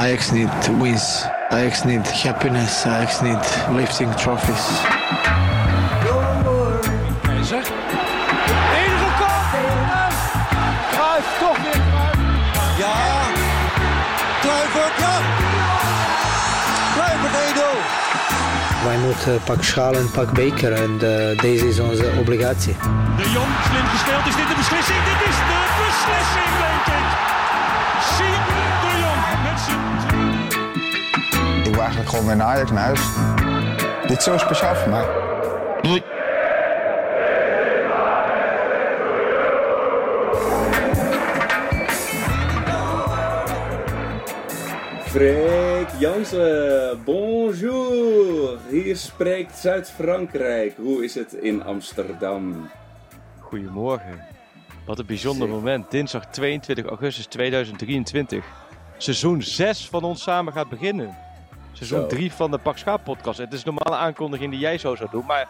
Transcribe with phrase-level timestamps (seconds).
[0.00, 0.48] Ajax need
[0.80, 1.24] wins.
[1.50, 2.86] Ajax need happiness.
[2.86, 4.64] Ajax need lifting trophies.
[7.22, 7.64] Keizer.
[8.80, 9.34] Enige kop.
[9.52, 10.12] En
[10.92, 12.18] Cruijff toch weer Cruijff.
[12.78, 12.94] Ja.
[14.40, 15.16] Kluivert, ja.
[16.94, 18.84] Kluivert 1-0.
[18.84, 22.76] Wij moeten pak schaal en pak beker en eh, deze is onze obligatie.
[23.16, 24.26] De Jong, slim gespeeld.
[24.26, 25.09] Is dit de beslissing?
[32.10, 33.00] Gewoon weer naar Ajax naar huis.
[34.06, 35.06] Dit is zo speciaal voor mij.
[45.00, 48.58] Freek Jansen, bonjour.
[48.70, 50.76] Hier spreekt Zuid-Frankrijk.
[50.76, 52.70] Hoe is het in Amsterdam?
[53.40, 54.24] Goedemorgen.
[54.86, 55.90] Wat een bijzonder moment.
[55.90, 58.44] Dinsdag 22 augustus 2023.
[58.96, 61.28] Seizoen 6 van ons samen gaat beginnen.
[61.72, 62.06] Seizoen Zo.
[62.06, 63.38] 3 van de Pak Schaap podcast.
[63.38, 65.26] Het is een normale aankondiging die jij zo zou doen.
[65.26, 65.48] Maar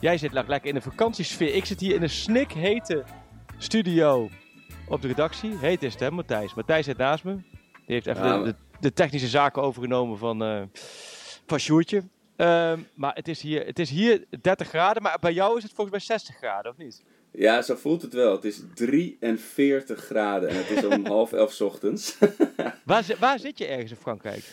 [0.00, 1.54] jij zit le- lekker in de vakantiesfeer.
[1.54, 3.04] Ik zit hier in een snikhete
[3.58, 4.28] studio
[4.88, 5.56] op de redactie.
[5.58, 6.54] Heet is het hè, Matthijs.
[6.54, 7.34] Matthijs zit naast me.
[7.86, 10.62] Die heeft even Ja, de, de, de technische zaken overgenomen van, eh
[11.46, 12.02] van Sjoertje.
[12.36, 15.02] Ehm, maar het is, hier, het is hier 30 graden.
[15.02, 17.02] Maar bij jou is het volgens mij 60 graden, of niet?
[17.32, 18.32] Ja, zo voelt het wel.
[18.32, 22.16] Het is 43 graden en het is om half elf 's ochtends.
[22.84, 24.44] Waar, waar zit je ergens in Frankrijk?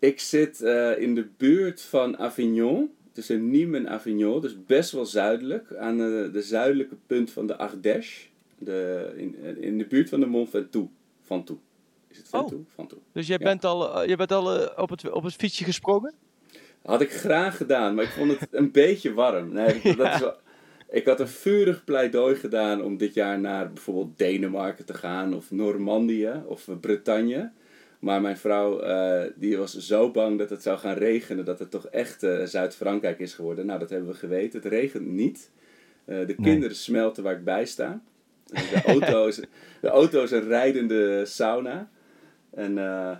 [0.00, 5.04] Ik zit eh, in de buurt van Avignon, tussen Nîmes en Avignon, dus best wel
[5.06, 8.26] zuidelijk, aan de, de zuidelijke punt van de Ardèche,
[8.58, 10.90] de, in, in de buurt van de Mont Ventoux.
[11.22, 11.60] Ventoux.
[12.08, 12.62] Is het Ventoux?
[12.74, 13.02] Ventoux.
[13.12, 13.44] Dus jij Ja.
[13.44, 16.14] bent al, eh, je bent al eh, op, het, op het fietsje gesprongen?
[16.82, 19.52] Had ik graag gedaan, maar ik vond het een beetje warm.
[19.52, 20.34] Nee, dat is wel,
[20.90, 25.50] ik had een vurig pleidooi gedaan om dit jaar naar bijvoorbeeld Denemarken te gaan, of
[25.50, 27.50] Normandië, of Bretagne.
[28.00, 31.70] Maar mijn vrouw eh, die was zo bang dat het zou gaan regenen, dat het
[31.70, 33.66] toch echt eh, Zuid-Frankrijk is geworden.
[33.66, 34.60] Nou, dat hebben we geweten.
[34.60, 35.50] Het regent niet.
[36.04, 38.02] Eh, de kinderen smelten waar ik bij sta.
[38.44, 39.40] De auto is,
[39.80, 41.90] de auto is een rijdende sauna.
[42.50, 42.74] En,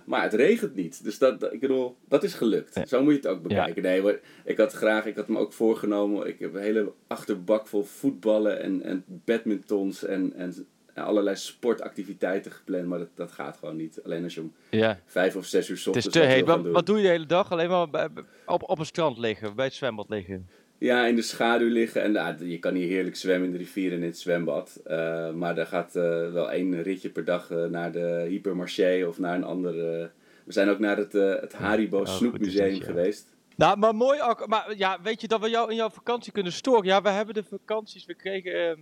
[0.05, 1.03] maar het regent niet.
[1.03, 2.75] Dus dat, dat- ik bedoel, dat is gelukt.
[2.75, 2.85] Ja.
[2.85, 3.83] Zo moet je het ook bekijken.
[3.83, 6.27] Nee, maar ik had graag, ik had me ook voorgenomen.
[6.27, 10.53] Ik heb een hele achterbak vol voetballen en, en badmintons en, en
[10.95, 12.85] allerlei sportactiviteiten gepland.
[12.85, 13.99] Maar dat, dat gaat gewoon niet.
[14.03, 14.99] Alleen als je om Ja.
[15.05, 16.45] vijf of zes uur 's Het is ochtends te heet.
[16.71, 17.51] Wat, doe je de hele dag?
[17.51, 18.09] Alleen maar bij-
[18.45, 20.47] op, op een strand liggen, bij het zwembad liggen.
[20.77, 22.01] Ja, in de schaduw liggen.
[22.03, 24.81] En nou, je kan hier heerlijk zwemmen in de rivier en in het zwembad.
[24.85, 29.19] Eh, maar er gaat eh, wel één ritje per dag eh, naar de Hypermarché of
[29.19, 30.11] naar een andere...
[30.45, 32.83] we zijn ook naar het, het Haribo Oh, Snoepmuseum ja.
[32.83, 33.35] geweest.
[33.55, 34.47] Nou, maar mooi ook.
[34.47, 36.85] Maar ja, weet je dat we jou in jouw vakantie kunnen storen?
[36.85, 38.05] Ja, we hebben de vakanties.
[38.05, 38.77] We kregen eh,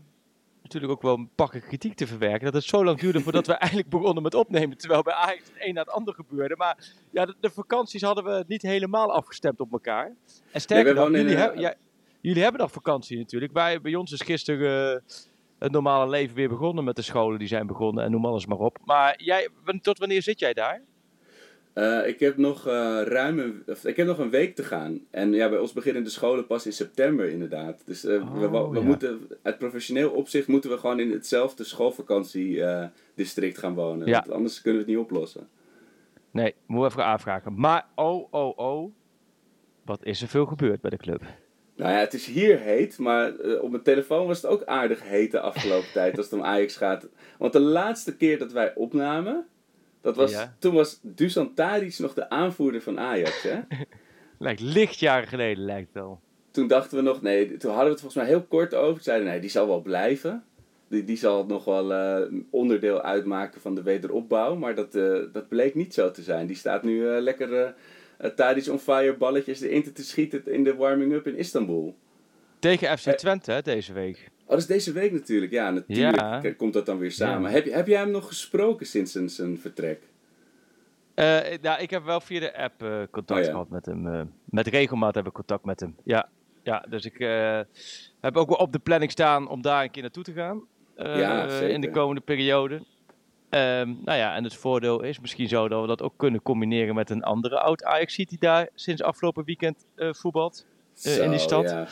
[0.74, 2.46] natuurlijk ook wel een pakken kritiek te verwerken.
[2.46, 4.78] Dat het zo lang duurde voordat we eigenlijk begonnen met opnemen.
[4.78, 6.56] Terwijl bij Ajax het een na het ander gebeurde.
[6.56, 6.78] Maar
[7.12, 10.16] ja, de, de vakanties hadden we niet helemaal afgestemd op elkaar.
[10.52, 11.76] En sterker nog, jullie, ja,
[12.22, 13.54] jullie hebben nog vakantie natuurlijk.
[13.54, 15.02] Wij, bij ons is gisteren eh,
[15.60, 18.04] het normale leven weer begonnen met de scholen die zijn begonnen.
[18.04, 18.78] En noem alles maar op.
[18.86, 19.50] Maar jij,
[19.82, 20.82] tot wanneer zit jij daar?
[21.80, 22.66] Eh, ik heb nog
[23.04, 25.00] ruim een, of, ik heb nog een week te gaan.
[25.12, 27.82] En ja, bij ons beginnen de scholen pas in september inderdaad.
[27.86, 28.86] Dus eh, we, we, Oh, we ja.
[28.86, 34.08] moeten, uit professioneel opzicht moeten we gewoon in hetzelfde schoolvakantiedistrict gaan wonen.
[34.08, 34.20] Ja.
[34.20, 35.48] Want anders kunnen we het niet oplossen.
[36.32, 37.60] Nee, moet even aanvragen.
[37.60, 38.92] Maar oh, oh, oh.
[39.86, 41.22] Wat is er veel gebeurd bij de club?
[41.76, 45.32] Nou ja, het is hier heet, maar op mijn telefoon was het ook aardig heet
[45.32, 47.08] de afgelopen tijd als het om Ajax gaat.
[47.38, 49.48] Want de laatste keer dat wij opnamen,
[50.02, 50.56] dat was, Ja.
[50.60, 53.42] toen was Dusan Tadic nog de aanvoerder van Ajax.
[53.44, 53.60] Hè?
[54.40, 56.20] Lijkt lichtjaren geleden, lijkt het wel.
[56.52, 58.94] toen dachten we nog, nee, toen hadden we het volgens mij heel kort over.
[58.94, 60.44] Toen zeiden nee, die zal wel blijven.
[60.88, 64.56] Die, die zal nog wel eh, onderdeel uitmaken van de wederopbouw.
[64.56, 66.48] Maar dat, eh, dat bleek niet zo te zijn.
[66.48, 67.74] Die staat nu eh, lekker
[68.36, 71.96] Tadic on fire balletjes erin te schieten in de warming-up in Istanbul.
[72.60, 73.10] Tegen FC.
[73.12, 74.30] Twente hè, deze week.
[74.50, 75.52] Oh, dat is deze week natuurlijk.
[75.52, 76.54] Ja, natuurlijk Ja.
[76.58, 77.50] komt dat dan weer samen.
[77.50, 77.56] Ja.
[77.56, 80.02] Heb, je, heb jij hem nog gesproken sinds zijn, zijn vertrek?
[81.14, 83.52] Eh, nou, ik heb wel via de app eh, contact Oh ja.
[83.52, 84.08] gehad met hem.
[84.14, 85.96] eh, met regelmaat heb ik contact met hem.
[86.04, 86.30] Ja,
[86.64, 87.18] ja dus ik
[88.22, 90.62] heb ook wel op de planning staan om daar een keer naartoe te gaan.
[91.70, 92.82] in de komende periode.
[93.50, 96.96] Ehm, nou ja, en het voordeel is misschien zo dat we dat ook kunnen combineren
[96.96, 100.66] met een andere oud Ajax die daar sinds afgelopen weekend voetbalt.
[101.04, 101.90] Eh, in die Zo, stad.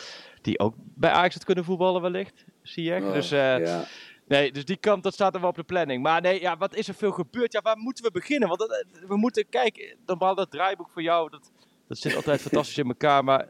[0.47, 3.01] Die ook bij Ajax had kunnen voetballen wellicht, zie je.
[3.01, 3.83] Oh, dus eh, ja.
[4.27, 6.03] Nee, dus die kant, dat staat er wel op de planning.
[6.03, 7.51] Maar nee, ja, wat is er veel gebeurd?
[7.53, 8.47] Ja, waar moeten we beginnen?
[8.47, 11.51] Want dat- we moeten, kijk, normaal dat draaiboek voor jou, dat,
[11.87, 13.49] dat zit altijd fantastisch in elkaar, maar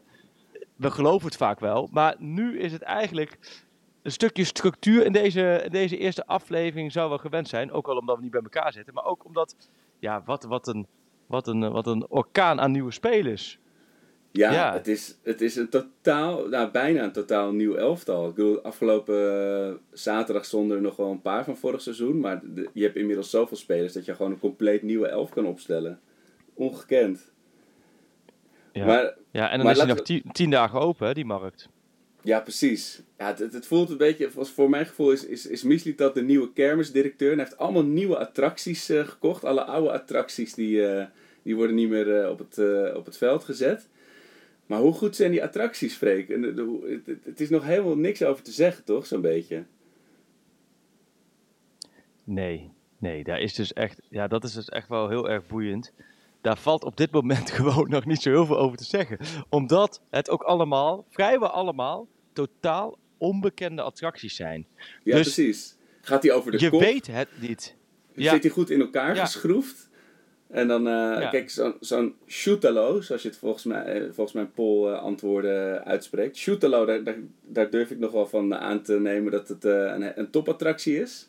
[0.76, 1.88] we geloven het vaak wel.
[1.92, 3.60] Maar nu is het eigenlijk
[4.02, 7.72] een stukje structuur in deze, in deze eerste aflevering zou wel gewend zijn.
[7.72, 9.54] Ook al omdat we niet bij elkaar zitten, maar ook omdat,
[9.98, 10.86] ja, wat, wat een
[11.26, 13.58] Wat een, eh, wat een orkaan aan nieuwe spelers.
[14.30, 14.72] Ja, Ja.
[14.72, 18.28] Het, is, het is een totaal, nou, bijna een totaal nieuw elftal.
[18.28, 19.16] Ik bedoel, afgelopen
[19.68, 22.20] eh, zaterdag stonden er nog wel een paar van vorig seizoen.
[22.20, 25.46] Maar de- je hebt inmiddels zoveel spelers dat je gewoon een compleet nieuwe elf kan
[25.46, 26.00] opstellen.
[26.54, 27.30] Ongekend.
[28.72, 31.68] Ja, Maar ja en dan is hij nog tien, tien dagen open, hè, die markt.
[32.22, 33.02] Ja, precies.
[33.18, 36.22] Ja, het, het- voelt een beetje, voor- voor mijn gevoel is, is, is Mislitat de
[36.22, 37.30] nieuwe kermisdirecteur.
[37.32, 39.44] En hij heeft allemaal nieuwe attracties eh, gekocht.
[39.44, 41.06] Alle oude attracties die, eh,
[41.42, 42.58] die worden niet meer op, het,
[42.96, 43.88] op het veld gezet.
[44.68, 46.28] Maar hoe goed zijn die attracties, Freek?
[47.24, 49.06] Het, is nog helemaal niks over te zeggen, toch?
[49.06, 49.64] Zo'n beetje.
[52.24, 55.92] Nee, nee, daar is dus echt, ja, dat is dus echt wel heel erg boeiend.
[56.40, 59.18] Daar valt op dit moment gewoon nog niet zo heel veel over te zeggen.
[59.48, 64.66] Omdat het ook allemaal, vrijwel allemaal, totaal onbekende attracties zijn.
[65.02, 65.76] Ja, Dus precies.
[66.00, 66.80] Gaat hij over de Je kop?
[66.80, 67.74] weet het niet.
[68.14, 68.32] Ja.
[68.32, 69.24] Zit hij goed in elkaar Ja.
[69.24, 69.87] geschroefd?
[70.48, 71.28] En dan, eh, Ja.
[71.30, 75.84] kijk, zo'n zo'n shootalo, zoals je het volgens, mij, eh, volgens mijn poll eh, antwoorden
[75.84, 76.36] uitspreekt.
[76.36, 80.18] Shootalo, daar, daar, daar durf ik nog wel van aan te nemen dat het een,
[80.18, 81.28] een topattractie is.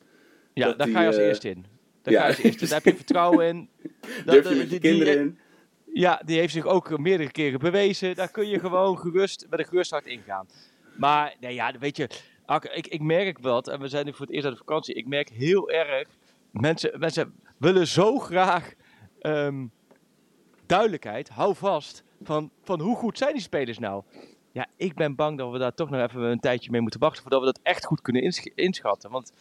[0.54, 1.66] Ja, dat daar die, ga je als eerste in.
[2.02, 2.20] Daar ja.
[2.20, 2.66] ga je als eerste.
[2.68, 3.70] Daar heb je vertrouwen in.
[4.26, 5.38] Dat- Durf je met je die- die- kinderen in?
[5.94, 8.16] Ja, die heeft zich ook meerdere keren bewezen.
[8.16, 10.48] Daar kun je gewoon gerust met een gerust hart ingaan.
[10.98, 12.10] Maar, nee, ja, weet je,
[12.74, 14.96] ik, ik merk wat, en we zijn nu voor het eerst uit de vakantie.
[14.96, 16.08] Ik merk heel erg,
[16.52, 18.74] mensen, mensen willen zo graag
[19.22, 19.66] ehm,
[20.66, 24.04] duidelijkheid, hou vast, van, van hoe goed zijn die spelers nou?
[24.52, 27.22] Ja, ik ben bang dat we daar toch nog even een tijdje mee moeten wachten
[27.22, 29.12] voordat we dat echt goed kunnen insch- inschatten.
[29.12, 29.32] Want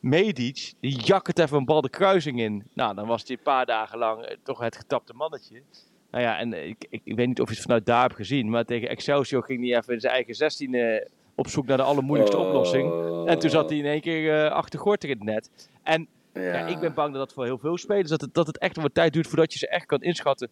[0.00, 2.64] Medic, die jakkert even een bal de kruising in.
[2.72, 5.62] Nou, dan was hij een paar dagen lang eh, toch het getapte mannetje.
[6.10, 8.14] Nou ja, en eh, ik, ik, ik weet niet of je het vanuit daar hebt
[8.14, 11.76] gezien, maar tegen Excelsior ging hij even in zijn eigen 16 eh, op zoek naar
[11.76, 12.46] de allermoeilijkste Oh.
[12.46, 12.92] oplossing.
[13.26, 15.68] En toen zat hij in één keer eh achter Gorter in het net.
[15.82, 16.40] En Ja.
[16.42, 18.76] ja, ik ben bang dat dat voor heel veel spelers, dat het, dat het echt
[18.76, 20.48] wat tijd duurt voordat je ze echt kan inschatten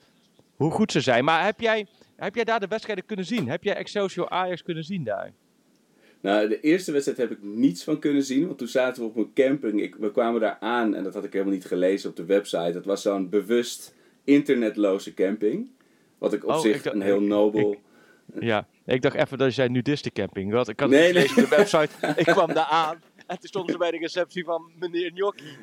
[0.57, 1.25] hoe goed ze zijn.
[1.25, 1.87] Maar heb jij,
[2.17, 3.49] heb jij daar de wedstrijden kunnen zien?
[3.49, 5.33] Heb jij Excelsior Ajax kunnen zien daar?
[6.21, 9.17] Nou, de eerste wedstrijd heb ik niets van kunnen zien, want toen zaten we op
[9.17, 9.83] een camping.
[9.83, 12.73] Ik, we kwamen daar aan en dat had ik helemaal niet gelezen op de website.
[12.73, 13.95] Het was zo'n bewust
[14.25, 15.67] internetloze camping.
[16.19, 17.77] Wat ik op Oh, zich ik dacht- een heel ik- nobel...
[18.41, 20.53] Ja, ik dacht even dat je zei nudistencamping.
[20.53, 21.89] Want ik had Nee, gelezen op de website.
[22.23, 23.03] Ik kwam daar aan
[23.33, 25.57] en toen stonden ze bij de receptie van meneer Gnocchi.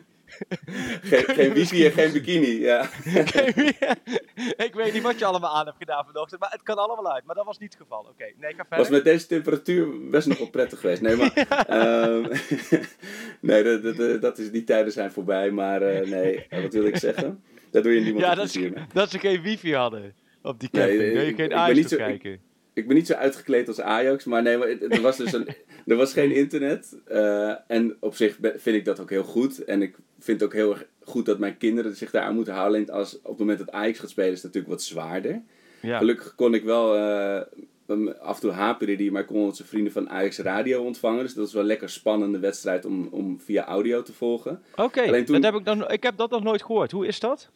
[1.01, 2.81] Geen, geen wifi en geen bikini, ja.
[4.67, 7.25] ik weet niet wat je allemaal aan hebt gedaan vanochtend, maar het kan allemaal uit.
[7.25, 7.99] Maar dat was niet het geval.
[7.99, 8.77] Oké, nee, ik ga verder.
[8.77, 11.01] Was met deze temperatuur best nog wel prettig geweest.
[11.01, 11.33] Nee, maar...
[11.67, 12.21] ehm,
[13.49, 16.73] nee, dat, dat, dat- dat is, die tijden zijn voorbij, maar eh, nee, eh, wat
[16.73, 17.43] wil ik zeggen?
[17.71, 18.59] Daar doe je niemand ja, dat, is,
[18.93, 21.03] dat ze geen wifi hadden op die Nee, camping.
[21.03, 22.39] ik- Kun je geen ik- kijken.
[22.79, 25.47] Ik ben niet zo uitgekleed als Ajax, maar nee, maar het- er was dus een,
[25.85, 26.95] er was geen internet.
[27.05, 29.63] eh, en op zich vind ik dat ook heel goed.
[29.63, 32.89] En ik vind ook heel erg goed dat mijn kinderen zich daar aan moeten houden.
[32.89, 35.41] Als, op het moment dat Ajax gaat spelen is het natuurlijk wat zwaarder.
[35.81, 35.97] Ja.
[35.97, 37.41] Gelukkig kon ik wel, eh,
[38.21, 41.23] af en toe haperde die, maar ik kon onze vrienden van Ajax Radio ontvangen.
[41.23, 44.61] Dus dat is wel een lekker spannende wedstrijd om, om via audio te volgen.
[44.75, 46.91] Oké, toen- dat heb ik, nog, ik heb dat nog nooit gehoord.
[46.91, 47.49] Hoe is dat?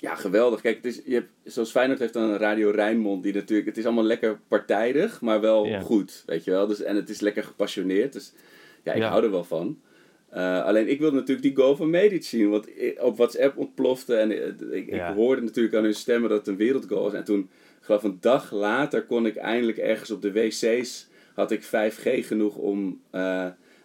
[0.00, 0.60] Ja, geweldig.
[0.60, 3.76] Kijk, het is, je hebt, zoals Feyenoord heeft dan een Radio Rijnmond, die natuurlijk, het
[3.78, 5.80] is allemaal lekker partijdig, maar wel Ja.
[5.80, 6.66] goed, weet je wel.
[6.66, 8.32] Dus, en het is lekker gepassioneerd, dus
[8.84, 9.08] ja, ik Ja.
[9.08, 9.80] hou er wel van.
[10.28, 12.66] Eh, alleen ik wilde natuurlijk die goal van Medic zien, want
[12.98, 15.08] op WhatsApp ontplofte en eh, ik, Ja.
[15.08, 17.12] ik hoorde natuurlijk aan hun stemmen dat het een wereldgoal was.
[17.12, 17.50] En toen,
[17.80, 22.56] geloof een dag later, kon ik eindelijk ergens op de wc's, had ik 5G genoeg
[22.56, 23.00] om...
[23.10, 23.20] eh,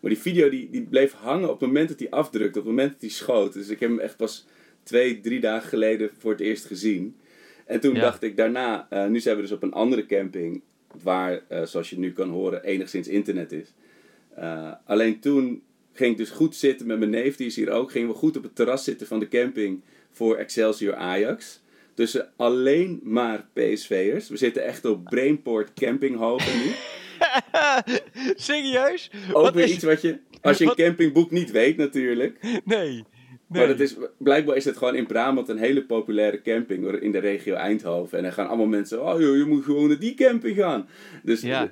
[0.01, 2.73] maar die video die, die bleef hangen op het moment dat hij afdrukte, op het
[2.75, 3.53] moment dat hij schoot.
[3.53, 4.45] Dus ik heb hem echt pas
[4.85, 7.15] twee, drie dagen geleden voor het eerst gezien.
[7.65, 8.01] En toen Ja.
[8.01, 10.61] dacht ik daarna, eh, nu zijn we dus op een andere camping,
[11.03, 13.73] waar, eh, zoals je nu kan horen, enigszins internet is.
[14.35, 15.61] Eh, alleen toen
[15.93, 17.91] ging ik dus goed zitten met mijn neef, die is hier ook.
[17.91, 21.63] Gingen we goed op het terras zitten van de camping voor Excelsior Ajax.
[21.93, 24.29] Tussen alleen maar PSV'ers.
[24.29, 26.71] We zitten echt op Brainport Campinghoven nu.
[28.35, 29.09] Serieus?
[29.33, 32.61] Ook Wat weer is- iets wat je, als je een campingboek niet weet natuurlijk.
[32.65, 33.03] Nee.
[33.47, 33.59] Nee.
[33.59, 37.19] Maar dat is, blijkbaar is het gewoon in Brabant een hele populaire camping in de
[37.19, 38.17] regio Eindhoven.
[38.17, 40.87] En dan gaan allemaal mensen, oh joh, je moet gewoon naar die camping gaan.
[41.23, 41.71] Dus Ja.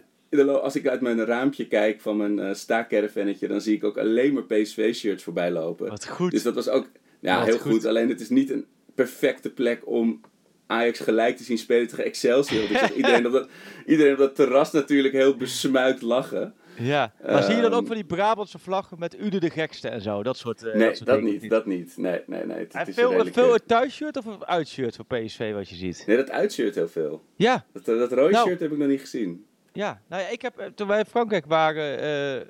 [0.61, 4.33] als ik uit mijn raampje kijk van mijn uh, staakervennetje, dan zie ik ook alleen
[4.33, 5.89] maar PSV-shirts voorbij lopen.
[5.89, 6.31] Wat goed.
[6.31, 6.89] Dus dat was ook
[7.19, 7.71] ja, Wat heel goed.
[7.71, 7.85] goed.
[7.85, 8.65] Alleen het is niet een
[8.95, 10.21] perfecte plek om
[10.67, 12.67] Ajax gelijk te zien spelen tegen Excelsior.
[12.67, 13.47] Zag iedereen, op dat,
[13.85, 16.53] iedereen op dat terras natuurlijk heel besmuikt lachen.
[16.77, 17.13] Ja.
[17.25, 20.01] Maar zie je dan ook Ehm, van die Brabantse vlaggen met Ude de gekste en
[20.01, 20.23] zo?
[20.23, 20.63] Dat soort.
[20.63, 21.97] eh, nee, dat, soort dat niet, dat niet.
[21.97, 22.57] Nee, nee, nee.
[22.57, 25.53] Het, En het is veel, een redelijk- veel een thuisshirt of een uitshirt voor PSV
[25.53, 26.03] wat je ziet?
[26.07, 27.23] Nee, dat uitshirt heel veel.
[27.35, 28.47] Ja, Dat, dat rode Nou.
[28.47, 29.45] shirt heb ik nog niet gezien.
[29.73, 30.01] ja.
[30.07, 32.47] Nou ja, ik heb, eh, toen wij in Frankrijk waren, eh, eh,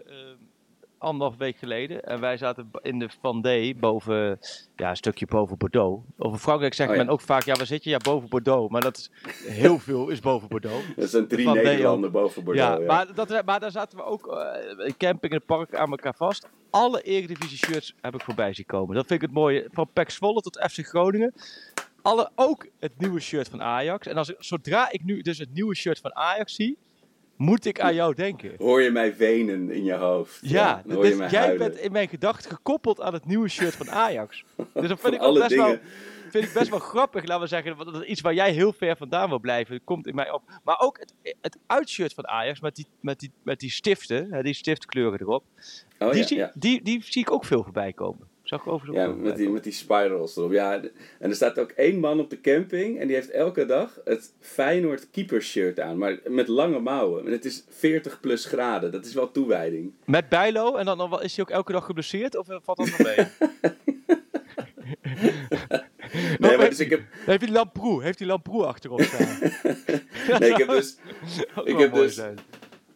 [1.04, 2.04] anderhalf week geleden.
[2.04, 4.40] En wij zaten in de Vendée boven,
[4.76, 6.04] ja, een stukje boven Bordeaux.
[6.18, 7.04] Over Frankrijk zegt Oh, ja.
[7.04, 7.90] men ook vaak, ja, waar zit je?
[7.90, 8.72] Ja, boven Bordeaux.
[8.72, 9.12] Maar dat is,
[9.48, 10.86] heel veel is boven Bordeaux.
[10.96, 11.64] Dat zijn drie Van Deo.
[11.64, 12.74] Nederlanden boven Bordeaux.
[12.74, 14.28] ja, Ja, Maar, dat, maar daar zaten we ook
[14.78, 16.48] in camping in het park aan elkaar vast.
[16.70, 18.96] Alle Eredivisie shirts heb ik voorbij zien komen.
[18.96, 19.68] Dat vind ik het mooie.
[19.72, 21.34] Van PEC Zwolle tot FC Groningen.
[22.02, 24.08] Alle, ook het nieuwe shirt van Ajax.
[24.08, 26.78] En als ik, zodra ik nu dus het nieuwe shirt van Ajax zie,
[27.36, 28.54] moet ik aan jou denken.
[28.58, 30.40] Hoor je mij wenen in je hoofd?
[30.42, 31.58] Ja, dus jij huilen.
[31.58, 34.44] bent in mijn gedachten gekoppeld aan het nieuwe shirt van Ajax.
[34.74, 35.78] Dus dat vind ik best wel,
[36.30, 37.76] vind ik best wel grappig, laten we zeggen.
[37.76, 39.76] Want dat is iets waar jij heel ver vandaan wil blijven.
[39.76, 40.42] Dat komt in mij op.
[40.64, 44.54] Maar ook het, het uitshirt van Ajax met die, met die, met die stiften, die
[44.54, 45.44] stiftkleuren erop.
[46.00, 46.52] Oh, die, ja, zie, ja.
[46.56, 48.28] die, die zie ik ook veel voorbij komen.
[48.66, 50.52] Zag ik Ja, met die, met die spirals erop.
[50.52, 50.82] Ja,
[51.20, 54.34] en er staat ook één man op de camping en die heeft elke dag het
[54.40, 55.98] Feyenoord keepershirt aan.
[55.98, 57.26] Maar met lange mouwen.
[57.26, 58.92] En het is 40 plus graden.
[58.92, 59.92] Dat is wel toewijding.
[60.06, 62.78] Met Bijlo en dan, dan wel- is hij ook elke dag geblesseerd of eh, valt
[62.78, 63.28] dat nog mee?
[66.40, 68.04] Nee, maar dus ik heb, Heeft hij Lamproe?
[68.04, 69.38] Heeft hij Lamproe achterop staan?
[70.40, 70.98] nee, ik heb dus,
[71.64, 72.38] ik heb dus- zijn.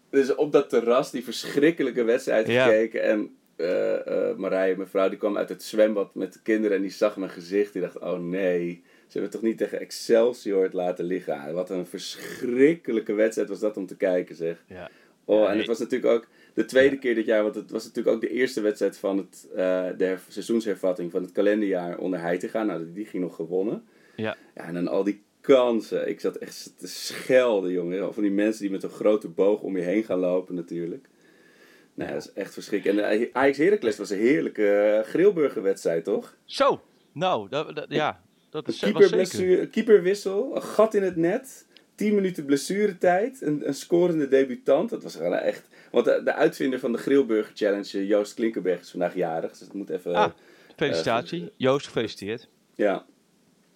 [0.10, 2.64] dus op dat terras die verschrikkelijke wedstrijd Ja.
[2.66, 3.04] gekeken.
[3.04, 6.92] En eh, Marije, mijn vrouw, die kwam uit het zwembad met de kinderen en die
[6.92, 7.74] zag mijn gezicht.
[7.74, 11.54] Die dacht, oh nee, ze hebben toch niet tegen Excelsior het laten liggen.
[11.54, 14.64] Wat een verschrikkelijke wedstrijd was dat om te kijken, zeg.
[14.68, 14.90] Ja.
[15.26, 18.16] Oh, en het was natuurlijk ook de tweede keer dit jaar, want het was natuurlijk
[18.16, 22.64] ook de eerste wedstrijd van het, eh, de her- seizoenshervatting van het kalenderjaar onder Heitinga.
[22.64, 23.84] Nou, die ging nog gewonnen.
[24.16, 24.38] Ja.
[24.56, 26.10] Ja, en dan al die kansen.
[26.10, 28.14] Ik zat echt te schelden, jongen.
[28.14, 31.08] Van die mensen die met een grote boog om je heen gaan lopen, natuurlijk.
[31.98, 33.08] Nou, dat is echt verschrikkelijk.
[33.10, 36.36] En de Ajax Heracles was een heerlijke eh, grillburgerwedstrijd, toch?
[36.46, 39.00] Zo, nou, dat, dat- ja, dat is was zeker.
[39.00, 44.90] keeperblessure- keeperwissel, een gat in het net, 10 minuten blessuretijd, een, een scorende debutant.
[44.90, 45.68] Dat was wel echt.
[45.92, 49.50] Want de, de uitvinder van de Grillburger Challenge, eh, Joost Klinkenberg, is vandaag jarig.
[49.50, 50.14] Dus dat moet even.
[50.16, 50.32] Ah,
[50.76, 51.52] felicitatie.
[51.56, 52.48] Joost, gefeliciteerd.
[52.76, 53.06] Ja.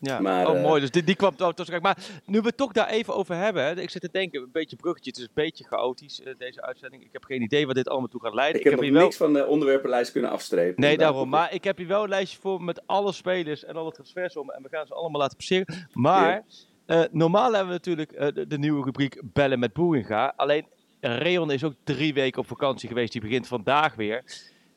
[0.01, 0.81] Ja, Maar, oh eh, mooi.
[0.81, 3.63] Dus die, die kwam toch toch Maar nu we het toch daar even over hebben.
[3.63, 5.10] Hè, ik zit te denken, een beetje bruggetje.
[5.10, 7.03] Het is een beetje chaotisch, eh, deze uitzending.
[7.03, 8.58] Ik heb geen idee wat dit allemaal toe gaat leiden.
[8.60, 9.03] Ik heb nog hier wel...
[9.03, 10.81] niks van de onderwerpenlijst kunnen afstrepen.
[10.81, 11.29] Nee, daarom.
[11.29, 14.55] Maar ik heb hier wel een lijstje voor met alle spelers en alle transfersommen.
[14.55, 15.88] En we gaan ze allemaal laten passeren.
[15.93, 16.43] Maar
[16.86, 20.34] eh, normaal hebben we natuurlijk eh, de, de nieuwe rubriek Bellen met Boeringa.
[20.36, 20.65] Alleen
[21.00, 23.12] Reon is ook drie weken op vakantie geweest.
[23.12, 24.24] Die begint vandaag weer.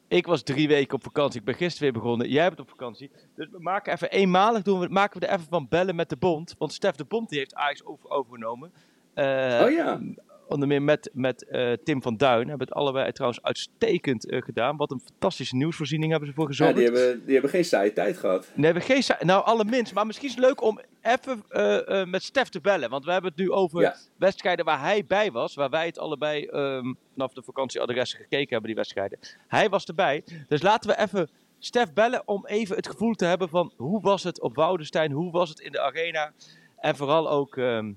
[0.09, 1.41] Ik was drie weken op vakantie.
[1.41, 2.29] Ik ben gisteren weer begonnen.
[2.29, 3.11] Jij bent op vakantie.
[3.37, 6.17] Dus we maken even eenmalig doen we, maken we er even van bellen met de
[6.17, 6.55] Bond.
[6.59, 8.73] Want Stef de Bond die heeft Ajax over, overgenomen.
[9.15, 10.01] Eh, Oh ja.
[10.49, 12.49] Onder meer met, met eh, Tim van Duin.
[12.49, 14.77] Hebben het allebei trouwens uitstekend eh, gedaan.
[14.77, 16.75] Wat een fantastische nieuwsvoorziening hebben ze voor Ja, gezorgd.
[16.75, 18.49] die, hebben, die hebben geen saaie tijd gehad.
[18.55, 19.95] Nee, we geen Nou, allerminst.
[19.95, 22.91] Maar misschien is het leuk om even eh, met Stef te bellen.
[22.91, 23.97] Want we hebben het nu over Ja.
[24.19, 25.55] wedstrijden waar hij bij was.
[25.55, 29.19] Waar wij het allebei ehm, vanaf de vakantieadressen gekeken hebben, die wedstrijden.
[29.49, 30.25] Hij was erbij.
[30.49, 33.73] Dus laten we even Stef bellen om even het gevoel te hebben van...
[33.77, 35.13] Hoe was het op Woudenstein?
[35.13, 36.33] Hoe was het in de arena?
[36.79, 37.57] En vooral ook...
[37.57, 37.93] ehm,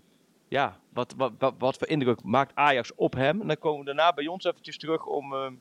[0.47, 3.41] ja, wat, wat, wat, wat voor indruk maakt Ajax op hem?
[3.41, 5.53] En dan komen we daarna bij ons eventjes terug om, ehm,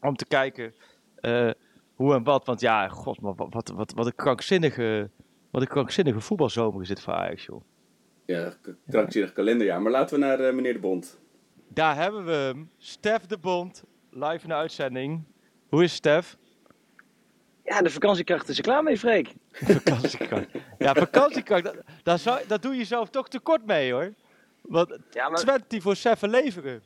[0.00, 0.74] om te kijken
[1.14, 1.50] eh,
[1.94, 2.46] hoe en wat.
[2.46, 5.10] Want ja, god, maar wat, wat, wat, wat een krankzinnige,
[5.50, 7.62] wat een krankzinnige voetbalzomer is dit voor Ajax, joh.
[8.26, 8.52] Ja,
[8.88, 9.82] krankzinnig kalenderjaar.
[9.82, 11.20] Maar laten we naar eh, meneer de Bond.
[11.68, 12.70] Daar hebben we hem.
[12.78, 15.24] Stef de Bond, live in de uitzending.
[15.68, 16.36] Hoe is Stef?
[17.64, 19.32] Ja, de vakantiekracht is er klaar mee, Freek.
[19.52, 20.46] Vakantiekracht.
[20.78, 24.12] Ja, vakantiekracht, dat, daar, zou, daar doe je jezelf toch tekort mee, hoor.
[24.60, 25.60] Want Ja, maar
[26.16, 26.82] 24-7 leveren.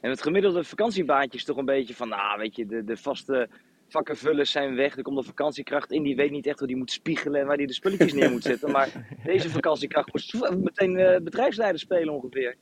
[0.00, 3.48] en het gemiddelde vakantiebaantje is toch een beetje van, nou, weet je, de, de vaste
[3.88, 4.96] vakkenvullers zijn weg.
[4.96, 7.56] Er komt een vakantiekracht in, die weet niet echt hoe die moet spiegelen en waar
[7.56, 8.70] die de spulletjes neer moet zetten.
[8.70, 8.88] Maar
[9.24, 12.56] deze vakantiekracht moet meteen eh, bedrijfsleider spelen ongeveer.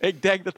[0.00, 0.56] Ik denk dat...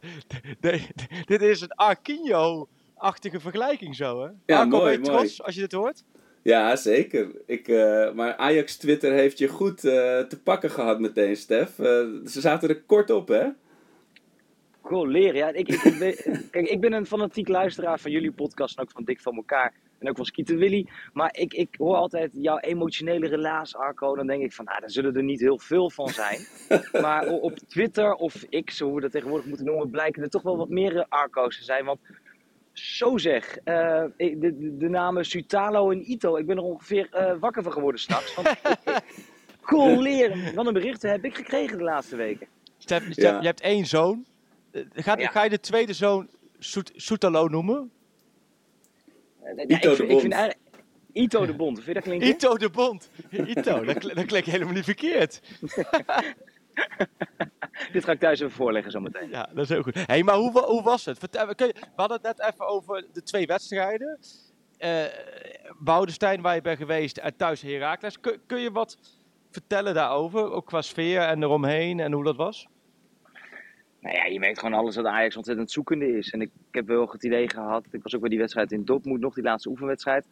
[0.61, 4.29] de- de- dit is een Arquinho-achtige vergelijking zo, hè?
[4.47, 5.19] Ja, Arco, mooi, ben je mooi.
[5.27, 6.05] trots als je dit hoort?
[6.45, 7.31] Ja, zeker.
[7.47, 11.79] Ik, eh, maar Ajax Twitter heeft je goed eh, te pakken gehad meteen, Stef.
[11.79, 11.87] Eh,
[12.27, 13.47] ze zaten er kort op, hè?
[14.81, 15.37] Goh, leren.
[15.37, 16.15] Ja, ik, ik, ik ben,
[16.51, 19.73] kijk, ik ben een fanatiek luisteraar van jullie podcast en ook van Dik van elkaar.
[19.99, 20.87] En ook van Skeeter Willy.
[21.13, 24.17] Maar ik, ik hoor altijd jouw emotionele relaas, Arco.
[24.17, 26.47] Dan denk ik van, nou, daar zullen er niet heel veel van zijn.
[27.05, 30.57] maar op Twitter of X, hoe we dat tegenwoordig moeten noemen, blijken er toch wel
[30.57, 31.85] wat meer Arco's te zijn.
[31.85, 32.01] Want
[32.75, 37.35] zo zeg, eh, de, de, de namen Sutalo en Ito, ik ben er ongeveer eh,
[37.41, 38.35] wakker van geworden s'nachts.
[38.35, 38.49] Want
[39.61, 40.55] cool leren.
[40.55, 42.47] Wat een berichten heb ik gekregen de laatste weken.
[42.79, 43.41] Stef, Stef, Ja.
[43.41, 44.25] je hebt één zoon.
[44.71, 45.29] Eh, Ga, Ja.
[45.29, 46.29] ga je de tweede zoon
[46.59, 47.91] Soet- Soetalo noemen?
[49.45, 50.21] Ito ik, de vind- ik Bond.
[50.21, 50.55] vind.
[51.13, 52.29] Ito de Bond, vind je dat klinken?
[52.29, 53.11] Ito de Bond.
[53.31, 55.41] Ito, dat klinkt helemaal niet verkeerd.
[57.93, 59.29] Dit ga ik thuis even voorleggen zometeen.
[59.29, 60.07] Ja, dat is heel goed.
[60.07, 61.19] hey, maar hoe, hoe was het?
[61.19, 64.19] Vertel, kun je, we hadden het net even over de twee wedstrijden.
[65.79, 68.21] Boudestein, waar je bent geweest, en thuis Heracles.
[68.21, 68.99] Kun, kun je wat
[69.51, 70.53] vertellen daarover?
[70.53, 72.69] Ook qua sfeer en eromheen en hoe dat was?
[74.01, 76.31] Nou ja, je merkt gewoon alles dat Ajax ontzettend zoekende is.
[76.31, 78.85] En ik, ik heb wel het idee gehad, ik was ook bij die wedstrijd in
[78.85, 80.27] Dortmund nog, die laatste oefenwedstrijd,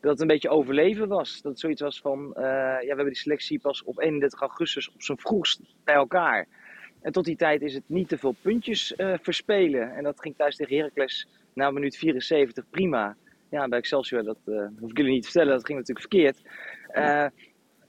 [0.00, 1.40] dat het een beetje overleven was.
[1.42, 4.90] Dat het zoiets was van, eh, ja, we hebben die selectie pas op 31 augustus
[4.90, 6.46] op zijn vroegst bij elkaar.
[7.00, 9.94] En tot die tijd is het niet te veel puntjes eh, verspelen.
[9.96, 13.16] En dat ging thuis tegen Heracles na minuut 74 prima.
[13.50, 16.42] Ja, bij Excelsior, dat eh, hoef ik jullie niet te vertellen, dat ging natuurlijk verkeerd.
[16.88, 17.26] Eh,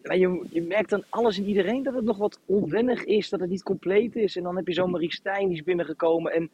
[0.04, 3.40] maar je, je merkt aan alles en iedereen dat het nog wat onwennig is, dat
[3.40, 4.36] het niet compleet is.
[4.36, 6.32] En dan heb je zo'n Marie Stijn, die is binnengekomen.
[6.32, 6.52] En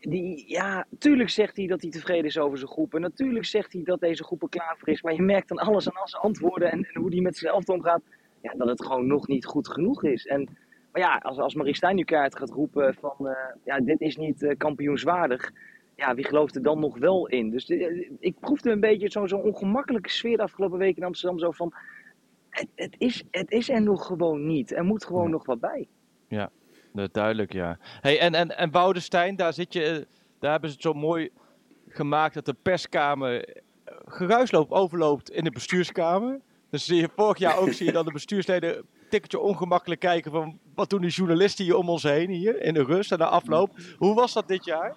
[0.00, 2.94] die, ja, tuurlijk zegt hij dat hij tevreden is over zijn groep.
[2.94, 5.02] En natuurlijk zegt hij dat deze groep er klaar voor is.
[5.02, 7.68] Maar je merkt aan alles en al zijn antwoorden en, en hoe hij met zichzelf
[7.68, 8.02] omgaat,
[8.40, 10.26] ja, dat het gewoon nog niet goed genoeg is.
[10.26, 10.48] En,
[10.96, 14.16] maar ja, als, als Marie Stijn nu kaart gaat roepen van, eh, ja, dit is
[14.16, 15.50] niet eh, kampioenswaardig.
[15.96, 17.50] Ja, wie gelooft er dan nog wel in?
[17.50, 21.38] Dus eh, ik proefde een beetje zo'n zo'n ongemakkelijke sfeer de afgelopen week in Amsterdam.
[21.38, 21.72] Zo van,
[22.50, 24.72] het, het, is, het is er nog gewoon niet.
[24.72, 25.88] Er moet gewoon nog wat bij.
[26.92, 27.78] Dat duidelijk, ja.
[27.80, 30.06] Hey, en, en, en Boudestein, daar, zit je,
[30.38, 31.30] daar hebben ze het zo mooi
[31.88, 33.62] gemaakt dat de perskamer
[34.04, 36.40] geruis loopt, overloopt in de bestuurskamer.
[36.70, 40.58] Dus zie je vorig jaar ook zie je dan de bestuursleden tikkeltje ongemakkelijk kijken van
[40.74, 43.70] wat doen die journalisten hier om ons heen hier in de rust en de afloop.
[43.96, 44.96] Hoe was dat dit jaar?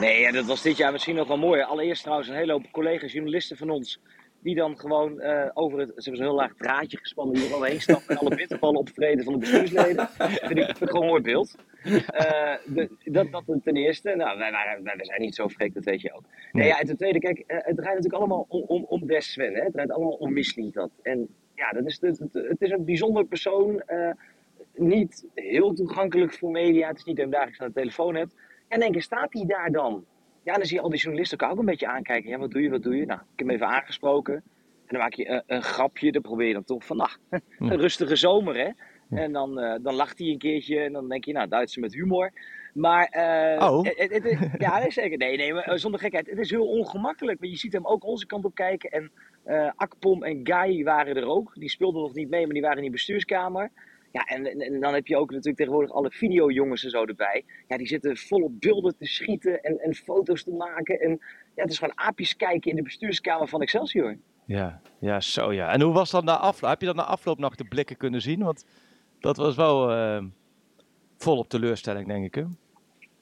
[0.00, 1.62] Nee, ja, dat was dit jaar misschien nog wel mooi.
[1.62, 4.00] Allereerst trouwens een hele hoop collega's, journalisten van ons.
[4.42, 7.54] Die dan gewoon eh, over het, ze hebben zo'n heel laag draadje gespannen, die er
[7.54, 10.08] al heen stappen en alle bitterballen opvreden van de bestuursleden.
[10.08, 11.56] vind ik, vind ik gewoon een mooi beeld.
[11.82, 14.14] Eh, de, dat, dat ten eerste.
[14.14, 14.50] Nou, wij,
[14.82, 16.24] wij zijn niet zo freak, dat weet je ook.
[16.52, 19.32] Nee, ja, en ten tweede, kijk, eh, het draait natuurlijk allemaal om, om, om Des
[19.32, 19.54] Sven.
[19.54, 19.62] Hè?
[19.62, 20.90] Het draait allemaal om Mislintat.
[21.02, 21.28] En
[21.58, 23.80] ja, dat is, het, het, is een bijzonder persoon.
[23.80, 24.10] eh,
[24.74, 26.88] niet heel toegankelijk voor media.
[26.88, 28.34] Het is niet dat je hem dagelijks aan de telefoon hebt.
[28.68, 30.04] En één keer staat hij daar dan.
[30.42, 32.30] Ja, dan zie je al die journalisten elkaar ook een beetje aankijken.
[32.30, 33.06] Ja, wat doe je, wat doe je?
[33.06, 34.34] Nou, ik heb hem even aangesproken.
[34.34, 34.42] En
[34.86, 36.12] dan maak je een, een grapje.
[36.12, 37.10] Dan probeer je dan toch van, nou,
[37.58, 38.68] een rustige zomer, hè?
[39.16, 40.80] En dan, eh, dan lacht hij een keertje.
[40.80, 42.30] En dan denk je, nou, Duitser met humor.
[42.74, 43.84] Maar, eh, Oh.
[43.84, 45.18] het, het, het- ja, nee, zeker.
[45.18, 46.26] Nee, nee, maar eh, zonder gekheid.
[46.30, 47.40] Het is heel ongemakkelijk.
[47.40, 48.90] Want je ziet hem ook onze kant op kijken.
[48.90, 49.10] En
[49.48, 51.52] eh, Akpom en Guy waren er ook.
[51.54, 53.70] Die speelden nog niet mee, maar die waren in die bestuurskamer.
[54.12, 57.44] Ja, en, dan heb je ook natuurlijk tegenwoordig alle videojongens en zo erbij.
[57.68, 61.00] Ja, die zitten volop beelden te schieten en, en foto's te maken.
[61.00, 61.10] En
[61.54, 64.16] ja, het is gewoon aapjes kijken in de bestuurskamer van Excelsior.
[64.44, 65.72] Ja, ja, zo ja.
[65.72, 66.70] En hoe was dat na afloop?
[66.70, 68.42] Heb je dat na afloop nog de blikken kunnen zien?
[68.42, 68.64] Want
[69.20, 70.24] dat was wel eh,
[71.16, 72.34] volop teleurstelling, denk ik.
[72.34, 72.44] Hè?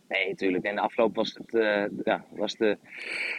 [0.09, 0.65] Nee, natuurlijk.
[0.65, 2.77] En de afloop was het, eh, ja, was de,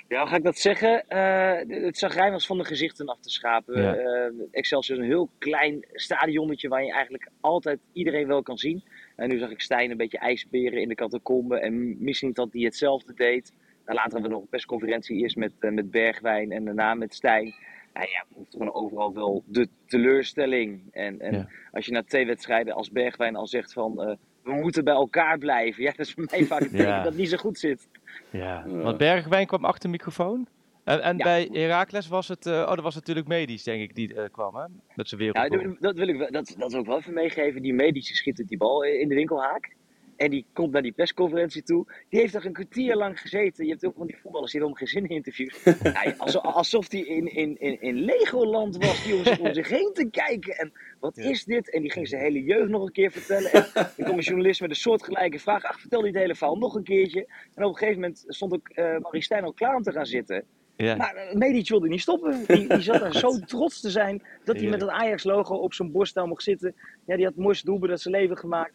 [0.07, 1.07] ja, hoe ga ik dat zeggen?
[1.07, 3.81] Eh, het zagrijn was van de gezichten af te schapen.
[3.81, 3.95] Ja.
[3.95, 8.83] Eh, Excelsior is een heel klein stadionnetje waar je eigenlijk altijd iedereen wel kan zien.
[9.15, 12.65] En nu zag ik Stijn een beetje ijsberen in de catacombe en misschien dat die
[12.65, 13.53] hetzelfde deed.
[13.85, 17.55] Nou, later hebben we nog een persconferentie eerst met, met Bergwijn en daarna met Stijn.
[17.93, 20.81] Nou ja, het gewoon overal wel de teleurstelling.
[20.91, 21.47] En, en Ja.
[21.71, 24.17] als je na twee wedstrijden als Bergwijn al zegt van...
[24.47, 25.83] we moeten bij elkaar blijven.
[25.83, 27.87] Ja, dat is voor mij vaak het teken dat het niet zo goed zit.
[28.29, 28.63] Ja.
[28.67, 30.47] Want Bergwijn kwam achter de microfoon.
[30.83, 31.23] En, en Ja.
[31.23, 34.55] bij Heracles was het, eh, oh, dat was natuurlijk medisch, denk ik, die eh, kwam,
[34.55, 34.65] hè?
[34.95, 37.61] Met zijn Ja, dat, dat wil ik wel, dat, dat wil ik wel even meegeven.
[37.61, 39.75] Die medische schiet die bal in de winkelhaak.
[40.17, 41.85] En die komt naar die persconferentie toe.
[42.09, 43.65] Die heeft er een kwartier lang gezeten.
[43.65, 45.63] Je hebt ook van die voetballers die hem geen zin in interviews.
[45.83, 49.03] Ja, alsof, alsof hij in, in, in, in Legoland was.
[49.03, 50.55] Die om zich, om zich heen te kijken.
[50.55, 51.71] En wat is dit?
[51.71, 53.51] En die ging zijn hele jeugd nog een keer vertellen.
[53.51, 55.63] En dan kwam een journalist met een soortgelijke vraag.
[55.63, 57.27] Ach, vertel die het hele verhaal nog een keertje.
[57.53, 60.05] En op een gegeven moment stond ook eh Marie Stijn al klaar om te gaan
[60.05, 60.45] zitten.
[60.77, 60.95] Ja.
[60.95, 62.43] Maar uh, Medic wilde niet stoppen.
[62.47, 65.91] Die, die zat daar zo trots te zijn dat hij met het Ajax-logo op zijn
[65.91, 66.75] borst daar mocht zitten.
[67.05, 68.73] Ja, die had het mooiste doelpunt uit zijn leven gemaakt.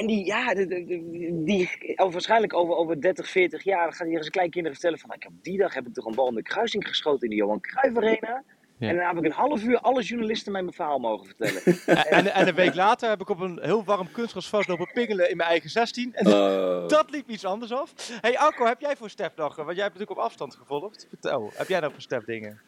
[0.00, 4.14] En die, ja, de- die, over, waarschijnlijk over, over 30, 40 jaar dan gaat hij
[4.14, 5.08] aan zijn kleinkinderen vertellen van...
[5.08, 7.22] "Nou, Ik heb op die dag heb ik toch een bal in de kruising geschoten
[7.22, 8.42] in de Johan Cruijff Arena.
[8.78, 8.88] Ja.
[8.88, 11.62] En dan heb ik een half uur alle journalisten mij mijn verhaal mogen vertellen.
[11.86, 15.30] En, en, en een week later heb ik op een heel warm kunstgrasveld lopen pingelen
[15.30, 16.14] in mijn eigen 16.
[16.14, 16.88] En Oh.
[16.88, 17.92] dat liep iets anders af.
[18.20, 21.06] hey Alco, heb jij voor Stef nog, want jij hebt natuurlijk op afstand gevolgd.
[21.08, 22.60] Vertel, heb jij nog voor Stef dingen?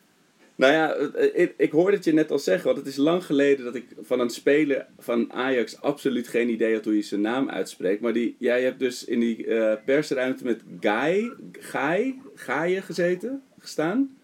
[0.54, 3.24] Nou ja, eh, ik, ik hoorde het je net al zeggen, want het is lang
[3.24, 7.20] geleden dat ik van een speler van Ajax absoluut geen idee had hoe je zijn
[7.20, 8.00] naam uitspreekt.
[8.00, 14.16] Maar die, jij hebt dus in die eh, persruimte met Guy, Guy, Gaaien gezeten, gestaan.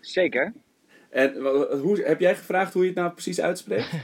[0.00, 0.52] Zeker.
[1.10, 1.36] En
[1.78, 3.90] hoe, heb jij gevraagd hoe je het nou precies uitspreekt?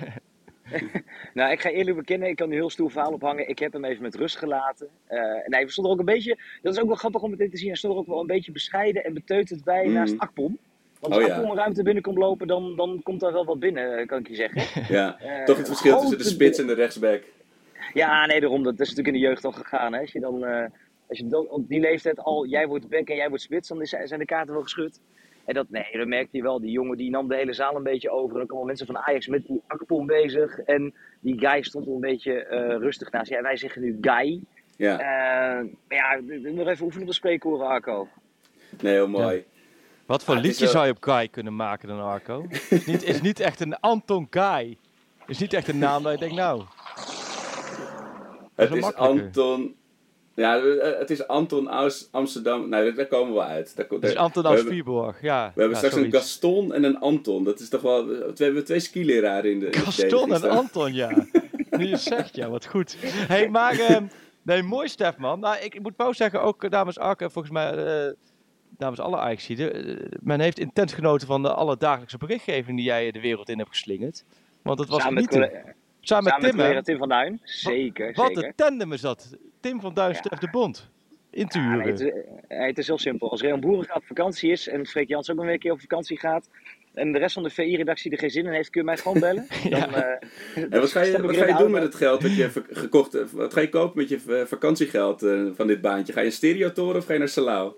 [1.35, 3.49] Nou, ik ga eerlijk bekennen, ik kan nu heel stoer verhaal ophangen.
[3.49, 4.89] Ik heb hem even met rust gelaten.
[5.07, 7.51] Eh en hij stond er ook een beetje, dat is ook wel grappig om meteen
[7.51, 9.93] te zien, hij stond er ook wel een beetje bescheiden en beteuterd bij Mm.
[9.93, 10.59] naast Akpom.
[11.01, 11.35] Want Oh als ja.
[11.37, 14.19] Akpom een ruimte binnen komt lopen, dan, dan komt daar wel wat binnen, eh, kan
[14.19, 14.63] ik je zeggen.
[14.97, 17.23] Ja, Eh, toch het verschil tussen de spits en de rechtsback.
[17.95, 18.63] Ja, nee, daarom.
[18.63, 19.93] Dat is natuurlijk in de jeugd al gegaan.
[19.93, 20.01] Hè.
[20.01, 20.65] Als je dan, eh,
[21.09, 23.81] als je dan op die leeftijd al, jij wordt back en jij wordt spits, dan
[23.81, 25.01] is, zijn de kaarten wel geschud.
[25.45, 26.61] En dat, nee, dat merkte je wel.
[26.61, 28.31] Die jongen die nam de hele zaal een beetje over.
[28.33, 30.59] En dan kwamen mensen van Ajax met die akpom bezig.
[30.59, 33.31] En die guy stond er een beetje eh, rustig naast.
[33.31, 34.41] Ja, wij zeggen nu guy.
[34.77, 38.09] Ja, Eh, maar ja, nog even oefenen op de spreekkoren, Arco.
[38.81, 39.45] nee, heel mooi.
[40.11, 42.47] Wat voor liedje zou je op Guy kunnen maken dan, Arco?
[42.69, 44.77] is, niet, is niet echt een Anton Guy.
[45.27, 46.63] Is niet echt een naam dat je denkt, nou...
[48.55, 48.95] Het is.
[48.95, 49.75] Anton.
[50.35, 52.69] Ja, eh, het is Anton aus Amsterdam.
[52.69, 53.77] Nee, daar komen we uit.
[53.77, 55.53] Daar, Het is Anton aus Vierborg, ja.
[55.55, 56.15] We hebben ja, straks zoiets.
[56.15, 57.45] een Gaston en een Anton.
[57.45, 58.07] Dat is toch wel.
[58.07, 59.67] We hebben twee skileraren in de.
[59.67, 60.51] in de Gaston en.
[60.51, 61.11] Anton, ja.
[61.71, 62.97] Nu je zegt, ja, wat goed.
[63.03, 63.79] hey, maar...
[63.79, 64.07] ehm,
[64.43, 65.41] nee, mooi, Stef, man.
[65.41, 67.75] Nou, ik, ik moet wel zeggen, ook namens Arco, en volgens mij...
[67.75, 68.13] eh,
[68.81, 73.11] namens alle Ajaxiden, eh, men heeft intens genoten van de alle dagelijkse berichtgeving die jij
[73.11, 74.25] de wereld in hebt geslingerd.
[74.63, 77.41] Want het was Samen met, niet Samen met samen met Tim, collega Tim van Duin.
[77.45, 78.45] Zeker, Wat zeker.
[78.45, 79.37] een tandem is dat.
[79.61, 80.17] Tim van Duin, Ja.
[80.17, 80.91] Stef de Bond.
[81.31, 81.91] In te Ja, nee, huren.
[81.93, 82.11] het, is,
[82.49, 83.31] eh, het is heel simpel.
[83.31, 86.19] Als Reon Boeren op vakantie is en Freek Jans ook nog een keer op vakantie
[86.19, 86.49] gaat.
[86.95, 89.21] En de rest van de VI-redactie er geen zin in heeft, kun je mij gewoon
[89.21, 89.47] bellen.
[89.71, 92.21] Dan, eh, En wat ga je, stap ik wat ga je doen met het geld
[92.21, 93.33] dat je gekocht hebt?
[93.33, 96.13] Wat ga je kopen met je eh, vakantiegeld eh, van dit baantje?
[96.13, 97.73] Ga je een stereotoren of ga je naar Salau?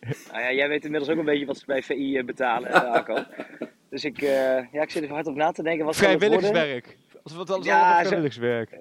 [0.32, 2.82] Nou ja, jij weet inmiddels ook een beetje wat ze bij VI eh, betalen, eh,
[2.82, 3.24] Arco.
[3.90, 5.84] Dus ik, eh, ja, ik zit er hard op na te denken.
[5.84, 6.04] Wat het?
[6.04, 6.96] Vrijwilligerswerk.
[7.22, 8.78] Als wat alles Ja, vrijwilligerswerk.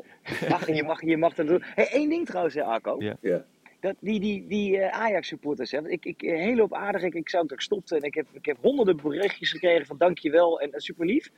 [0.50, 1.64] Mag, je, mag, je mag dat doen.
[1.64, 2.96] Hey, één ding trouwens, hè, Arco.
[3.00, 3.18] Ja.
[3.22, 3.46] Ja.
[3.80, 5.90] Dat, die die, die eh, Ajax-supporters, hè.
[5.90, 7.02] Ik, ik, een hele hoop aardig.
[7.04, 9.98] Ik, ik zou dat ik stopte en ik heb, ik heb honderden berichtjes gekregen van
[9.98, 11.30] dankjewel en, en super lief.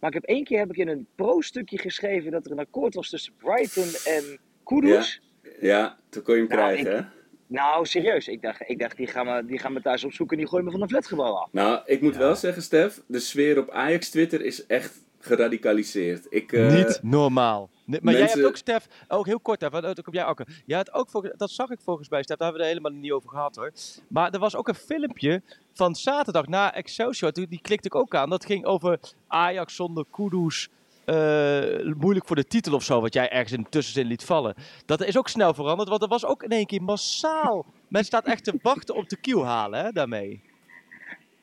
[0.00, 2.94] Maar ik heb één keer heb ik in een pro-stukje geschreven dat er een akkoord
[2.94, 5.20] was tussen Brighton en Kudus.
[5.60, 7.08] Ja, toen kon je hem Nou, krijgen, ik- hè?
[7.46, 8.28] Nou, serieus.
[8.28, 10.64] Ik dacht, ik dacht die, gaan me, die gaan me thuis opzoeken en die gooien
[10.66, 11.48] me van een flatgebouw af.
[11.52, 16.26] Nou, ik moet wel zeggen, Stef, de sfeer op Ajax Twitter is echt geradicaliseerd.
[16.30, 17.70] Ik, eh, Niet normaal.
[17.84, 20.42] Nee, maar jij hebt ook, Stef, ook heel kort even, dat kom jij ook.
[20.66, 23.02] Jij had ook, volgens- dat zag ik volgens mij, Stef, daar hebben we het helemaal
[23.02, 23.72] niet over gehad hoor.
[24.08, 28.14] Maar er was ook een filmpje van zaterdag na Excelsior, die, die klikte ik ook
[28.14, 28.30] aan.
[28.30, 30.68] Dat ging over Ajax zonder Kudus,
[31.04, 34.54] eh, moeilijk voor de titel of zo, wat jij ergens in de tussenzin liet vallen.
[34.86, 37.66] Dat is ook snel veranderd, want er was ook in één keer massaal.
[37.88, 40.42] Men staat echt te wachten op de kiel halen hè, daarmee.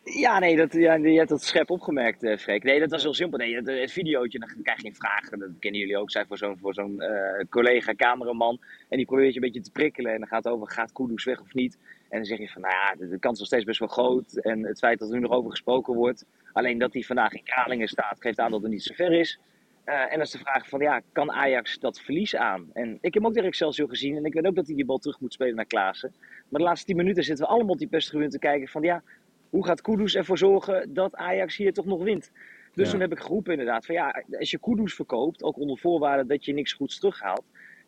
[0.03, 2.63] Ja, nee, dat, ja, je hebt dat scherp opgemerkt, eh Freek.
[2.63, 3.37] Nee, dat was heel simpel.
[3.37, 5.39] Nee, het, videootje, dan krijg je geen vragen.
[5.39, 6.11] Dat kennen jullie ook.
[6.11, 8.59] Zij voor zo'n voor zo'n eh, collega, cameraman.
[8.89, 10.13] En die probeert je een beetje te prikkelen.
[10.13, 11.77] En dan gaat het over, gaat Kudus weg of niet?
[12.09, 13.87] En dan zeg je van, nou ja, de, de kans is nog steeds best wel
[13.87, 14.35] groot.
[14.35, 16.25] En het feit dat er nu nog over gesproken wordt.
[16.53, 19.39] Alleen dat hij vandaag in Kralingen staat, geeft aan dat het niet zo ver is.
[19.83, 22.69] Eh, en dan is de vraag van, ja, kan Ajax dat verlies aan?
[22.73, 24.15] En ik heb hem ook tegen Excelsior gezien.
[24.15, 26.13] En ik weet ook dat hij die bal terug moet spelen naar Klaassen.
[26.49, 29.03] Maar de laatste tien minuten zitten we allemaal op die pestgewoon te kijken van, ja,
[29.49, 32.31] hoe gaat Kudus ervoor zorgen dat Ajax hier toch nog wint?
[32.73, 32.91] Dus Ja.
[32.91, 36.45] toen heb ik geroepen inderdaad van ja, als je Kudus verkoopt, ook onder voorwaarde dat
[36.45, 37.43] je niks goeds terughaalt,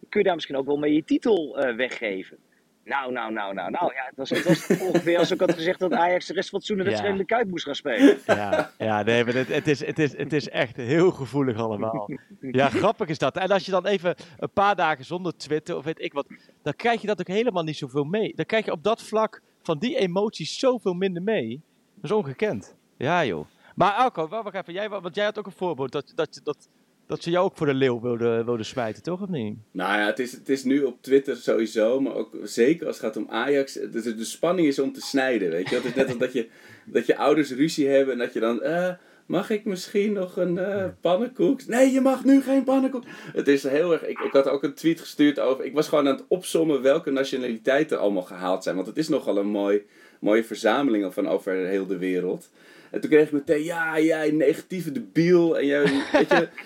[0.10, 2.38] kun je daar misschien ook wel mee je titel eh, weggeven.
[2.86, 3.94] Nou, nou, nou, nou, nou.
[3.94, 6.58] Ja, het was, het was ongeveer als ik had gezegd dat Ajax de rest van
[6.60, 8.18] het seizoen wedstrijd in de Kuip moest gaan spelen.
[8.26, 12.10] Ja, ja nee, maar het, het, is, het, is, het is echt heel gevoelig allemaal.
[12.40, 13.38] Ja, grappig is dat.
[13.38, 16.26] En als je dan even een paar dagen zonder Twitter of weet ik wat,
[16.62, 18.34] dan krijg je dat ook helemaal niet zoveel mee.
[18.36, 21.62] Dan krijg je op dat vlak van die emoties zoveel minder mee.
[21.96, 22.76] Dat is ongekend.
[22.98, 23.46] Ja, joh.
[23.76, 24.74] Maar Alco, wa- wacht even.
[24.74, 26.70] Jij, wa- want jij had ook een voorbeeld dat, dat, dat,
[27.14, 29.22] dat ze jou ook voor de leeuw wilden, wilden smijten, toch?
[29.22, 29.58] Of niet?
[29.72, 33.06] Nou ja, het is, het is nu op Twitter sowieso, maar ook zeker als het
[33.06, 33.74] gaat om Ajax.
[33.74, 35.76] De, de, de spanning is om te snijden, weet je.
[35.76, 36.48] Het is net als dat je,
[36.86, 38.62] dat je ouders ruzie hebben en dat je dan...
[38.62, 38.90] eh,
[39.26, 41.66] mag ik misschien nog een eh, pannenkoek?
[41.68, 43.04] Nee, je mag nu geen pannenkoek.
[43.34, 44.08] Het is heel erg...
[44.08, 45.66] Ik, ik had ook een tweet gestuurd over...
[45.66, 48.76] Ik was gewoon aan het opsommen welke nationaliteiten allemaal gehaald zijn.
[48.76, 49.86] Want het is nogal een mooi,
[50.20, 52.50] mooie verzameling van over heel de wereld.
[52.92, 53.64] En toen kreeg ik meteen...
[53.64, 55.58] Ja, jij negatieve debiel.
[55.58, 55.82] En jij...
[56.12, 56.48] Weet je...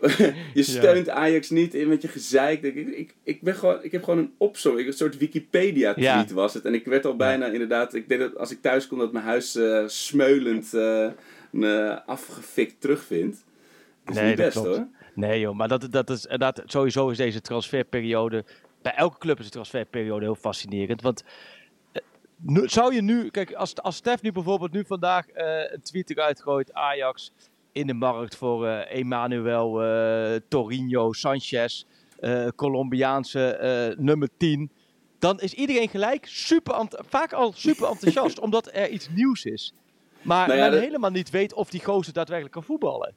[0.54, 2.62] je steunt Ajax niet in met je gezeik.
[2.62, 6.34] Ik, ik, ik, ben gewoon, ik heb gewoon een opzomming, een soort Wikipedia-tweet Ja.
[6.34, 6.64] was het.
[6.64, 9.24] En ik werd al bijna inderdaad, ik denk dat als ik thuis kom dat mijn
[9.24, 11.08] huis eh, smeulend eh,
[11.50, 13.44] me afgefikt terugvindt.
[14.04, 14.86] Dat is Nee, niet best hoor.
[15.14, 18.44] Nee joh, maar dat, dat is, inderdaad, sowieso is deze transferperiode,
[18.82, 21.02] bij elke club is de transferperiode heel fascinerend.
[21.02, 21.24] Want
[21.92, 22.02] eh,
[22.36, 26.42] nu, zou je nu, kijk, als, als Stef nu bijvoorbeeld nu vandaag een tweet eruit
[26.42, 27.32] gooit, Ajax
[27.78, 31.84] in de markt voor eh Emmanuel, eh Torino, Sanchez,
[32.20, 34.70] eh, Colombiaanse nummer 10.
[35.18, 39.74] Dan is iedereen gelijk super vaak al super enthousiast, omdat er iets nieuws is.
[40.22, 43.14] Maar Nou ja, men helemaal niet weet of die gozer daadwerkelijk kan voetballen.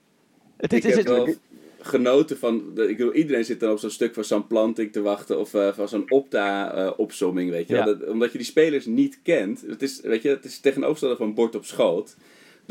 [0.57, 1.35] Het, Ik het, heb wel
[1.79, 5.01] genoten van, de- ik bedoel, iedereen zit dan op zo'n stuk van Sam Planting te
[5.01, 7.85] wachten of eh, van zo'n Opta-opsomming, weet je Ja.
[7.85, 9.61] Dat- omdat je die spelers niet kent.
[9.67, 12.15] Het is, weet je, het is tegenovergestelde van bord op schoot.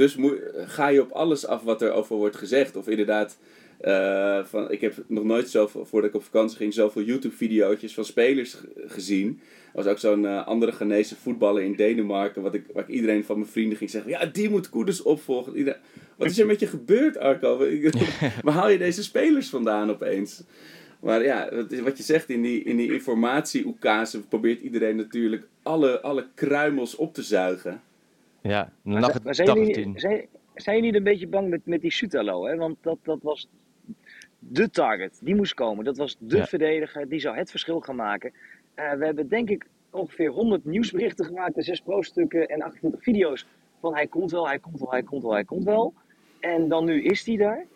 [0.01, 0.17] Dus
[0.67, 2.77] ga je op alles af wat er over wordt gezegd.
[2.77, 3.39] Of inderdaad,
[3.81, 8.05] Eh, van, ik heb nog nooit zoveel, voordat ik op vakantie ging, zoveel YouTube-video's van
[8.05, 9.41] spelers gezien.
[9.43, 13.25] Er was ook zo'n eh, andere Ghanese voetballer in Denemarken, wat ik, waar ik iedereen
[13.25, 15.77] van mijn vrienden ging zeggen: Ja, die moet Koeders opvolgen.
[16.17, 17.59] Wat is er met je gebeurd, Arco?
[18.45, 20.43] Waar haal je deze spelers vandaan opeens?
[21.01, 23.75] Maar ja, wat, wat je zegt, in die, in die informatie
[24.29, 27.81] probeert iedereen natuurlijk alle, alle kruimels op te zuigen.
[28.43, 29.99] Ja, een Maar, dag, zijn, maar dag zijn, of jullie, tien.
[30.01, 32.47] zijn, zijn jullie niet een beetje bang met, met die Sutalo?
[32.47, 32.57] Hè?
[32.57, 33.49] Want dat, dat was
[34.39, 35.21] de target.
[35.23, 35.85] Die moest komen.
[35.85, 36.47] Dat was de Ja.
[36.47, 37.09] verdediger.
[37.09, 38.33] Die zou het verschil gaan maken.
[38.75, 41.57] Eh, we hebben denk ik ongeveer 100 nieuwsberichten gemaakt.
[41.57, 43.47] en 6 pro-stukken en 28 video's.
[43.81, 45.95] Van hij komt wel, hij komt wel, hij komt wel, hij komt wel.
[46.41, 47.67] En dan nu is hij daar.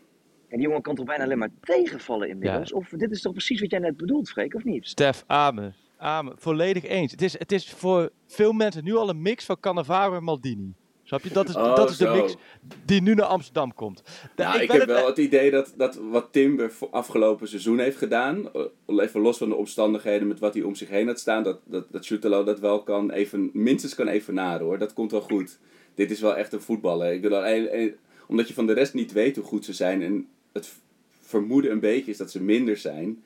[0.48, 2.72] En die jongen kan toch bijna alleen maar tegenvallen inmiddels?
[2.72, 4.86] Of dit is toch precies wat jij net bedoelt, Freek, of niet?
[4.88, 5.74] Stef, amen.
[6.04, 6.34] Amen.
[6.38, 7.10] Volledig eens.
[7.10, 10.74] Het is, het is voor veel mensen nu al een mix van Cannavaro en Maldini.
[11.02, 11.30] Snap je?
[11.32, 12.36] Dat is, Oh, dat is de mix
[12.84, 14.02] die nu naar Amsterdam komt.
[14.36, 17.96] Nou, ik, heb het- wel het idee dat, dat wat Timber voor afgelopen seizoen heeft
[17.96, 21.42] gedaan, eh, even los van de omstandigheden met wat hij om zich heen had staan,
[21.42, 24.78] dat, dat, dat Schutelo dat wel kan even, minstens kan evenaren hoor.
[24.78, 25.58] Dat komt wel goed.
[25.94, 27.12] Dit is wel echt een voetballer.
[27.12, 27.92] Ik eh, eh,
[28.26, 30.72] omdat je van de rest niet weet hoe goed ze zijn en het
[31.20, 33.24] vermoeden een beetje is dat ze minder zijn,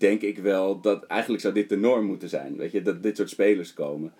[0.00, 2.56] denk ik wel dat eigenlijk zou dit de norm moeten zijn.
[2.56, 4.12] Weet je, dat dit soort spelers komen.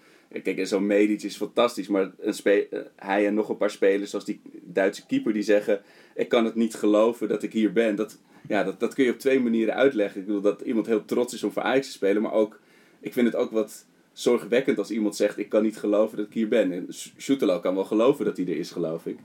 [0.42, 4.40] Kijk, zo'n Medic is fantastisch, maar een hij en nog een paar spelers, zoals die
[4.62, 5.80] Duitse keeper, die zeggen:
[6.14, 7.96] Ik kan het niet geloven dat ik hier ben.
[7.96, 10.20] Dat, ja, dat, dat kun je op twee manieren uitleggen.
[10.20, 12.60] Ik bedoel dat iemand heel trots is om voor Ajax te spelen, maar ook,
[13.00, 16.34] ik vind het ook wat zorgwekkend als iemand zegt: Ik kan niet geloven dat ik
[16.34, 16.72] hier ben.
[16.72, 19.18] En kan wel geloven dat hij er is, geloof ik.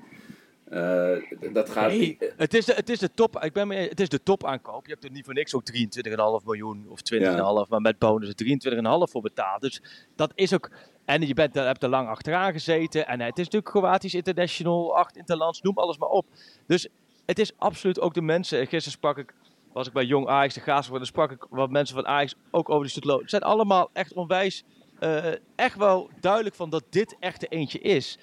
[0.73, 1.91] Eh, dat gaat.
[1.91, 3.43] Nee, het, is de, het is de top.
[3.43, 4.85] Ik ben mee, het is de top aankoop.
[4.85, 9.11] Je hebt er niet voor niks ook 23,5 miljoen of 20,5, maar met bonus 23,5
[9.11, 9.61] voor betaald.
[9.61, 9.81] Dus
[10.15, 10.71] dat is ook.
[11.05, 13.07] En je bent, hebt er lang achteraan gezeten.
[13.07, 16.25] En het is natuurlijk Kroatisch International, acht Interlands, noem alles maar op.
[16.67, 16.87] Dus
[17.25, 18.57] het is absoluut ook de mensen.
[18.57, 19.33] Gisteren sprak ik,
[19.73, 22.69] was ik bij Jong Ajax de Gaas, dan sprak ik wat mensen van Ajax ook
[22.69, 23.19] over die Stutlo.
[23.19, 24.63] Het zijn allemaal echt onwijs,
[24.99, 28.17] eh, echt wel duidelijk van dat dit echt de eentje is.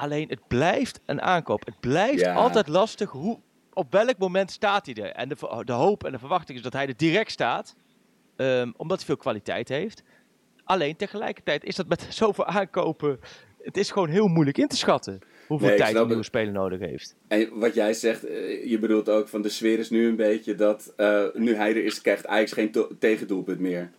[0.00, 1.64] Alleen het blijft een aankoop.
[1.66, 2.34] Het blijft Ja.
[2.34, 3.10] altijd lastig.
[3.10, 3.38] Hoe,
[3.72, 5.10] op welk moment staat hij er?
[5.10, 7.74] En de, de hoop en de verwachting is dat hij er direct staat.
[8.36, 10.02] ehm, omdat hij veel kwaliteit heeft.
[10.64, 13.20] Alleen tegelijkertijd is dat met zoveel aankopen.
[13.62, 15.18] Het is gewoon heel moeilijk in te schatten.
[15.46, 17.16] Hoeveel Nee, tijd een nieuwe speler nodig heeft.
[17.28, 20.54] En wat jij zegt, eh, je bedoelt ook van de sfeer is nu een beetje
[20.54, 23.90] dat eh, nu hij er is, krijgt Ajax geen tegendoelpunt meer.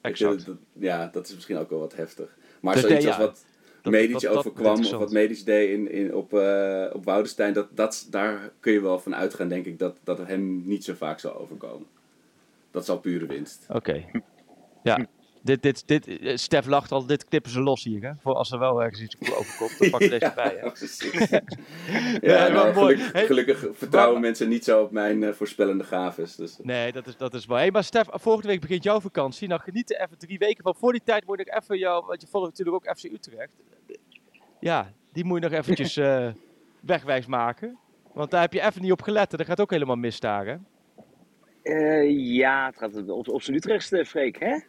[0.00, 0.46] Exact.
[0.46, 2.36] dat- ja, dat is misschien ook wel wat heftig.
[2.60, 3.44] Maar Dus zoiets als wat
[3.90, 8.06] Dat- Medici overkwam, of wat Medici deed in, in, op, eh op Woudenstein, dat, dat,
[8.10, 11.18] daar kun je wel van uitgaan, denk ik, dat, dat het hem niet zo vaak
[11.20, 11.86] zal overkomen.
[12.70, 13.66] Dat is al pure winst.
[13.68, 14.04] Oké.
[14.82, 15.06] Ja.
[15.42, 18.02] Dit, dit, dit, eh, Stef lacht al, dit knippen ze los hier.
[18.02, 18.10] Hè?
[18.20, 20.56] Voor als er wel ergens iets overkomt, dan pak je deze bij.
[20.60, 20.66] Hè?
[22.26, 22.34] Ja.
[22.34, 22.94] Ja, ja, nou, maar mooi.
[22.96, 26.36] gelukkig, Hey, gelukkig vertrouwen maar- mensen niet zo op mijn eh, voorspellende gaves.
[26.36, 27.58] Dus, Nee, dat is, dat is waar.
[27.58, 29.48] Hey, maar Stef, volgende week begint jouw vakantie.
[29.48, 30.74] Nou, geniet er even drie weken van.
[30.74, 33.50] Voor die tijd moet ik even jou, want je volgt natuurlijk ook FC Utrecht.
[34.60, 36.28] Ja, die moet je nog eventjes eh,
[36.80, 37.78] wegwijs maken.
[38.12, 39.30] Want daar heb je even niet op gelet.
[39.32, 40.56] en Dat gaat ook helemaal mis daar, hè?
[41.62, 44.52] Eh, ja, het gaat op, op zijn Utrechtste, Freek, hè?
[44.52, 44.62] En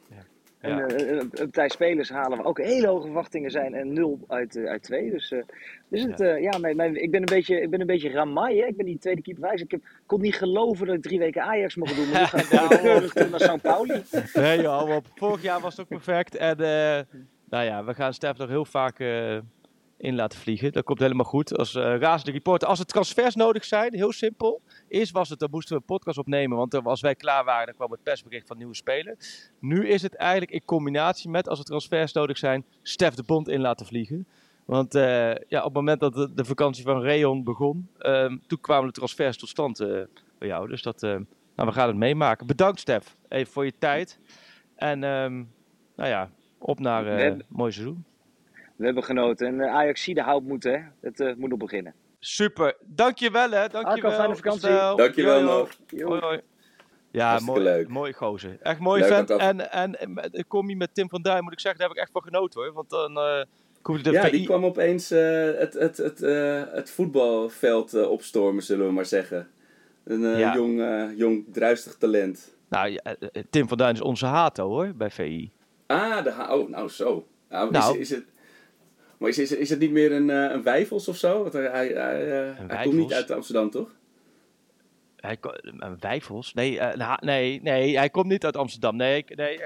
[0.62, 0.88] Ja.
[0.88, 4.56] eh, een, een partij spelers halen waar ook hele hoge verwachtingen zijn en nul uit,
[4.56, 5.12] eh, uit twee.
[5.12, 5.40] Dus, eh,
[5.88, 6.36] dus het, ja.
[6.36, 8.66] ja mijn, mijn, ik, ben een beetje, ik ben een beetje ramai, hè?
[8.66, 9.62] Ik ben die tweede keeper wijs.
[9.62, 12.38] Ik heb, kon niet geloven dat ik drie weken Ajax mocht doen, maar nu ga
[12.38, 13.62] ik gewoon weer keurig terug naar St.
[13.62, 14.04] Pauli.
[14.34, 15.06] Nee, joh, op.
[15.16, 16.36] Vorig jaar was het ook perfect.
[16.36, 16.58] En
[17.50, 19.00] nou ja, we gaan Stef nog heel vaak
[20.00, 20.72] in laten vliegen.
[20.72, 21.58] Dat komt helemaal goed.
[21.58, 22.68] Als eh razende reporter.
[22.68, 24.62] Als er transfers nodig zijn, heel simpel.
[24.88, 26.58] Eerst was het, dan moesten we een podcast opnemen.
[26.58, 29.16] Want als wij klaar waren, dan kwam het persbericht van nieuwe speler.
[29.60, 33.48] Nu is het eigenlijk in combinatie met, als er transfers nodig zijn, Stef de Bond
[33.48, 34.28] in laten vliegen.
[34.66, 38.62] Want eh, ja, op het moment dat de, de vakantie van Reon begon, ehm, toen
[38.62, 39.88] kwamen de transfers tot stand eh,
[40.38, 40.68] bij jou.
[40.68, 42.48] Dus dat, nou, we gaan het meemaken.
[42.48, 44.20] Bedankt Stef, even voor je tijd.
[44.76, 45.36] En ehm,
[45.96, 48.06] nou ja, op naar hebben- mooi seizoen.
[48.80, 49.48] We hebben genoten.
[49.48, 50.80] En uh, Ajax zie de hout moeten, hè?
[51.02, 51.94] Het eh, moet nog beginnen.
[52.20, 54.12] Super, dankjewel hè, dankjewel.
[54.12, 54.70] fijne vakantie.
[54.96, 55.70] Dankjewel nog.
[56.04, 56.42] Hoi, hoi.
[57.12, 57.88] Ja, mooi, leuk.
[57.88, 58.58] mooi gozer.
[58.62, 59.30] Echt mooi Leuk vent.
[59.30, 59.98] En, en,
[60.48, 62.62] kom je met Tim van Duin, moet ik zeggen, daar heb ik echt van genoten
[62.62, 62.74] hoor.
[62.74, 63.42] Want dan eh
[63.84, 64.32] je de Ja, VI...
[64.32, 69.06] die kwam opeens eh, het, het, het, eh, het voetbalveld eh, opstormen, zullen we maar
[69.06, 69.48] zeggen.
[70.04, 70.56] Een eh, Ja.
[70.56, 72.56] jong, eh, jong druistig talent.
[72.70, 75.52] Nou, ja, eh, Tim van Duin is onze hato hoor, bij VI.
[75.88, 77.28] Ah, de ha- oh, nou zo.
[77.50, 77.94] Nou, Nou.
[77.94, 78.26] Is, is het,
[79.20, 81.42] maar is, is, is het niet meer een, eh, een wijfels of zo?
[81.42, 83.98] Want hij, hij, hij, eh, hij komt niet uit Amsterdam, toch?
[85.22, 86.54] Hij, eh, Wijfels?
[86.54, 88.96] Nee, eh, nou, nee, nee, hij komt niet uit Amsterdam.
[88.96, 89.60] Nee, nee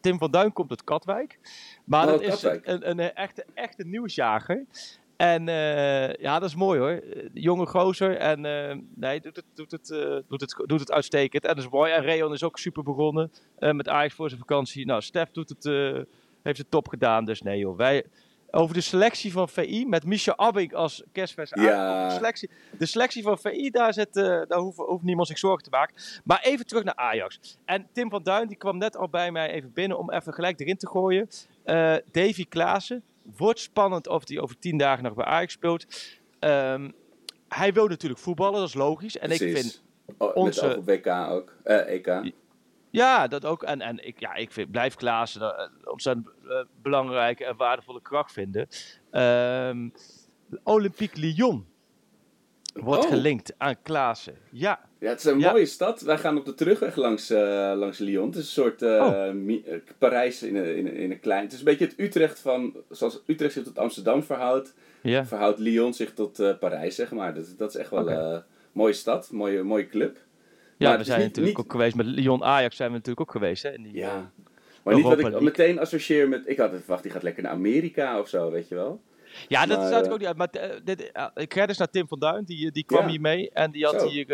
[0.00, 1.38] Tim van Duin komt uit Katwijk.
[1.84, 4.64] Maar Oh, dat is een, een, eh, echte, echte nieuwsjager.
[5.16, 5.46] En
[6.20, 7.02] ja, dat is mooi hoor.
[7.32, 8.16] Jonge gozer.
[8.16, 8.40] En
[8.94, 9.88] nee, doet het, doet, het,
[10.28, 11.42] doet, het, doet het uitstekend.
[11.42, 11.92] En dat is mooi.
[11.92, 14.86] En Reon is ook super begonnen met Ajax voor zijn vakantie.
[14.86, 15.64] Nou, Stef doet het,
[16.42, 17.24] heeft het top gedaan.
[17.24, 18.04] Dus nee joh, wij...
[18.50, 22.08] Over de selectie van VI met Misha Abing als kerstvers Ja.
[22.08, 25.62] De selectie, de selectie van VI, daar, zit, eh, daar hoeft, hoeft niemand zich zorgen
[25.62, 25.94] te maken.
[26.24, 27.58] Maar even terug naar Ajax.
[27.64, 30.60] En Tim van Duin die kwam net al bij mij even binnen om even gelijk
[30.60, 31.28] erin te gooien.
[31.64, 33.02] Eh, Davy Klaassen.
[33.36, 35.86] Wordt spannend of hij over tien dagen nog bij Ajax speelt.
[36.38, 36.90] Ehm,
[37.48, 39.18] hij wil natuurlijk voetballen, dat is logisch.
[39.18, 39.60] En ik Precies.
[39.60, 39.82] vind,
[40.18, 41.54] Oh, onze- WK ook.
[41.64, 42.32] Eh, EK.
[42.90, 43.62] ja, dat ook.
[43.62, 46.28] En, en ik, ja, ik vind, blijf Klaassen uh, ontzettend
[46.82, 48.68] belangrijke en waardevolle kracht vinden.
[49.10, 49.88] Ehm,
[50.64, 51.66] Olympique Lyon
[52.74, 53.10] wordt Oh.
[53.10, 54.34] gelinkt aan Klaassen.
[54.50, 55.50] Ja, Ja, het is een Ja.
[55.50, 56.00] mooie stad.
[56.00, 58.26] Wij gaan op de terugweg langs, eh, langs Lyon.
[58.26, 59.26] Het is een soort eh, Oh.
[59.26, 61.42] eh, Parijs in een, in, een- in een klein.
[61.42, 62.74] Het is een beetje het Utrecht van.
[62.90, 64.74] Zoals Utrecht zich tot Amsterdam verhoudt.
[65.02, 65.26] ja.
[65.26, 67.34] Verhoudt Lyon zich tot eh, Parijs, zeg maar.
[67.34, 69.30] Dat, dat is echt wel eh, een mooie stad.
[69.32, 70.18] Mooie, mooie club.
[70.76, 73.20] Ja, Maar we zijn niet- natuurlijk niet- ook geweest met Lyon Ajax zijn we natuurlijk
[73.28, 73.62] ook geweest.
[73.62, 74.30] Hè, in die, Ja.
[74.84, 76.42] Maar niet wat Europa ik meteen associeer met.
[76.46, 79.00] Ik had het verwacht, die gaat lekker naar Amerika of zo, weet je wel.
[79.48, 80.36] ja, dat Maar, staat eh, ook niet uit.
[80.36, 83.08] Maar eh, dit, eh, ik ga dus naar Tim van Duin, die, die kwam Ja.
[83.08, 83.50] hier mee.
[83.52, 84.06] En die had Zo.
[84.08, 84.26] hier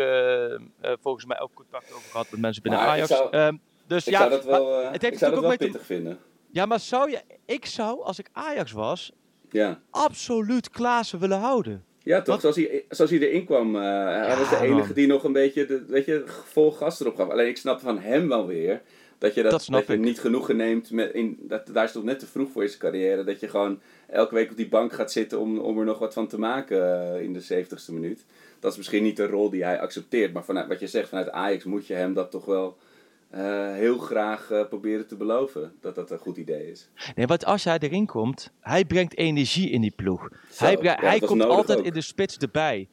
[1.01, 3.07] volgens mij ook contact over gehad met mensen binnen Maar Ajax.
[3.09, 6.17] zou- dus ja, dat wel, het heeft dat natuurlijk ook mee te- pittig vinden.
[6.51, 9.11] ja, maar zou je, ik zou, als ik Ajax was,
[9.49, 9.79] Ja.
[9.89, 11.83] absoluut Klaassen willen houden.
[11.99, 12.27] Ja, toch?
[12.27, 12.41] Wat?
[12.41, 13.75] Zoals hij, zoals hij erin kwam.
[13.75, 14.93] hij was de enige man.
[14.93, 17.29] die nog een beetje, de, weet je, vol gas erop gaf.
[17.29, 18.81] Alleen ik snap van hem wel weer.
[19.17, 19.99] Dat je, dat, Dat snap je ik.
[19.99, 20.91] niet genoegen neemt.
[20.91, 23.23] Met in, dat, daar is het nog net te vroeg voor in zijn carrière.
[23.23, 26.13] Dat je gewoon elke week op die bank gaat zitten om, om er nog wat
[26.13, 28.25] van te maken eh, in de 70ste minuut.
[28.59, 30.33] Dat is misschien niet de rol die hij accepteert.
[30.33, 32.77] Maar vanuit wat je zegt, vanuit Ajax moet je hem dat toch wel
[33.29, 35.73] eh, heel graag eh, proberen te beloven.
[35.81, 36.89] Dat dat een goed idee is.
[37.15, 40.29] Nee, want als hij erin komt, hij brengt energie in die ploeg.
[40.51, 41.85] Zo, hij ja, hij komt altijd ook.
[41.85, 42.87] in de spits erbij.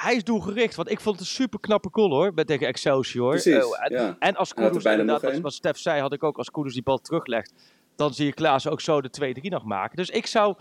[0.00, 3.30] Hij is doelgericht, want ik vond het een super knappe goal hoor, met tegen Excelsior.
[3.30, 4.16] Precies, Eh, en, ja.
[4.18, 6.98] en als er bijna inderdaad, wat Stef zei, had ik ook als Kudus die bal
[6.98, 7.52] teruglegt,
[7.96, 9.96] dan zie je Klaas ook zo de 2-3 nog maken.
[9.96, 10.56] Dus ik zou,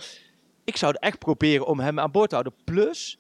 [0.64, 2.56] ik zou echt proberen om hem aan boord te houden.
[2.64, 3.18] Plus,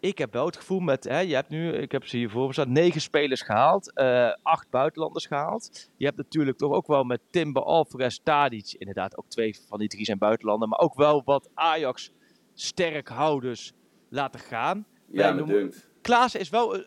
[0.00, 2.46] ik heb wel het gevoel met, hè, je hebt nu, ik heb ze hier voor
[2.46, 5.90] me staan, negen spelers gehaald, eh, acht buitenlanders gehaald.
[5.96, 9.88] Je hebt natuurlijk toch ook wel met Timber, Alvarez, Tadic, inderdaad ook twee van die
[9.88, 12.10] drie zijn buitenlanden, maar ook wel wat Ajax
[12.54, 13.72] sterkhouders
[14.08, 14.86] laten gaan.
[15.22, 15.88] Ja, noemen- dunkt.
[16.02, 16.84] Klaassen is wel een,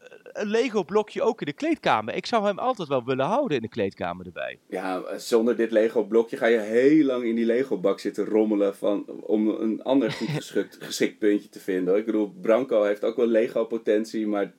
[0.48, 2.14] Lego-blokje ook in de kleedkamer.
[2.16, 4.60] Ik zou hem altijd wel willen houden in de kleedkamer erbij.
[4.68, 9.48] Ja, zonder dit Lego-blokje ga je heel lang in die Lego-bak zitten rommelen van, om
[9.48, 11.88] een ander goed geschikt, geschikt puntje te vinden.
[11.90, 11.98] hoor.
[11.98, 14.54] Ik bedoel, Branco heeft ook wel Lego-potentie, maar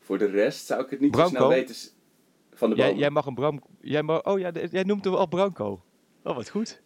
[0.00, 1.36] voor de rest zou ik het niet zo Branco?
[1.36, 1.74] snel weten.
[2.54, 3.62] Van de Jij, jij mag een Bram...
[3.80, 5.82] Jij mag, oh ja, jij noemt hem al Branco.
[6.22, 6.82] Oh, wat goed.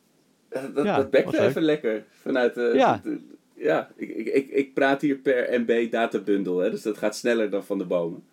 [0.49, 1.41] dat dat, ja, dat leuk.
[1.41, 2.05] even lekker.
[2.11, 3.01] Vanuit, eh, Ja.
[3.03, 6.99] de- de- ja, ik, ik, ik, ik praat hier per MB databundle, hè, dus dat
[6.99, 8.25] gaat sneller dan van de bomen.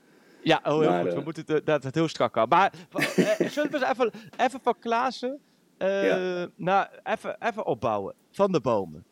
[0.41, 1.11] Ja, oh, heel Maar, goed.
[1.11, 2.57] We eh, moeten het, dat het heel strak houden.
[2.57, 5.39] Maar eh, zullen we eens even, even van Klaassen
[5.77, 6.47] eh, Ja.
[6.55, 8.15] nou, even, even opbouwen.
[8.31, 9.05] Van de bomen.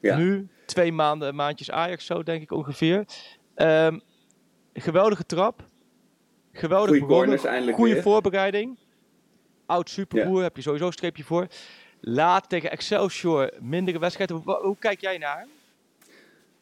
[0.00, 0.16] Ja.
[0.16, 3.04] Nu, twee maanden, maandjes Ajax zo, denk ik ongeveer.
[3.54, 3.98] Ehm,
[4.72, 5.64] geweldige trap.
[6.52, 7.26] Geweldig Goeie begonnen.
[7.26, 8.78] corners eindelijk Goede voorbereiding.
[9.66, 11.46] Oud superboer, heb je sowieso een streepje voor.
[12.00, 14.36] Laat tegen Excelsior mindere wedstrijden.
[14.36, 15.46] Hoe, kijk jij naar?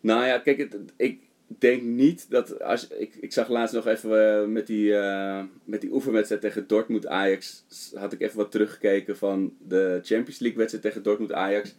[0.00, 4.48] Nou ja, kijk, ik denk niet dat als ik, ik zag laatst nog even eh,
[4.48, 9.56] met die, eh, met die oefenwedstrijd tegen Dortmund Ajax had ik even wat teruggekeken van
[9.68, 11.74] de Champions League wedstrijd tegen Dortmund Ajax.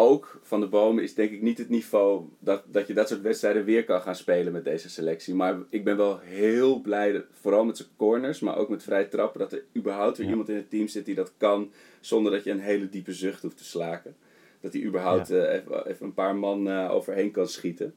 [0.00, 3.20] Ook van de bomen is denk ik niet het niveau dat, dat je dat soort
[3.20, 5.34] wedstrijden weer kan gaan spelen met deze selectie.
[5.34, 9.04] Maar ik ben wel heel blij, dat- vooral met zijn corners, maar ook met vrij
[9.04, 10.32] trappen, dat er überhaupt weer Ja.
[10.32, 13.42] iemand in het team zit die dat kan zonder dat je een hele diepe zucht
[13.42, 14.16] hoeft te slaken.
[14.60, 17.94] Dat hij überhaupt eh, even, even een paar man eh, overheen kan schieten.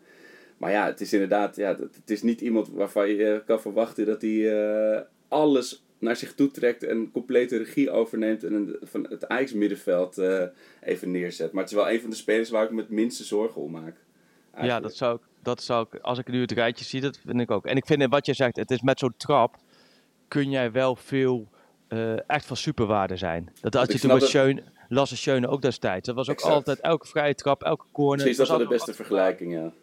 [0.57, 4.05] Maar ja, het is inderdaad, ja, het is niet iemand waarvan je eh, kan verwachten
[4.05, 9.07] dat hij eh, alles naar zich toe trekt en complete regie overneemt en een, van
[9.09, 10.43] het Ajax-middenveld eh,
[10.81, 11.51] even neerzet.
[11.51, 13.71] Maar het is wel een van de spelers waar ik me het minste zorgen om
[13.71, 13.95] maak.
[14.61, 17.39] Ja, dat zou, ik, dat zou ik, als ik nu het rijtje zie, dat vind
[17.39, 17.65] ik ook.
[17.65, 19.55] En ik vind, wat je zegt, het is met zo'n trap,
[20.27, 21.47] kun jij wel veel
[21.87, 23.53] eh, echt van superwaarde zijn.
[23.61, 26.07] Dat had je toen met Schöne, Lasse Schöne ook destijds.
[26.07, 26.53] Dat was ook Exact.
[26.53, 28.27] altijd elke vrije trap, elke corner.
[28.27, 29.73] Is dat wel de was beste vergelijking, ja.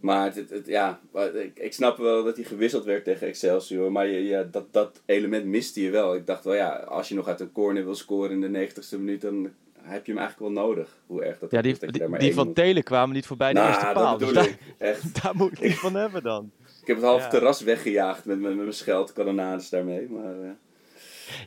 [0.00, 1.00] Maar het, het, het- ja,
[1.34, 3.92] ik, ik snap wel dat hij gewisseld werd tegen Excelsior.
[3.92, 6.14] Maar je, ja, dat, dat element miste je wel.
[6.14, 8.98] Ik dacht wel, ja, als je nog uit een corner wil scoren in de 90ste
[8.98, 9.50] minuut, dan
[9.82, 10.96] heb je hem eigenlijk wel nodig.
[11.06, 12.54] Hoe erg dat Ja, die, is dat die, die van moet.
[12.54, 14.18] Telen kwamen niet voorbij de Nou, eerste paal.
[14.18, 14.56] Dus daar.
[14.78, 15.14] Echt.
[15.22, 16.50] daar moet ik niet van hebben dan.
[16.80, 17.28] Ik heb het half Ja.
[17.28, 20.08] terras weggejaagd met, met, met mijn scheldkanonades daarmee.
[20.08, 20.48] Maar, eh,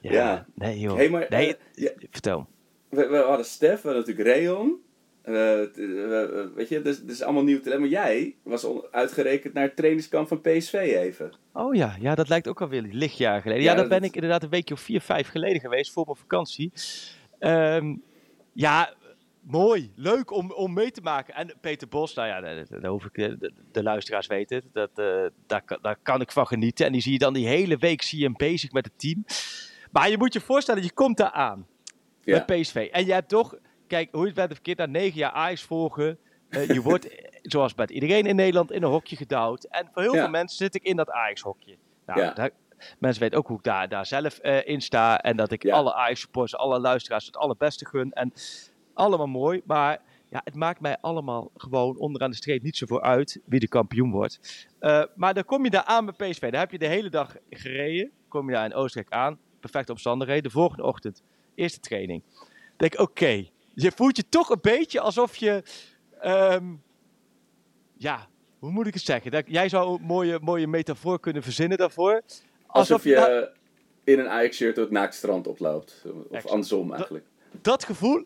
[0.01, 0.45] Ja, Ja.
[0.55, 0.95] nee joh.
[0.95, 1.91] Hey, maar, nee, eh, ja.
[2.11, 2.47] vertel.
[2.89, 4.81] we, we hadden Stef, we hadden natuurlijk Reon.
[5.29, 7.79] Eh, eh, eh, weet je, dus, dus allemaal nieuw talent.
[7.81, 11.31] Maar jij was uitgerekend naar het trainingskamp van PSV even.
[11.53, 13.63] Oh ja, ja, dat lijkt ook alweer lichtjaar geleden.
[13.63, 16.05] Ja, Ja, daar dat- ben ik inderdaad een weekje of vier, vijf geleden geweest voor
[16.05, 16.71] mijn vakantie.
[17.39, 17.95] Ehm,
[18.53, 18.93] ja,
[19.41, 19.91] mooi.
[19.95, 21.33] Leuk om, om mee te maken.
[21.35, 24.65] En Peter Bos, nou ja, dat, dat hoef ik, de, de luisteraars weten het.
[24.73, 24.95] Dat,
[25.47, 26.85] daar, kan- daar kan ik van genieten.
[26.85, 29.25] En die zie je dan die hele week zie je hem bezig met het team.
[29.91, 31.67] Maar je moet je voorstellen, je komt daar aan
[32.23, 32.43] Ja.
[32.45, 32.87] bij PSV.
[32.91, 33.55] En je hebt toch,
[33.89, 36.17] kijk, hoe je het bent of verkeerd, na negen jaar Ajax volgen.
[36.49, 37.07] eh, je wordt,
[37.53, 39.63] zoals bij iedereen in Nederland, in een hokje gedouwd.
[39.63, 40.19] En voor heel Ja.
[40.21, 41.77] veel mensen zit ik in dat Ajax-hokje.
[42.05, 42.33] Nou, Ja.
[42.33, 42.49] daar,
[42.99, 45.19] mensen weten ook hoe ik daar, daar zelf eh, in sta.
[45.21, 45.75] En dat ik Ja.
[45.75, 48.11] alle Ajax-supporters, alle luisteraars het allerbeste gun.
[48.11, 48.33] En
[48.93, 49.61] allemaal mooi.
[49.65, 53.67] Maar ja, het maakt mij allemaal gewoon onderaan de streep niet zoveel uit wie de
[53.67, 54.67] kampioen wordt.
[54.79, 56.51] Eh, maar dan kom je daar aan bij PSV.
[56.51, 58.11] Daar heb je de hele dag gereden.
[58.27, 59.39] Kom je daar in Oostenrijk aan.
[59.59, 60.43] Perfecte omstandigheden.
[60.43, 61.23] De volgende ochtend,
[61.55, 62.23] eerste training.
[62.77, 63.47] Denk oké.
[63.81, 65.63] Je voelt je toch een beetje alsof je...
[66.21, 66.65] ehm,
[67.97, 68.27] ja,
[68.59, 69.31] hoe moet ik het zeggen?
[69.31, 72.21] Dat, jij zou een mooie, mooie metafoor kunnen verzinnen daarvoor.
[72.67, 73.47] Alsof je nou,
[74.03, 76.03] in een Ajax-shirt door het naakt strand oploopt.
[76.05, 76.49] Of Exact.
[76.53, 77.25] andersom eigenlijk.
[77.61, 78.25] dat gevoel.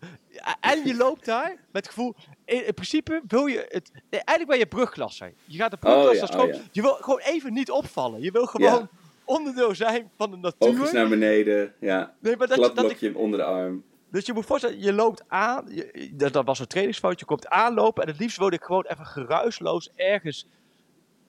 [0.59, 2.13] En je loopt daar met het gevoel.
[2.45, 3.91] In, in principe wil je het.
[4.09, 5.33] Eigenlijk ben je brugklasser.
[5.45, 6.67] Je gaat de brugklasser Oh ja, oh ja.
[6.71, 8.21] Je wil gewoon even niet opvallen.
[8.21, 8.89] Je wil gewoon Ja.
[9.25, 10.93] onderdeel zijn van de Oogjes natuur.
[10.93, 12.13] naar beneden, ja.
[12.19, 13.83] Nee, maar dat, Glad je- dat ik, blokje onder de arm.
[14.13, 15.65] Dus je moet voorstellen, je loopt aan.
[15.69, 17.19] Je, dat, dat was een trainingsfout.
[17.19, 18.03] Je komt aanlopen.
[18.03, 20.47] En het liefst wilde ik gewoon even geruisloos ergens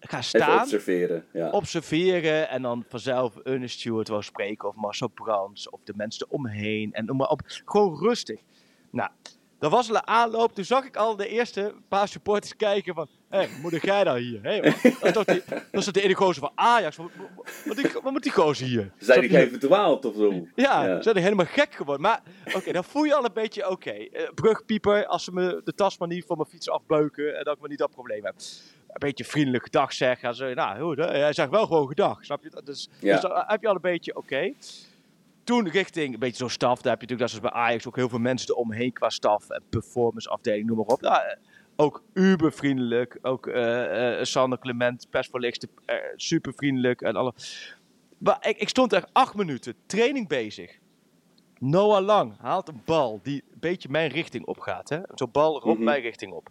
[0.01, 0.61] gaan Even staan.
[0.61, 1.51] observeren, ja.
[1.51, 6.93] observeren en dan vanzelf een steward wou spreken of Marcel Brands of de mensen eromheen
[6.93, 7.41] en noem maar op.
[7.45, 8.41] Gewoon rustig.
[8.91, 9.11] Nou,
[9.59, 10.55] dat was al een aanloop.
[10.55, 14.16] Toen zag ik al de eerste paar supporters kijken van, hé, hey, moeder jij daar
[14.16, 14.42] hier?
[14.42, 16.96] Hey, wat- dat, die, dat de ene gozer van Ajax?
[16.96, 17.11] Wat,
[17.64, 18.92] wat, die- moet die gozer hier?
[18.98, 20.32] Zijn die even verdwaald of zo?
[20.55, 20.96] Ja, Ja.
[20.96, 22.02] ze zijn helemaal gek geworden.
[22.02, 22.22] Maar
[22.55, 25.98] oké, dan voel je al een beetje, oké, eh, brugpieper, als ze me de tas
[25.98, 28.34] maar niet van mijn fiets afbeuken en dat ik maar niet dat probleem heb.
[28.88, 30.28] Een beetje vriendelijk gedag zeggen.
[30.28, 32.50] En ze, nou, hij zegt wel gewoon gedag, snap je?
[32.50, 32.66] dat?
[32.66, 33.12] Dus, Ja.
[33.12, 34.52] dus dan heb je al een beetje, oké.
[35.45, 37.86] Toen richting, een beetje zo'n staf, daar heb je natuurlijk, dat is dus bij Ajax
[37.86, 41.01] ook heel veel mensen eromheen qua staf en performance afdeling, noem maar op.
[41.01, 41.36] Nou, eh,
[41.76, 45.68] ook uber vriendelijk, ook eh Sander Clement, persvoorlichter,
[46.16, 47.32] super vriendelijk en alle...
[48.18, 50.78] Maar ik, ik stond er acht minuten, training bezig.
[51.59, 54.88] Noah Lang haalt een bal die een beetje mijn richting op gaat.
[54.88, 55.01] hè?
[55.14, 55.84] Zo'n bal rond Mhm.
[55.84, 56.49] mijn richting op.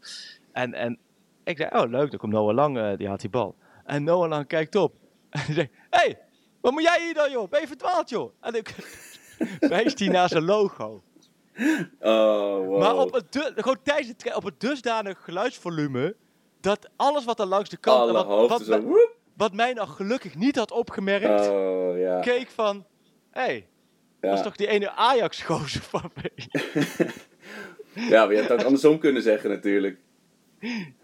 [0.52, 1.00] En, en
[1.44, 3.56] ik zei, oh leuk, dan komt Noah Lang, die haalt die bal.
[3.86, 4.94] En Noah Lang kijkt op.
[5.30, 6.18] En hij zegt, hé, hey,
[6.64, 7.50] wat moet jij hier dan joh?
[7.50, 8.34] Ben je verdwaald joh?
[8.42, 8.76] En ik
[9.60, 11.04] wijst hij naar zijn logo.
[12.00, 12.80] Oh, wow.
[12.80, 16.16] Maar op het, gewoon tijdens op het dusdanig geluidsvolume...
[16.62, 18.00] dat alles wat er langs de kant...
[18.00, 18.82] Alle wat, wat, zo.
[18.82, 21.50] mij- wat mij nog gelukkig niet had opgemerkt...
[21.50, 22.20] Oh, ja.
[22.20, 22.86] keek van...
[23.32, 23.68] Hé, hey,
[24.22, 24.30] ja.
[24.30, 26.32] dat is toch die ene Ajax-gozer van me?
[27.94, 30.00] Ja, maar je had het ook andersom kunnen zeggen natuurlijk.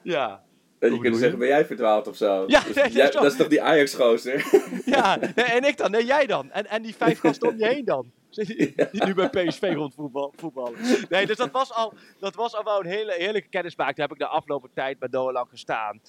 [0.02, 0.44] ja.
[0.80, 2.44] Dat je kunt zeggen, ben jij verdwaald of zo?
[2.48, 4.46] Ja, Dus nee, jij- dat is toch die Ajax-gozer?
[4.86, 5.92] Ja, nee, en ik dan?
[5.92, 6.52] Nee, jij dan?
[6.52, 8.12] En, en die vijf gasten om je heen dan?
[8.92, 10.32] Die nu bij PSV rondvoetballen.
[10.36, 10.74] voetballen.
[11.10, 13.98] Nee, dus dat was al, dat was al wel een hele heerlijke kennismaking.
[13.98, 16.00] Daar heb ik de afgelopen tijd bij Noah Lang gestaan.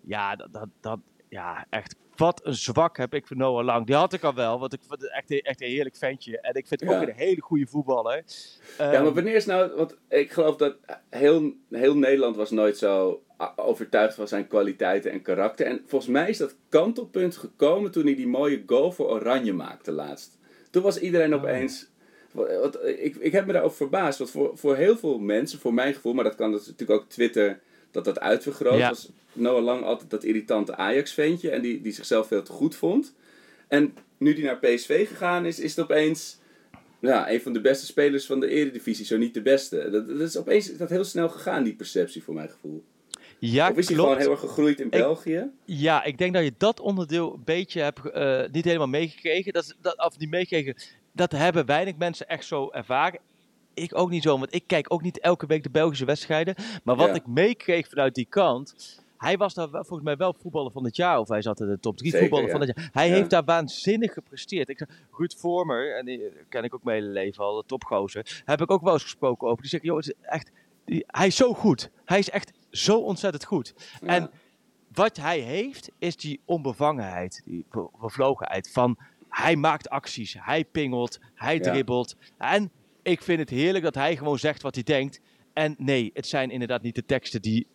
[0.00, 1.94] Ja, dat, dat, dat, ja, echt.
[2.16, 3.86] Wat een zwak heb ik voor Noah Lang.
[3.86, 6.40] Die had ik al wel, want ik vond het echt, een- echt een heerlijk ventje.
[6.40, 7.00] En ik vind hem Ja.
[7.00, 8.24] ook een hele goede voetballer.
[8.78, 9.76] Ja, Ehm, maar wanneer is nou...
[9.76, 10.76] Want ik geloof dat
[11.10, 13.22] heel, heel Nederland was nooit zo
[13.56, 15.66] overtuigd van zijn kwaliteiten en karakter.
[15.66, 19.92] En volgens mij is dat kantelpunt gekomen toen hij die mooie goal voor Oranje maakte
[19.92, 20.38] laatst.
[20.70, 21.88] Toen was iedereen opeens...
[22.32, 24.18] Wat, ik, ik heb me daarover verbaasd.
[24.18, 26.14] Want voor, voor heel veel mensen, voor mijn gevoel...
[26.14, 27.60] Maar dat kan dat is natuurlijk ook Twitter
[27.90, 28.78] dat dat uitvergroot.
[28.78, 28.88] Ja.
[28.88, 31.50] Was Noah Lang altijd dat irritante Ajax-ventje.
[31.50, 33.14] En die, die zichzelf veel te goed vond.
[33.68, 36.38] En nu die naar PSV gegaan is, is het opeens
[37.00, 39.90] ja, een van de beste spelers van de Eredivisie, zo niet de beste.
[39.90, 42.84] Dat, dat is opeens is dat heel snel gegaan, die perceptie, voor mijn gevoel.
[43.40, 45.50] Ja, of is hij gewoon heel erg gegroeid in België?
[45.64, 49.52] Ja, ik denk dat je dat onderdeel een beetje hebt eh, niet helemaal meegekregen.
[49.52, 50.76] Dat, dat, of niet meegekregen.
[51.12, 53.20] Dat hebben weinig mensen echt zo ervaren.
[53.74, 56.54] Ik ook niet zo, want ik kijk ook niet elke week de Belgische wedstrijden.
[56.84, 57.14] Maar wat Ja.
[57.14, 58.98] ik meekreeg vanuit die kant.
[59.18, 61.18] Hij was daar wel- volgens mij wel voetballer van het jaar.
[61.18, 62.58] Of hij zat in de top 3 Zeker, voetballer ja.
[62.58, 62.88] van het jaar.
[62.92, 63.14] Hij Ja.
[63.14, 64.68] heeft daar waanzinnig gepresteerd.
[64.68, 68.42] Ik, zeg, Ruud Vormer, en die ken ik ook mijn hele leven al, de topgozer.
[68.44, 69.60] Heb ik ook wel eens gesproken over.
[69.60, 70.50] Die zegt, joh, het is echt,
[70.84, 71.90] die, hij is zo goed.
[72.04, 73.74] Hij is echt zo ontzettend goed.
[74.00, 74.06] Ja.
[74.06, 74.30] En
[74.92, 77.66] wat hij heeft, is die onbevangenheid, die
[78.00, 78.98] bevlogenheid van
[79.28, 81.60] hij maakt acties, hij pingelt, hij Ja.
[81.60, 82.16] dribbelt.
[82.38, 82.70] En
[83.02, 85.20] ik vind het heerlijk dat hij gewoon zegt wat hij denkt.
[85.52, 87.66] En nee, het zijn inderdaad niet de teksten die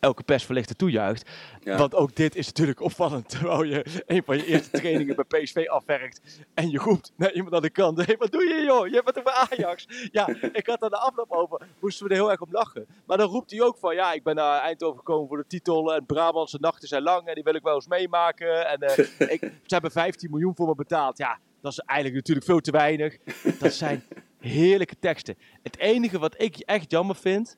[0.00, 1.30] elke persverlichter toejuicht.
[1.60, 1.76] Ja.
[1.76, 3.28] Want ook dit is natuurlijk opvallend.
[3.28, 6.20] Terwijl je een van je eerste trainingen bij PSV afwerkt.
[6.54, 8.06] En je roept naar iemand aan de kant.
[8.06, 8.86] Hé, wat doe je joh?
[8.86, 9.86] Je bent toch bij Ajax?
[10.12, 11.66] Ja, ik had er de afloop over.
[11.80, 12.86] Moesten we er heel erg om lachen.
[13.06, 13.94] Maar dan roept hij ook van.
[13.94, 15.94] Ja, ik ben naar Eindhoven gekomen voor de titel.
[15.94, 17.26] En Brabantse nachten zijn lang.
[17.26, 18.68] En die wil ik wel eens meemaken.
[18.68, 21.18] En eh, ik, ze hebben 15 miljoen voor me betaald.
[21.18, 23.16] Ja, dat is eigenlijk natuurlijk veel te weinig.
[23.58, 24.02] Dat zijn
[24.40, 25.36] heerlijke teksten.
[25.62, 27.56] Het enige wat ik echt jammer vind.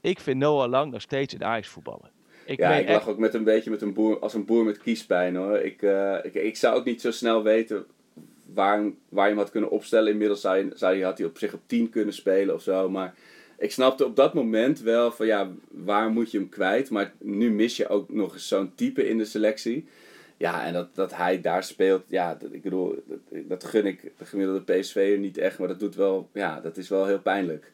[0.00, 2.10] Ik vind Noah Lang nog steeds een Ajax voetballer.
[2.44, 4.78] Ik ja, ik echt- ook met een beetje met een boer, als een boer met
[4.78, 5.58] kiespijn hoor.
[5.58, 7.86] Ik, eh, ik, ik zou ook niet zo snel weten
[8.54, 10.12] waar, waar je hem had kunnen opstellen.
[10.12, 12.90] Inmiddels zou je, zou je, had hij op zich op 10 kunnen spelen of zo.
[12.90, 13.14] Maar
[13.58, 16.90] ik snapte op dat moment wel van ja, waar moet je hem kwijt?
[16.90, 19.86] Maar nu mis je ook nog eens zo'n type in de selectie.
[20.36, 24.12] Ja, en dat, dat hij daar speelt, ja, dat, ik bedoel, dat, dat gun ik
[24.18, 25.58] de gemiddelde PSV'er niet echt.
[25.58, 27.72] Maar dat doet wel, ja, dat is wel heel pijnlijk.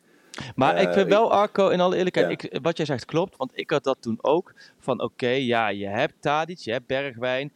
[0.54, 2.48] Maar Eh, ik vind wel, Arco, in alle eerlijkheid, Ja.
[2.50, 3.36] ik, wat jij zegt klopt.
[3.36, 4.54] Want ik had dat toen ook.
[4.78, 7.52] Van oké, ja, je hebt Tadic, je hebt Bergwijn.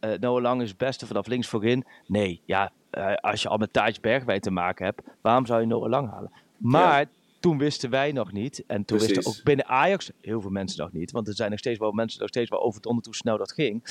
[0.00, 1.84] eh Noah Lang is het beste vanaf links voorin.
[2.06, 5.66] Nee, ja, eh, als je al met Tadic Bergwijn te maken hebt, waarom zou je
[5.66, 6.30] Noah Lang halen?
[6.56, 7.06] Maar
[7.40, 8.64] toen wisten wij nog niet.
[8.66, 9.38] En toen wisten Precies.
[9.38, 11.10] ook binnen Ajax heel veel mensen nog niet.
[11.12, 13.38] Want er zijn nog steeds wel mensen nog steeds wel over het onder hoe snel
[13.38, 13.82] dat ging.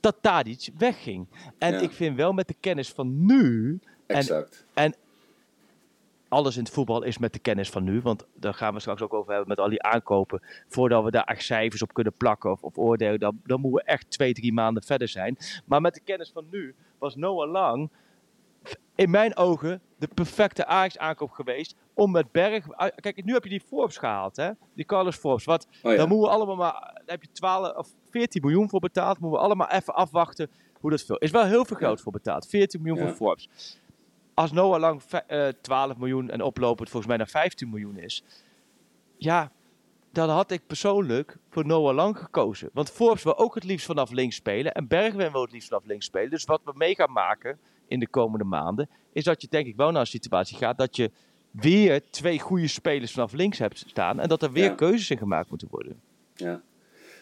[0.00, 1.26] Dat Tadic wegging.
[1.58, 1.80] En Ja.
[1.80, 3.78] ik vind wel met de kennis van nu.
[4.06, 4.64] Exact.
[6.30, 8.00] Alles in het voetbal is met de kennis van nu.
[8.00, 10.42] Want daar gaan we straks ook over hebben met al die aankopen.
[10.68, 13.90] Voordat we daar echt cijfers op kunnen plakken of, of oordelen, dan, dan moeten we
[13.90, 15.36] echt twee, drie maanden verder zijn.
[15.66, 17.90] Maar met de kennis van nu was Noah Lang
[18.94, 21.74] in mijn ogen de perfecte Ajax-aankoop geweest.
[21.94, 22.72] Om met Berg...
[22.72, 24.50] ah, Kijk, nu heb je die Forbes gehaald, hè?
[24.74, 25.44] Die Carlos Forbes.
[25.44, 25.96] Wat, Oh ja.
[25.96, 26.72] Dan moeten we allemaal maar...
[26.72, 29.18] Daar heb je 12 of 14 miljoen voor betaald.
[29.18, 30.50] Moeten we allemaal even afwachten
[30.80, 31.16] hoe dat veel...
[31.16, 32.46] Is wel heel veel geld voor betaald.
[32.46, 33.06] 14 miljoen Ja.
[33.08, 33.79] voor Forbes.
[34.40, 38.24] Als Noah Lang ve- eh, 12 miljoen en oplopend volgens mij naar 15 miljoen is.
[39.16, 39.52] Ja,
[40.12, 42.70] dan had ik persoonlijk voor Noah Lang gekozen.
[42.72, 44.72] Want Forbes wil ook het liefst vanaf links spelen.
[44.72, 46.30] En Bergwijn wil het liefst vanaf links spelen.
[46.30, 48.88] Dus wat we mee gaan maken in de komende maanden.
[49.12, 51.10] Is dat je denk ik wel naar een situatie gaat dat je
[51.50, 54.20] weer twee goede spelers vanaf links hebt staan.
[54.20, 54.74] En dat er weer Ja.
[54.74, 56.00] keuzes in gemaakt moeten worden.
[56.34, 56.62] Ja.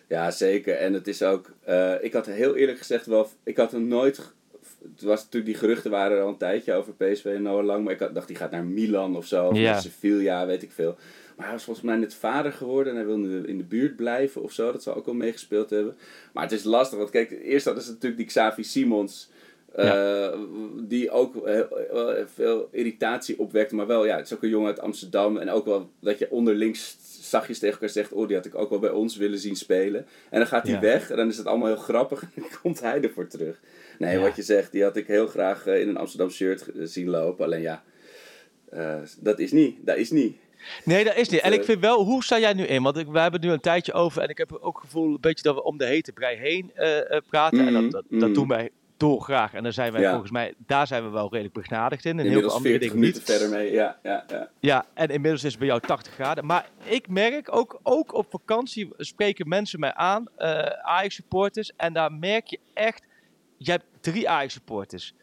[0.09, 0.75] ja, zeker.
[0.77, 4.35] En het is ook, eh, ik had heel eerlijk gezegd wel, ik had hem nooit,
[4.83, 7.85] het was natuurlijk die geruchten waren er al een tijdje over PSV en Noah Lang,
[7.85, 9.70] maar ik had, dacht die gaat naar Milan of zo, of Ja.
[9.70, 10.97] naar Sevilla, weet ik veel.
[11.37, 14.43] Maar hij was volgens mij net vader geworden en hij wilde in de buurt blijven
[14.43, 15.97] of zo, dat zou ook wel meegespeeld hebben.
[16.33, 19.31] Maar het is lastig, want kijk, eerst hadden ze natuurlijk die Xavi Simons,
[19.74, 20.33] eh,
[20.76, 24.68] die ook heel, heel veel irritatie opwekte, maar wel, ja, het is ook een jongen
[24.68, 28.47] uit Amsterdam en ook wel dat je onderlinks zachtjes tegen elkaar zegt, oh, die had
[28.47, 30.07] ik ook wel bij ons willen zien spelen.
[30.31, 30.81] En dan gaat hij Ja.
[30.81, 33.61] weg en dan is het allemaal heel grappig en dan komt hij ervoor terug.
[33.99, 34.21] Nee, Ja.
[34.23, 37.09] wat je zegt, die had ik heel graag eh, in een Amsterdam shirt ge- zien
[37.09, 37.83] lopen, alleen ja,
[38.71, 40.37] eh, dat is niet, dat is niet.
[40.85, 41.41] Nee, dat is niet.
[41.41, 42.83] En eh, ik vind wel, hoe sta jij nu in?
[42.83, 44.23] Want we hebben nu een tijdje over.
[44.23, 46.71] En ik heb ook het gevoel een beetje dat we om de hete brei heen
[46.75, 47.67] eh, eh, praten.
[47.67, 48.33] en dat, dat, dat mhm.
[48.33, 49.55] doen wij dolgraag.
[49.55, 50.11] En daar zijn wij Ja.
[50.11, 52.19] volgens mij, daar zijn we wel redelijk begnadigd in.
[52.19, 53.23] En heel veel andere 40 dingen niet.
[53.23, 54.51] verder mee, ja, ja, ja.
[54.61, 56.47] Ja, en inmiddels is het bij jou 80 graden.
[56.47, 61.73] Maar ik merk ook, ook op vakantie spreken mensen mij aan, eh Ajax supporters.
[61.77, 63.03] En daar merk je echt,
[63.57, 65.15] je hebt drie Ajax supporters.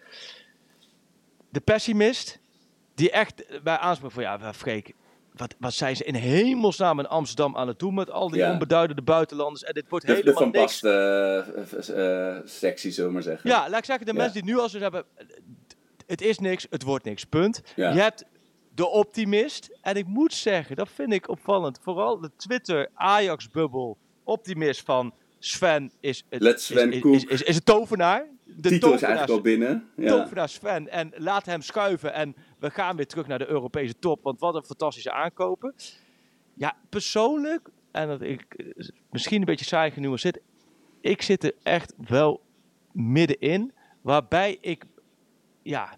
[1.49, 2.39] De pessimist,
[2.95, 4.93] die echt bij aanspraak van, ja, Freek,
[5.33, 8.51] wat, wat zijn ze in hemelsnaam in Amsterdam aan het doen met al die Ja.
[8.51, 9.63] onbeduidende buitenlanders.
[9.63, 10.81] En dit wordt De, de helemaal Van niks.
[10.81, 11.37] Bast eh,
[11.89, 13.49] eh, eh, sectie, zullen we maar zeggen.
[13.49, 14.17] Ja, laat ik zeggen, de Ja.
[14.17, 15.05] mensen die nu al zo hebben,
[16.07, 17.61] het is niks, het wordt niks, punt.
[17.75, 17.91] Ja.
[17.91, 18.23] Je hebt
[18.75, 21.79] de optimist, en ik moet zeggen, dat vind ik opvallend.
[21.81, 27.41] Vooral de Twitter Ajax-bubbel optimist van Sven is het, Let Sven is, is, is, is,
[27.41, 28.27] is een tovenaar.
[28.57, 29.89] De titel is eigenlijk al binnen.
[29.95, 30.09] Ja.
[30.09, 30.89] tovenaar Sven.
[30.89, 32.13] En laat hem schuiven.
[32.13, 34.23] En we gaan weer terug naar de Europese top.
[34.23, 35.73] Want wat een fantastische aankopen.
[36.53, 40.39] Ja, persoonlijk, en dat ik eh, misschien een beetje saai genuanceerd.
[41.01, 42.41] Ik zit er echt wel
[42.91, 43.73] middenin.
[44.01, 44.85] Waarbij ik,
[45.61, 45.97] ja,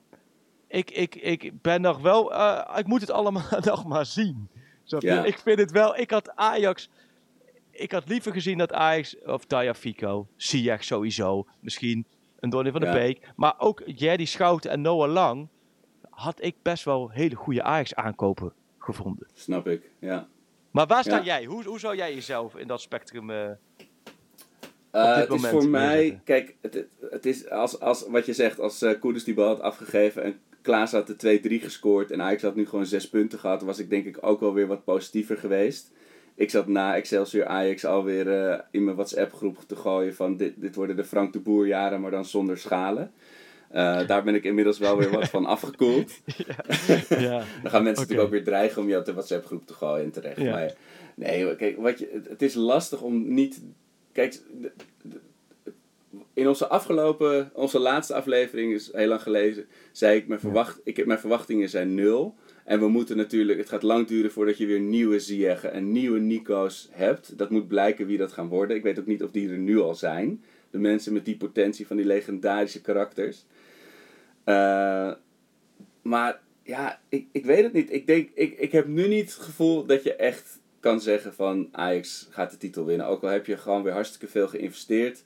[0.68, 4.50] ik, ik, ik ben nog wel, eh, ik moet het allemaal nog maar zien.
[4.84, 5.24] Ja.
[5.24, 6.90] Ik vind het wel, ik had Ajax,
[7.72, 12.06] ik had liever gezien dat Ajax, of Taya Fico, Ziyech sowieso, misschien
[12.40, 12.96] een Donny van der Ja.
[12.96, 15.48] Beek, maar ook Jerry Schouten en Noah Lang,
[16.10, 19.28] had ik best wel hele goede Ajax aankopen gevonden.
[19.34, 20.28] Snap ik, ja.
[20.72, 21.24] Maar waar sta Ja.
[21.24, 21.46] jij?
[21.46, 23.28] Hoe, hoe zou jij jezelf in dat spectrum...
[23.28, 23.58] dit
[24.92, 29.00] het is voor mij, kijk, het, het, is als, als wat je zegt, als eh
[29.00, 32.66] Koeders die bal had afgegeven en Klaas had de 2-3 gescoord en Ajax had nu
[32.66, 35.92] gewoon 6 punten gehad, was ik denk ik ook wel weer wat positiever geweest.
[36.38, 40.54] Ik zat na Excelsior Ajax alweer eh in mijn WhatsApp groep te gooien van dit,
[40.56, 43.12] dit worden de Frank de Boer jaren, maar dan zonder schalen.
[43.70, 46.12] Eh, daar ben ik inmiddels wel weer wat van afgekoeld.
[47.10, 47.44] ja.
[47.62, 50.12] Dan gaan mensen natuurlijk ook weer dreigen om je uit de WhatsApp-groep te gooien en
[50.12, 50.38] terecht.
[50.42, 50.52] Ja.
[50.52, 50.74] Maar
[51.16, 53.62] nee, kijk, wat je, het- het is lastig om niet.
[54.12, 54.32] Kijk,
[54.62, 54.72] de-
[55.02, 55.20] de-
[56.34, 61.06] in onze afgelopen, onze laatste aflevering is heel lang geleden, zei ik mijn, verwacht, ik,
[61.06, 62.36] mijn verwachtingen zijn nul.
[62.68, 66.20] En we moeten natuurlijk, het gaat lang duren voordat je weer nieuwe Ziyech en nieuwe
[66.20, 67.38] Nico's hebt.
[67.38, 68.76] Dat moet blijken wie dat gaan worden.
[68.78, 70.44] Ik weet ook niet of die er nu al zijn.
[70.70, 73.46] De mensen met die potentie van die legendarische karakters.
[74.44, 75.12] Eh,
[76.02, 77.94] maar ja, ik, ik weet het niet.
[77.94, 81.70] Ik, denk, ik, ik heb nu niet het gevoel dat je echt kan zeggen van
[81.72, 83.08] Ajax gaat de titel winnen.
[83.08, 85.24] Ook al heb je gewoon weer hartstikke veel geïnvesteerd.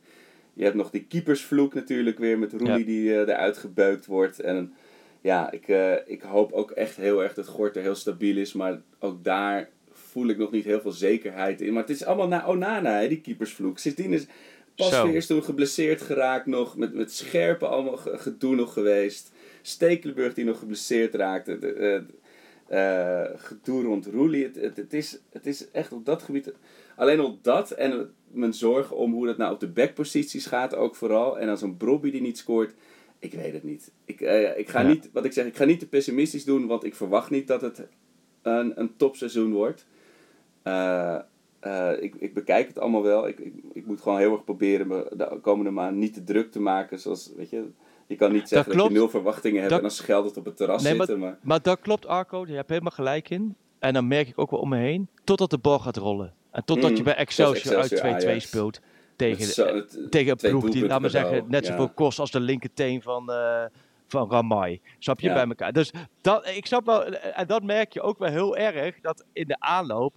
[0.54, 2.86] Je hebt nog die keepersvloek natuurlijk weer met Roelie Ja.
[2.86, 4.40] die eh, eruit gebeukt wordt.
[4.40, 4.74] En
[5.22, 8.54] ja, ik, eh, ik hoop ook echt heel erg dat Gorter heel stabiel is.
[8.54, 11.74] Maar ook daar voel ik nog niet heel veel zekerheid in.
[11.74, 13.80] Maar het is allemaal na Onana, hè, die keepersvloek.
[13.80, 14.26] Sindsdien is
[14.76, 15.12] pas Zo.
[15.12, 16.78] weer toen geblesseerd geraakt nog.
[16.78, 19.32] Met, met scherpe allemaal ge- gedoe nog geweest.
[19.62, 21.58] Stekelenburg die nog geblesseerd raakte.
[21.60, 21.74] De,
[22.68, 24.44] eh, eh, gedoe rond Roelie.
[24.44, 26.54] Het, het, het, is, het is echt op dat gebied...
[26.96, 30.96] Alleen al dat en mijn zorgen om hoe dat nou op de backposities gaat ook
[30.96, 31.40] vooral.
[31.40, 32.74] En dan zo'n Brobby die niet scoort.
[33.22, 33.92] Ik weet het niet.
[34.06, 34.88] Ik, eh, ik ga Ja.
[34.88, 37.62] niet, wat ik zeg, ik ga niet te pessimistisch doen, want ik verwacht niet dat
[37.62, 37.88] het
[38.42, 39.86] een, een topseizoen wordt.
[40.64, 41.16] Eh,
[41.60, 43.28] eh, ik, ik bekijk het allemaal wel.
[43.28, 46.52] Ik, ik, ik moet gewoon heel erg proberen me de komende maand niet te druk
[46.52, 47.00] te maken.
[47.00, 47.66] Zoals, weet je,
[48.08, 50.58] je kan niet zeggen dat, je nul verwachtingen hebt Dat- en dan scheldend op het
[50.58, 51.20] terras Nee, zitten.
[51.20, 52.46] Maar, Maar dat klopt, Arco.
[52.48, 53.56] Je hebt helemaal gelijk in.
[53.80, 55.08] En dan merk ik ook wel om me heen.
[55.24, 56.34] Totdat de bal gaat rollen.
[56.52, 58.48] En totdat Mm, je bij Excelsior, Excelsior uit 2-2 Ajax.
[58.48, 58.80] speelt.
[59.22, 61.72] Tegen, zo- eh, het- tegen een ploeg die, laat maar zeggen, net Ja.
[61.72, 63.64] zoveel kost als de linkerteen van, eh
[64.08, 64.82] van Ramai.
[65.00, 65.28] Snap je?
[65.28, 65.34] Ja.
[65.34, 65.74] Bij elkaar.
[65.74, 65.92] Dus
[66.22, 69.60] dat, ik snap wel, en dat merk je ook wel heel erg, dat in de
[69.60, 70.16] aanloop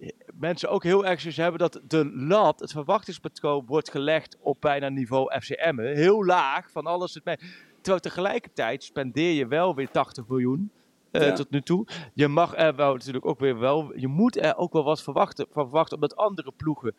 [0.00, 4.56] eh, mensen ook heel erg zoiets hebben dat de lat, het verwachtingspatroon, wordt gelegd op
[4.60, 5.78] bijna niveau FCM.
[5.80, 7.14] Heel laag van alles.
[7.14, 7.36] Het mee.
[7.80, 10.70] Terwijl tegelijkertijd spendeer je wel weer 80 miljoen.
[11.10, 11.32] eh, Ja.
[11.32, 11.86] tot nu toe.
[12.14, 13.92] Je mag er wel natuurlijk ook weer wel.
[13.96, 15.94] Je moet er ook wel wat verwachten, van verwachten.
[15.94, 16.94] Omdat andere ploegen.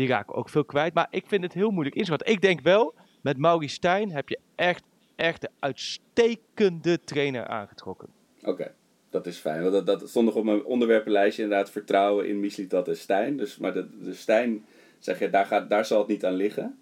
[0.00, 0.94] Die raken ook veel kwijt.
[0.94, 2.32] Maar ik vind het heel moeilijk inschatten.
[2.32, 2.94] Ik denk wel.
[3.20, 4.82] met Mauri Stijn heb je echt.
[5.16, 8.08] echt de uitstekende trainer aangetrokken.
[8.42, 8.74] Oké,
[9.10, 9.60] dat is fijn.
[9.60, 11.70] Want dat, dat stond nog op mijn onderwerpenlijstje inderdaad.
[11.70, 13.36] Vertrouwen in Mislitat en Stijn.
[13.36, 14.64] Dus, maar de, de Stijn,
[14.98, 16.78] zeg je, daar, gaat, daar zal het niet aan liggen.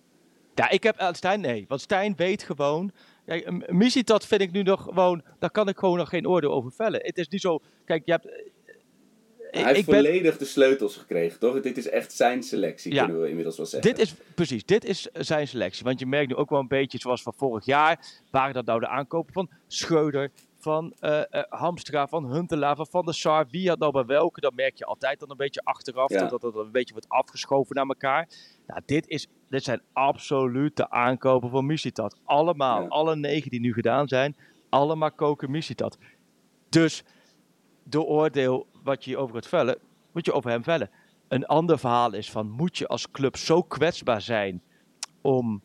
[0.55, 1.65] Ja, ik heb aan Stijn nee.
[1.69, 2.91] Want Stijn weet gewoon.
[3.27, 5.23] Kijk, een een dat vind ik nu nog gewoon.
[5.39, 7.01] Daar kan ik gewoon nog geen oordeel over vellen.
[7.05, 7.61] Het is niet zo.
[7.85, 8.29] Kijk, je hebt.
[9.51, 11.61] Eh, Hij heeft ben, volledig de sleutels gekregen, toch?
[11.61, 13.05] Dit is echt zijn selectie, Ja.
[13.05, 13.91] kunnen we inmiddels wel zeggen.
[13.95, 15.85] Dit is precies, dit is zijn selectie.
[15.85, 18.21] Want je merkt nu ook wel een beetje zoals van vorig jaar.
[18.31, 20.31] Waren dat nou de aankopen van Schreuder,
[20.61, 23.47] van eh, eh, Hamstra, van Huntelaar, van Van der Sar.
[23.51, 24.41] Wie had nou bij welke?
[24.41, 26.11] Dan merk je altijd dan een beetje achteraf.
[26.11, 26.27] Ja.
[26.27, 28.29] Dat dat een beetje wordt afgeschoven naar elkaar.
[28.67, 32.17] Nou, dit, is, dit zijn absolute aankopen van Misitad.
[32.25, 32.89] Allemaal, Ja.
[32.89, 34.37] alle negen die nu gedaan zijn.
[34.69, 35.99] Allemaal koken Misitad.
[36.69, 37.05] Dus
[37.83, 39.79] de oordeel wat je over gaat vellen,
[40.13, 40.91] moet je over hem vellen.
[41.29, 44.63] Een ander verhaal is van, moet je als club zo kwetsbaar zijn
[45.21, 45.63] om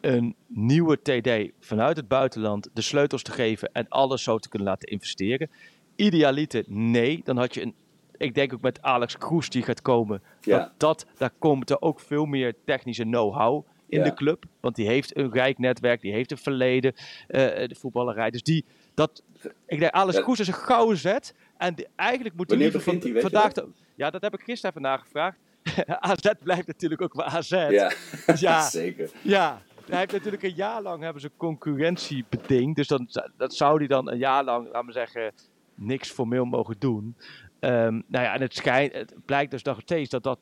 [0.00, 4.68] een nieuwe TD vanuit het buitenland de sleutels te geven en alles zo te kunnen
[4.68, 5.50] laten investeren?
[5.96, 7.20] Idealiter, nee.
[7.24, 7.74] Dan had je een,
[8.16, 10.58] ik denk ook met Alex Kroes die gaat komen, Ja.
[10.58, 14.04] dat, dat, daar komt er ook veel meer technische know-how in Ja.
[14.04, 14.44] de club.
[14.60, 16.92] Want die heeft een rijk netwerk, die heeft een verleden,
[17.28, 18.30] eh, de voetballerij.
[18.30, 18.64] Dus die,
[18.94, 19.22] dat,
[19.66, 20.22] ik denk, Alex Ja.
[20.22, 21.34] Kroes is een gouden zet.
[21.62, 23.52] En die- eigenlijk moet Wanneer begint je vandaag...
[23.52, 25.38] de- ja, dat heb ik gisteren even nagevraagd.
[25.86, 27.50] AZ blijft natuurlijk ook wel AZ.
[27.50, 27.92] Ja,
[28.36, 28.60] Ja.
[28.80, 29.10] zeker.
[29.22, 32.76] Ja, hij heeft natuurlijk een jaar lang hebben ze concurrentie bedingt.
[32.76, 35.32] Dus dan, dat zou hij dan een jaar lang, laten we zeggen,
[35.74, 37.16] niks formeel mogen doen.
[37.60, 40.38] Ehm, nou ja, en het, schijnt, het blijkt dus nog steeds dat dat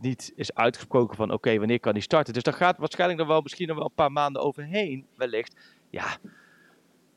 [0.00, 2.32] niet is uitgesproken van oké, wanneer kan hij starten.
[2.34, 5.56] Dus daar gaat waarschijnlijk nog wel misschien nog wel een paar maanden overheen, wellicht.
[5.90, 6.16] Ja,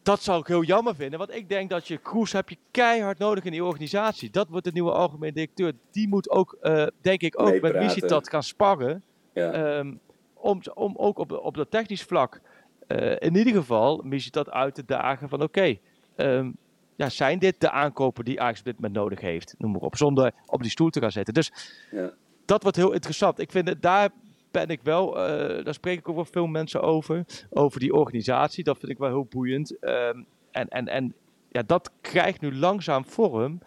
[0.07, 1.19] dat zou ik heel jammer vinden.
[1.19, 4.29] Want ik denk dat je Kroes heb je keihard nodig in die organisatie.
[4.29, 5.73] Dat wordt de nieuwe algemeen directeur.
[5.91, 7.73] Die moet ook, eh, denk ik, ook met.
[7.73, 9.03] Missie gaan sparren.
[9.33, 9.51] Ja.
[9.51, 9.95] Ehm,
[10.33, 12.41] om, om ook op, op dat technisch vlak
[12.87, 15.77] eh, in ieder geval missie dat uit te dagen van oké,
[16.15, 16.51] ehm,
[16.95, 19.55] ja, zijn dit de aankopen die Ajax op dit moment nodig heeft?
[19.57, 21.33] Noem maar op, zonder op die stoel te gaan zitten.
[21.33, 21.51] Dus
[21.91, 22.11] Ja.
[22.45, 23.39] dat wordt heel interessant.
[23.39, 24.09] Ik vind het, daar
[24.51, 28.63] ben ik wel, eh, daar spreek ik ook wel veel mensen over, over die organisatie.
[28.63, 29.79] Dat vind ik wel heel boeiend.
[29.79, 31.13] Ehm, en en, en
[31.49, 33.59] ja, dat krijgt nu langzaam vorm.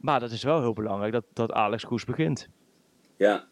[0.00, 2.48] Maar dat is wel heel belangrijk dat, dat Alex Kroes begint.
[3.16, 3.46] Ja,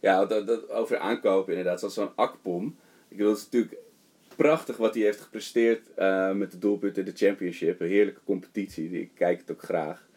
[0.00, 1.78] ja dat, dat, over aankopen inderdaad.
[1.78, 2.76] Zoals zo'n Akpom.
[3.08, 3.76] Ik bedoel, het natuurlijk
[4.36, 7.80] prachtig wat hij heeft gepresteerd eh, met de doelpunten in de championship.
[7.80, 9.00] Een heerlijke competitie.
[9.00, 10.07] Ik kijk het ook graag.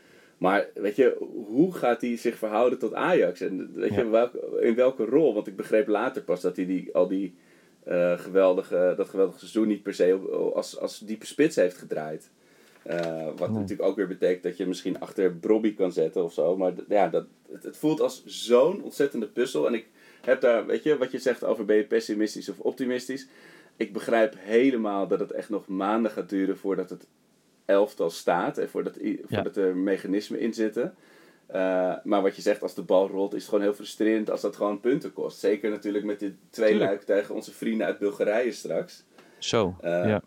[0.42, 1.18] Maar weet je,
[1.48, 3.42] hoe gaat hij zich verhouden tot Ajax?
[3.42, 4.10] En weet je, Ja.
[4.10, 5.34] welke, in welke rol?
[5.34, 7.36] Want ik begreep later pas dat hij die, al die
[7.84, 12.30] eh, geweldige, dat geweldige seizoen niet per se op- als, als diepe spits heeft gedraaid.
[12.84, 16.58] Eh, wat natuurlijk ook weer betekent dat je misschien achter Brobby kan zetten of zo.
[16.58, 19.68] Maar ja, dat, het, het voelt als zo'n ontzettende puzzel.
[19.68, 19.86] En ik
[20.22, 23.28] heb daar, weet je, wat je zegt over ben je pessimistisch of optimistisch.
[23.78, 27.08] Ik begrijp helemaal dat het echt nog maanden gaat duren voordat het
[27.72, 28.58] elftal staat.
[28.58, 30.94] En voordat, i- voordat er mechanismen in zitten.
[31.46, 34.42] Eh, maar wat je zegt, als de bal rolt, is het gewoon heel frustrerend als
[34.42, 35.40] dat gewoon punten kost.
[35.40, 39.04] Zeker natuurlijk met dit twee luik tegen onze vrienden uit Bulgarije straks.
[39.38, 40.22] Zo, Eh, ja.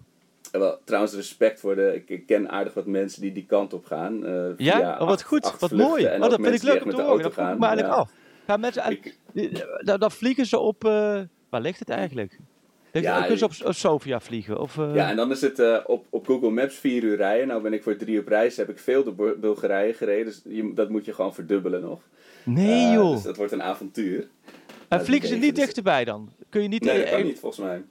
[0.52, 2.02] Wel, trouwens, respect voor de.
[2.06, 4.26] Ik, ken aardig wat mensen die die kant op gaan.
[4.26, 6.04] eh, Ja, oh, wat acht- goed, acht wat mooi.
[6.06, 7.22] Oh, dat vind ik die leuk om te horen.
[7.22, 7.62] Dat gaan.
[7.62, 8.00] eigenlijk Ja.
[8.00, 8.10] af.
[8.46, 12.38] Gaan mensen, en, Ik- die- dan, dan vliegen ze op, eh, waar ligt het eigenlijk?
[13.02, 14.60] Ja, kunnen ze op, op Sofia vliegen?
[14.60, 17.46] Of, eh, Ja, en dan is het eh, op, op Google Maps vier uur rijden.
[17.46, 20.24] Nou ben ik voor drie uur op reis, heb ik veel door Bul- Bulgarije gereden.
[20.24, 22.00] Dus je, dat moet je gewoon verdubbelen nog.
[22.44, 23.12] nee Eh, joh.
[23.14, 24.28] dus dat wordt een avontuur.
[24.88, 26.28] en vliegen ze niet dichterbij dan?
[26.48, 26.84] Kun je niet...
[26.84, 27.82] Nee, dat kan niet volgens mij.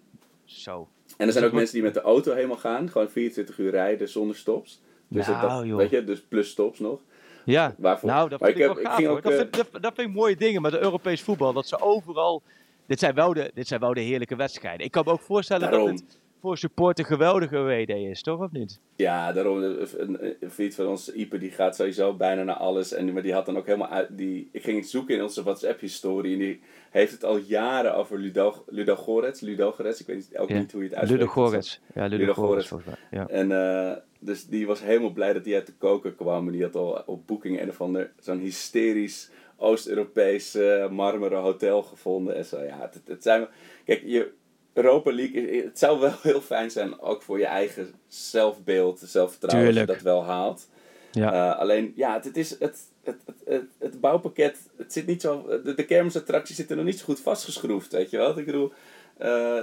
[0.45, 0.87] Zo.
[1.17, 2.89] En er zijn ook mensen die met de auto helemaal gaan.
[2.89, 4.81] Gewoon 24 uur rijden zonder stops.
[5.07, 5.77] Dus Nou, dat, joh.
[5.77, 6.99] weet je, dus plus stops nog.
[7.45, 8.09] Ja, Waarvoor?
[8.09, 9.17] nou, dat vind ik, heb- wel gaaf ging hoor.
[9.17, 11.53] ook, Dat vind, dat, dat vind ik mooie dingen met de Europees voetbal.
[11.53, 12.41] Dat ze overal...
[12.87, 14.85] Dit zijn wel de, dit zijn wel de heerlijke wedstrijden.
[14.85, 15.89] Ik kan me ook voorstellen Daarom.
[15.89, 18.39] dat het voor support een geweldige WD is, toch?
[18.41, 18.79] Of niet?
[18.95, 22.93] Ja, daarom, een, een, een vriend van ons, Ipe, die gaat sowieso bijna naar alles.
[22.93, 25.43] En, maar die had dan ook helemaal uit, die, ik ging het zoeken in onze
[25.43, 26.33] WhatsApp-historie.
[26.33, 26.61] En die
[26.91, 29.41] heeft het al jaren over Ludo, Ludo Gorets.
[29.41, 30.57] Ludo Gorets, ik weet niet- ook Ja.
[30.57, 31.23] niet hoe je het uitspreekt.
[31.29, 31.81] Ludo Gorets.
[31.95, 32.67] Ja, Ludo Ludo Gorets Gorets.
[32.67, 33.19] volgens mij.
[33.19, 33.27] Ja.
[33.27, 33.51] En
[33.91, 36.45] eh, dus die was helemaal blij dat hij uit de koker kwam.
[36.45, 39.29] En die had al op boeking een of ander zo'n hysterisch
[39.63, 40.57] Oost-Europees
[40.89, 42.35] marmeren hotel gevonden.
[42.35, 43.47] En zo, ja, het, het zijn...
[43.85, 44.31] Kijk, je,
[44.73, 49.77] Europa League, het zou wel heel fijn zijn, ook voor je eigen zelfbeeld, zelfvertrouwen, als
[49.77, 50.67] je dat wel haalt.
[51.11, 51.33] Ja.
[51.33, 55.21] Eh, alleen, ja, het, het is het, het, het, het, het bouwpakket, het zit niet
[55.21, 58.37] zo, de, de kermisattracties zitten nog niet zo goed vastgeschroefd, weet je wel.
[58.37, 58.71] Ik bedoel,
[59.17, 59.61] eh,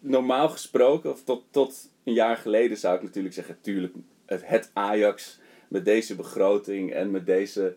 [0.00, 3.94] normaal gesproken, of tot, tot een jaar geleden zou ik natuurlijk zeggen, tuurlijk,
[4.26, 7.76] het, het Ajax met deze begroting en met deze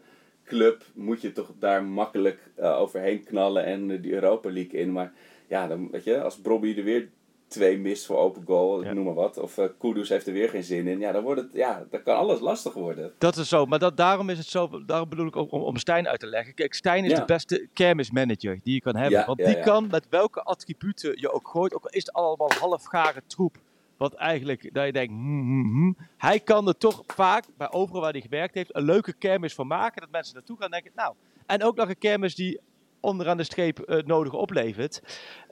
[0.49, 4.91] club moet je toch daar makkelijk eh, overheen knallen en eh, die Europa League in.
[4.91, 5.13] Maar
[5.47, 7.09] ja, dan, weet je, als Bobby er weer
[7.47, 8.93] twee mist voor open goal, Ja.
[8.93, 11.41] noem maar wat, of eh Kudus heeft er weer geen zin in, ja, dan, wordt
[11.41, 13.11] het, ja, dan kan alles lastig worden.
[13.17, 15.77] Dat is zo, maar dat, daarom is het zo, daarom bedoel ik ook om, om
[15.77, 16.53] Stijn uit te leggen.
[16.53, 17.19] Kijk, Stijn is Ja.
[17.19, 19.19] de beste kermismanager die je kan hebben.
[19.19, 22.51] Ja, want die kan met welke attributen je ook gooit, ook al is het allemaal
[22.59, 23.57] halfgare troep.
[23.99, 25.97] Wat eigenlijk, dat je denkt, hmm, hmm, hmm.
[26.17, 29.67] hij kan er toch vaak, bij overal waar hij gewerkt heeft, een leuke kermis van
[29.67, 30.01] maken.
[30.01, 31.13] Dat mensen naartoe gaan denken, nou.
[31.45, 32.59] En ook nog een kermis die
[32.99, 35.01] onderaan de streep eh nodig oplevert.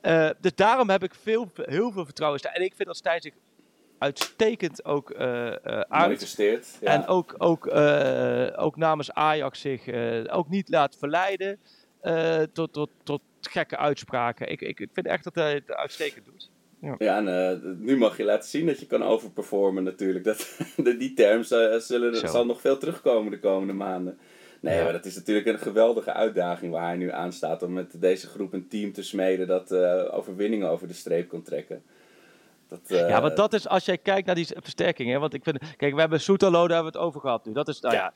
[0.01, 2.49] Eh, dus daarom heb ik veel, heel veel vertrouwen in.
[2.49, 3.33] En ik vind dat Stijn zich
[3.97, 6.77] uitstekend ook uit Manifesteert.
[6.81, 6.91] Ja.
[6.91, 7.67] en ook, ook,
[8.55, 9.87] ook namens Ajax zich
[10.29, 11.59] ook niet laat verleiden
[12.53, 14.51] tot, tot, tot gekke uitspraken.
[14.51, 16.49] Ik, ik vind echt dat hij het uitstekend doet.
[16.81, 20.25] Ja, en eh, nu mag je laten zien dat je kan overperformen natuurlijk.
[20.25, 20.55] Dat,
[20.99, 22.27] die terms eh, zullen, Zo.
[22.27, 24.17] zal nog veel terugkomen de komende maanden.
[24.59, 24.83] Nee, Ja.
[24.83, 27.63] maar dat is natuurlijk een geweldige uitdaging waar hij nu aan staat.
[27.63, 31.41] Om met deze groep een team te smeden dat eh, overwinningen over de streep kan
[31.41, 31.83] trekken.
[32.67, 35.11] Dat, ja, want dat is als jij kijkt naar die versterking.
[35.11, 37.53] Hè, want ik vind, kijk, we hebben Soetalo, daar hebben we het over gehad nu.
[37.53, 38.13] Dat is, nou ja,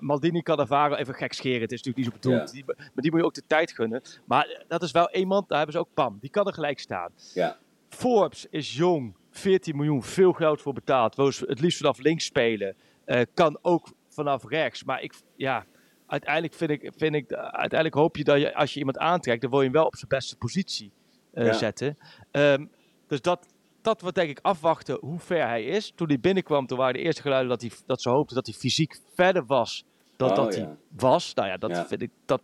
[0.00, 1.60] Maldini Cannavaro, even gek scheren.
[1.60, 2.48] Het is natuurlijk niet zo bedoeld.
[2.48, 2.54] Ja.
[2.54, 4.02] Die, maar die moet je ook de tijd gunnen.
[4.24, 6.18] Maar dat is wel iemand, daar hebben ze ook Pam.
[6.20, 7.10] Die kan er gelijk staan.
[7.34, 7.56] Ja,
[7.96, 11.14] Forbes is jong, 14 miljoen, veel geld voor betaald.
[11.14, 12.76] Wil het liefst vanaf links spelen.
[13.04, 14.84] Eh, kan ook vanaf rechts.
[14.84, 15.64] Maar ik, ja,
[16.06, 19.50] uiteindelijk vind ik, vind ik, uiteindelijk hoop je dat je, als je iemand aantrekt, dan
[19.50, 20.92] wil je hem wel op zijn beste positie
[21.32, 21.52] eh, Ja.
[21.52, 21.98] zetten.
[22.30, 22.66] Ehm,
[23.06, 23.46] dus dat,
[23.82, 25.92] dat wordt denk ik afwachten hoe ver hij is.
[25.94, 28.54] Toen hij binnenkwam, toen waren de eerste geluiden dat, hij, dat ze hoopten dat hij
[28.54, 29.84] fysiek verder was
[30.16, 30.60] dan Oh, dat ja.
[30.60, 31.34] hij was.
[31.34, 31.86] Nou ja, dat Ja.
[31.86, 32.42] vind ik, dat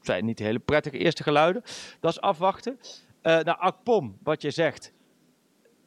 [0.00, 1.62] zijn niet hele prettige eerste geluiden.
[2.00, 2.78] Dat is afwachten.
[3.24, 4.92] Eh nou, Akpom, wat je zegt.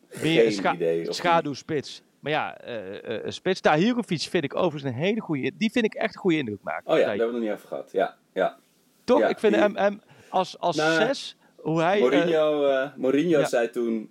[0.09, 1.13] Weer een scha- idee.
[1.13, 2.01] schaduwspits.
[2.19, 3.61] Maar ja, eh eh, spits.
[3.61, 5.51] Tahirovic vind ik overigens een hele goede.
[5.57, 6.91] Die vind ik echt een goede indruk maken.
[6.91, 7.91] Oh ja, daar hebben we het nog niet over gehad.
[7.91, 8.57] Ja, ja.
[9.03, 9.19] toch?
[9.19, 11.37] ja, ik vind die- hem, hem als, als Nou, zes.
[11.55, 11.99] Hoe hij.
[11.99, 13.45] Mourinho, Mourinho ja.
[13.45, 14.09] zei toen,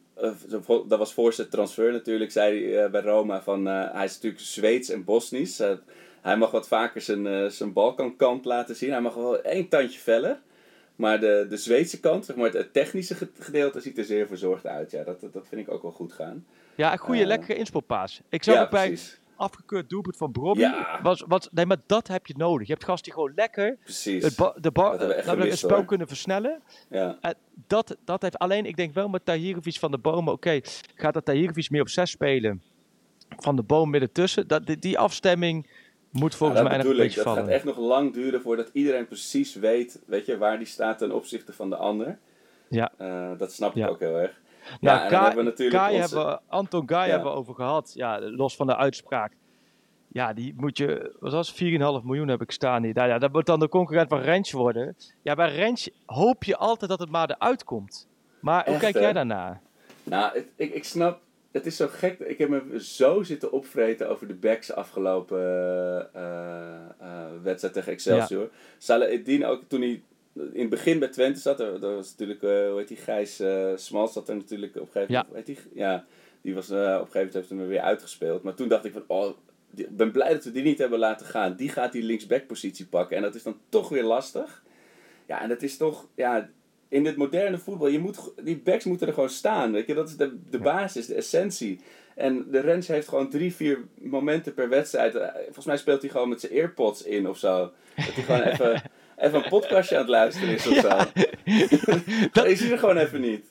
[0.89, 4.89] dat was voor zijn transfer natuurlijk, zei hij bij Roma van hij is natuurlijk Zweeds
[4.91, 5.59] en Bosnisch.
[6.23, 8.91] Hij mag wat vaker zijn, zijn Balkankant laten zien.
[8.91, 10.41] Hij mag wel één tandje feller.
[10.97, 14.67] Maar de, de Zweedse kant, zeg maar, het technische ge- gedeelte, ziet er zeer verzorgd
[14.67, 14.91] uit.
[14.91, 16.47] Ja, dat, dat, vind ik ook wel goed gaan.
[16.75, 18.21] ja, een goede, eh, lekkere inspoelpaas.
[18.29, 19.19] Ik zag ja, ook bij precies.
[19.37, 20.61] afgekeurd doelpunt van Brobby.
[20.61, 20.99] Ja.
[21.03, 22.67] Was, was, nee, maar dat heb je nodig.
[22.67, 24.25] Je hebt gasten die gewoon lekker Precies.
[24.25, 26.63] het, ba- de bar, Dat het spel kunnen versnellen.
[26.91, 27.19] Ja.
[27.21, 27.31] Eh,
[27.67, 30.61] dat, dat heeft alleen, ik denk wel met Tahirovic van de Bomen, oké,
[30.95, 32.63] gaat dat Tahirovic meer op 6 spelen?
[33.39, 34.47] Van de Boom midden tussen?
[34.49, 35.67] Dat, die, die afstemming
[36.11, 37.43] moet volgens Ja, mij een beetje Dat vallen.
[37.45, 41.13] gaat echt nog lang duren voordat iedereen precies weet, weet je, waar die staat ten
[41.13, 42.19] opzichte van de ander.
[42.69, 42.93] Ja.
[42.97, 43.89] Eh, dat snap ik Ja.
[43.89, 44.41] ook heel erg.
[44.81, 47.05] Nou, Ja, Kai- hebben we natuurlijk Kai onze- hebben Anton Guy Ja.
[47.07, 47.93] hebben we over gehad.
[47.95, 49.33] Ja, los van de uitspraak.
[50.09, 52.95] Ja, die moet je, wat was het, 4,5 miljoen heb ik staan hier.
[52.95, 54.97] Nou ja, dat moet dan de concurrent van Rens worden.
[55.23, 58.09] Ja, bij Rens hoop je altijd dat het maar eruit komt.
[58.41, 59.01] Maar hoe kijk hè?
[59.01, 59.61] jij daarnaar?
[60.03, 61.21] Nou, het- ik, ik snap.
[61.57, 62.19] Het is zo gek.
[62.19, 65.39] Ik heb me zo zitten opvreten over de backs afgelopen
[66.15, 68.51] eh, eh, wedstrijd tegen Excelsior.
[68.79, 70.03] Salah Eddin ook toen hij
[70.53, 71.59] in het begin bij Twente zat.
[71.59, 74.87] Dat was natuurlijk, eh, hoe heet die, Gijs eh Smals zat er natuurlijk op een
[74.93, 75.25] gegeven Ja.
[75.29, 75.47] moment.
[75.47, 76.05] Heet die, ja,
[76.41, 78.43] die was eh, op een gegeven moment heeft hem er weer uitgespeeld.
[78.43, 79.37] Maar toen dacht ik van, oh,
[79.71, 81.57] die- ik ben blij dat we die niet hebben laten gaan.
[81.57, 83.17] Die gaat die linksback positie pakken.
[83.17, 84.63] En dat is dan toch weer lastig.
[85.27, 86.49] Ja, en dat is toch, ja,
[86.89, 89.73] in dit moderne voetbal, je moet, die backs moeten er gewoon staan.
[89.73, 89.95] Weet je?
[89.95, 91.81] Dat is de, de basis, de essentie.
[92.15, 95.15] En de Rens heeft gewoon drie, vier momenten per wedstrijd.
[95.15, 97.59] Eh, Volgens mij speelt hij gewoon met zijn earpods in of zo.
[97.97, 98.83] Dat hij gewoon even,
[99.27, 100.89] even een podcastje aan het luisteren is of zo.
[102.33, 103.45] dat is hij er gewoon even niet.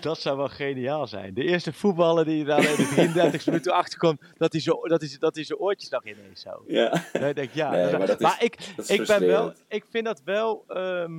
[0.00, 1.34] Dat zou wel geniaal zijn.
[1.34, 5.16] De eerste voetballer die dan in de 33 minuten achterkomt, dat hij zo- dat hij-
[5.18, 6.64] dat hij zijn oortjes nog ineens zo.
[6.66, 7.04] Ja.
[7.12, 9.84] Nee, ik denk, ja, Nee, dat- maar dat is- maar ik, ik ben wel, ik
[9.90, 11.12] vind dat wel, ehm,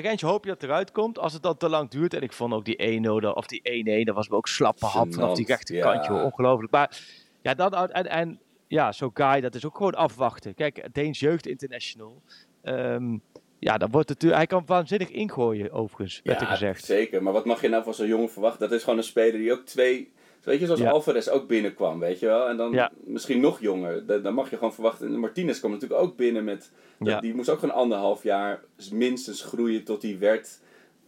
[0.00, 1.18] bij hoop je dat het eruit komt.
[1.18, 3.60] Als het dan te lang duurt, en ik vond ook die 1-0, da- of die
[4.02, 6.24] 1-1, dat was me ook slappe hap vanaf die rechterkantje, ja.
[6.24, 6.72] ongelooflijk.
[6.72, 7.00] Maar
[7.42, 10.54] ja, dan, en, en ja, zo Guy, dat is ook gewoon afwachten.
[10.54, 12.22] Kijk, Deens Jeugd International,
[12.62, 13.18] ehm,
[13.58, 16.84] ja, dan wordt het, hij kan waanzinnig ingooien overigens, werd er Ja, gezegd.
[16.84, 17.22] zeker.
[17.22, 18.60] Maar wat mag je nou van zo'n jongen verwachten?
[18.68, 20.12] Dat is gewoon een speler die ook twee...
[20.42, 20.90] Weet je, zoals Ja.
[20.90, 22.48] Alvarez ook binnenkwam, weet je wel?
[22.48, 22.90] En dan Ja.
[23.04, 24.06] misschien nog jonger.
[24.06, 25.06] Da- Dan mag je gewoon verwachten.
[25.06, 26.72] En Martinez kwam natuurlijk ook binnen met...
[26.98, 27.20] Ja.
[27.20, 28.60] Die moest ook gewoon anderhalf jaar
[28.92, 30.60] minstens groeien tot hij werd...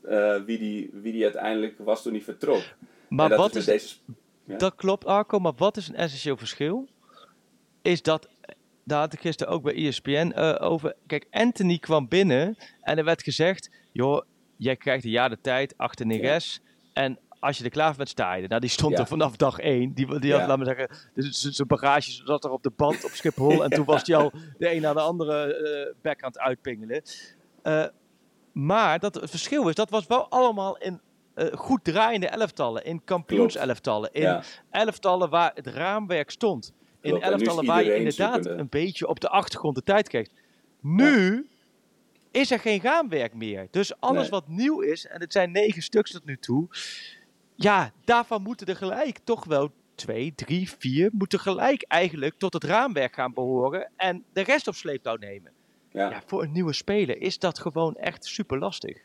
[0.02, 2.62] eh, wie, die, wie die uiteindelijk was toen hij vertrok.
[3.08, 3.94] Maar dat wat is, deze...
[4.46, 5.38] Dat klopt, Arco.
[5.38, 6.88] Maar wat is een essentieel verschil?
[7.82, 8.28] Is dat,
[8.84, 10.94] daar had ik gisteren ook bij ESPN eh, over.
[11.06, 14.22] Kijk, Anthony kwam binnen en er werd gezegd: joh,
[14.56, 16.60] jij krijgt een jaar de tijd achter Neres.
[16.92, 18.48] En als je er klaar bent, sta je.
[18.48, 18.98] Nou, die stond Ja.
[18.98, 19.92] er vanaf dag één.
[19.94, 20.38] Die, die Ja.
[20.38, 23.62] had, laat me zeggen, dus zijn bagage zat er op de band op Schiphol.
[23.64, 27.02] en toen was hij al de een na de andere eh back aan het uitpingelen.
[27.62, 27.84] Eh,
[28.52, 31.00] maar dat, het verschil is, dat was wel allemaal in
[31.34, 32.84] eh, goed draaiende elftallen.
[32.84, 34.12] In kampioenselftallen.
[34.12, 34.42] In Ja.
[34.70, 36.72] elftallen waar het raamwerk stond.
[37.00, 38.60] In Klopt, elftallen waar je inderdaad zoekende.
[38.60, 40.28] een beetje op de achtergrond de tijd kreeg.
[40.80, 41.48] Nu
[42.30, 43.68] is er geen raamwerk meer.
[43.70, 44.30] Dus alles Nee.
[44.30, 46.66] wat nieuw is, en het zijn negen stuks tot nu toe.
[47.54, 51.10] Ja, daarvan moeten er gelijk toch wel twee, drie, vier...
[51.12, 53.90] moeten gelijk eigenlijk tot het raamwerk gaan behoren...
[53.96, 55.52] en de rest op sleeptouw nemen.
[55.90, 56.10] Ja.
[56.10, 58.98] Ja, voor een nieuwe speler is dat gewoon echt super lastig.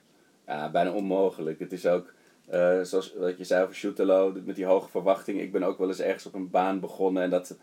[0.48, 1.60] Ja, bijna onmogelijk.
[1.60, 2.14] Het is ook,
[2.48, 5.40] eh, zoals wat je zei over Shootelo, met die hoge verwachting.
[5.40, 7.58] Ik ben ook wel eens ergens op een baan begonnen en dat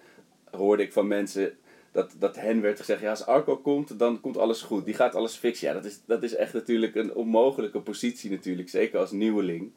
[0.51, 1.57] hoorde ik van mensen.
[1.93, 4.85] Dat, dat hen werd gezegd, ja, als Arco komt, dan komt alles goed.
[4.85, 5.69] Die gaat alles fixen.
[5.69, 8.69] Ja, dat is, dat is echt natuurlijk een onmogelijke positie natuurlijk.
[8.69, 9.73] Zeker als nieuweling.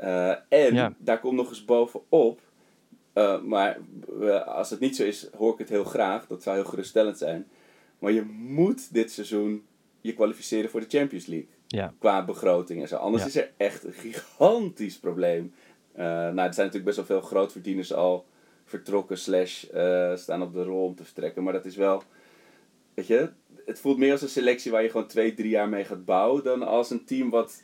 [0.00, 0.94] Eh, en Ja.
[0.98, 2.40] daar komt nog eens bovenop.
[3.12, 3.78] eh, maar
[4.44, 6.26] als het niet zo is, hoor ik het heel graag.
[6.26, 7.48] Dat zou heel geruststellend zijn.
[7.98, 9.66] Maar je moet dit seizoen
[10.00, 12.96] je kwalificeren voor de Champions League Ja, qua begroting en zo.
[12.96, 13.28] Anders Ja.
[13.28, 15.54] is er echt een gigantisch probleem.
[15.92, 18.26] Eh, nou, er zijn natuurlijk best wel veel grootverdieners al
[18.64, 19.64] vertrokken, slash
[20.14, 21.42] staan op de rol om te vertrekken.
[21.42, 22.02] Maar dat is wel,
[22.94, 23.30] weet je,
[23.66, 26.44] het voelt meer als een selectie waar je gewoon twee, drie jaar mee gaat bouwen,
[26.44, 27.62] dan als een team wat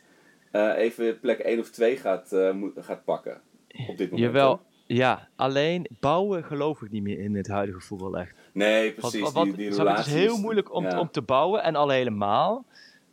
[0.75, 3.41] even plek 1 of 2 gaat, eh, gaat pakken.
[3.87, 4.19] Op dit moment.
[4.33, 4.61] jawel.
[4.85, 8.35] Ja, alleen bouwen geloof ik niet meer in het huidige voetbal echt.
[8.51, 9.33] Nee, precies.
[9.33, 10.99] die, die het is heel moeilijk om, ja.
[10.99, 12.65] om te bouwen en al helemaal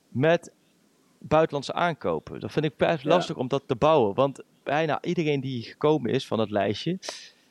[0.09, 0.53] met
[1.19, 2.41] buitenlandse aankopen.
[2.41, 3.09] Dat vind ik best Ja.
[3.09, 4.15] lastig om dat te bouwen.
[4.15, 6.99] Want bijna iedereen die gekomen is van het lijstje,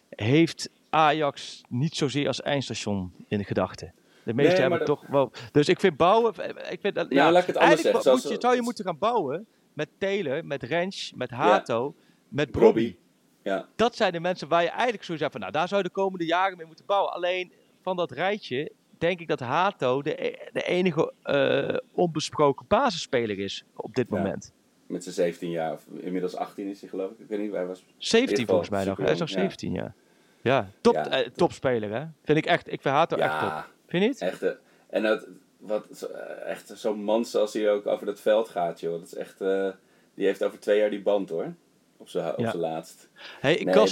[0.09, 3.93] heeft Ajax niet zozeer als eindstation in de gedachten.
[4.23, 5.31] De meeste Nee, hebben toch wel.
[5.51, 6.33] Dus ik vind bouwen.
[6.71, 8.61] Ik vind dat, ja, laat ik het anders eigenlijk zeggen, moet zoals- je, zou je
[8.61, 11.95] moeten gaan bouwen met Taylor, met Rens, met Hato,
[12.28, 12.55] met.
[12.55, 12.99] Robbie.
[13.43, 13.67] Ja.
[13.76, 15.93] Dat zijn de mensen waar je eigenlijk zo zegt van, nou, daar zou je de
[15.93, 17.13] komende jaren mee moeten bouwen.
[17.13, 17.51] Alleen
[17.82, 23.63] van dat rijtje denk ik dat Hato de, e- de enige eh, onbesproken basisspeler is
[23.76, 24.17] op dit Ja.
[24.17, 24.53] moment.
[24.88, 27.19] Met zijn 17 jaar, of inmiddels 18 is hij geloof ik.
[27.19, 28.97] Ik weet niet, hij was 17 geval volgens mij nog.
[28.97, 29.93] Hij is nog superjong, 17, ja.
[30.41, 31.09] Ja, top, Ja.
[31.09, 32.05] eh, topspeler hè.
[32.24, 33.69] Vind ik echt, ik vind Hato echt top.
[33.88, 34.21] Vind je niet?
[34.21, 34.51] Echt, eh,
[34.89, 35.28] en dat,
[35.68, 38.91] wat, eh, echt zo'n man zoals hij ook over dat veld gaat, joh.
[38.99, 39.70] Dat is echt, eh,
[40.14, 41.53] die heeft over twee jaar die band, hoor.
[41.97, 42.55] Op zijn op Ja.
[42.55, 43.09] laatst.
[43.39, 43.88] Hey, Nee, ook-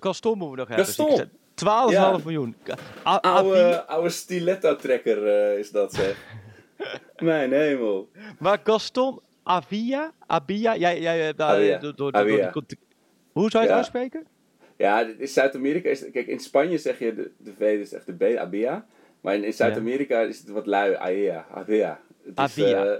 [0.00, 0.86] Gaston moeten we nog hebben.
[0.88, 1.30] Ik zeggen.
[1.54, 2.24] 12,5 Ja.
[2.24, 2.54] miljoen.
[3.06, 3.20] A-
[3.86, 6.16] Oude, stiletto-trekker eh, is dat, zeg.
[7.16, 8.08] Mijn hemel.
[8.38, 11.78] Maar Gaston Avia, Abia, jij, jij hebt daar Avia.
[11.78, 12.12] door, door,
[13.32, 13.74] Hoe zou je het Ja.
[13.76, 14.26] uitspreken?
[14.76, 16.10] Ja, in Zuid-Amerika is...
[16.10, 18.86] Kijk, in Spanje zeg je de, de V is echt de B, Abia.
[19.24, 22.00] Maar in, in Zuid-Amerika is het wat lui, Aea, Avia.
[22.22, 22.84] Het is, Avia.
[22.84, 22.98] eh,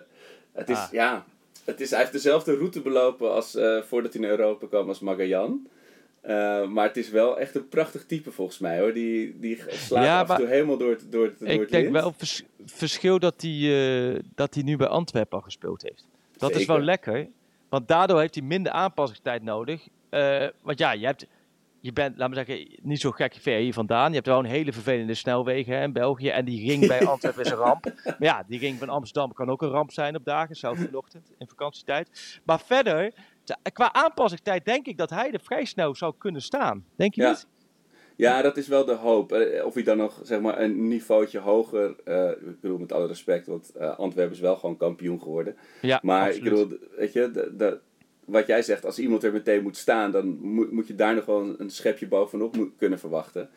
[0.52, 0.92] het is, Ah.
[0.92, 1.24] ja...
[1.64, 5.00] het is, hij heeft dezelfde route belopen als eh, voordat hij naar Europa kwam als
[5.00, 5.68] Magajan.
[6.20, 8.92] Eh, maar het is wel echt een prachtig type volgens mij hoor.
[8.92, 11.60] Die, die slaat Ja, af en toe maar- helemaal door het, door het, door Ik
[11.60, 11.94] het denk lint.
[11.94, 16.06] wel vers- verschil dat hij, dat hij nu bij Antwerpen al gespeeld heeft.
[16.36, 17.28] Dat is wel lekker,
[17.68, 19.86] want daardoor heeft hij minder aanpassingstijd nodig.
[20.62, 21.26] Want ja, je, hebt,
[21.84, 24.08] je bent, laat me zeggen, niet zo gek ver hier vandaan.
[24.08, 26.28] Je hebt wel een hele vervelende snelwegen hè, in België.
[26.28, 27.84] En die ring bij Antwerpen is een ramp.
[28.04, 31.32] Maar ja, die ring van Amsterdam kan ook een ramp zijn op dagen, zelfs vanochtend
[31.38, 32.40] in vakantietijd.
[32.44, 33.12] Maar verder,
[33.72, 36.84] qua aanpassingstijd denk ik dat hij er vrij snel zou kunnen staan.
[36.96, 37.28] Denk je Ja.
[37.30, 37.46] niet?
[38.16, 39.32] Ja, dat is wel de hoop.
[39.32, 41.94] Eh, Of hij dan nog zeg maar, een niveautje hoger.
[42.04, 45.56] eh, ik bedoel met alle respect, want eh, Antwerpen is wel gewoon kampioen geworden.
[45.80, 46.44] Ja, Maar absoluut.
[46.46, 47.80] ik bedoel, weet je, de, de-
[48.26, 51.24] wat jij zegt, als iemand er meteen moet staan, dan moet, moet je daar nog
[51.24, 53.48] wel een, schepje bovenop moet, kunnen verwachten.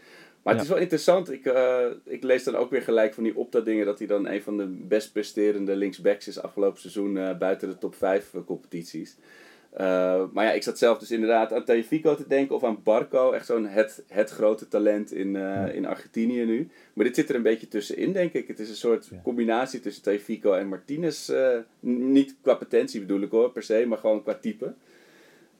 [0.43, 0.61] Maar het Ja.
[0.61, 1.32] is wel interessant.
[1.32, 4.41] Ik, eh, ik lees dan ook weer gelijk van die Opta-dingen dat hij dan een
[4.41, 9.18] van de best presterende linksbacks is afgelopen seizoen eh, buiten de top 5 competities.
[9.74, 13.32] Eh, maar ja, ik zat zelf dus inderdaad aan Tagliafico te denken of aan Barco.
[13.32, 16.70] Echt zo'n het, het grote talent in, eh, in Argentinië nu.
[16.93, 18.47] Maar dit zit er een beetje tussenin, denk ik.
[18.47, 21.30] Het is een soort combinatie tussen Tagliafico en Martinez.
[21.30, 24.74] eh, niet qua potentie bedoel ik hoor, per se, maar gewoon qua type.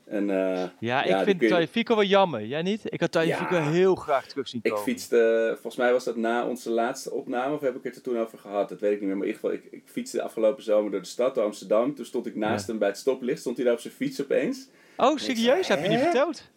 [0.08, 2.46] En, eh, Ja, ik vind je- wel jammer.
[2.46, 2.82] Jij niet?
[2.84, 3.70] Ik had Tagliafico Ja.
[3.70, 4.86] heel graag terug zien Ik komen.
[4.86, 8.20] fietste, volgens mij was dat na onze laatste opname, of heb ik het er toen
[8.20, 8.70] over gehad?
[8.70, 9.18] Dat weet ik niet meer.
[9.18, 11.96] Maar in ieder geval, ik, ik fietste afgelopen zomer door de stad, door Amsterdam.
[11.96, 12.72] Toen stond ik naast Ja.
[12.72, 14.68] hem bij het stoplicht, stond hij daar op zijn fiets opeens.
[14.98, 15.68] Oh, serieus?
[15.68, 16.50] Heb je niet verteld?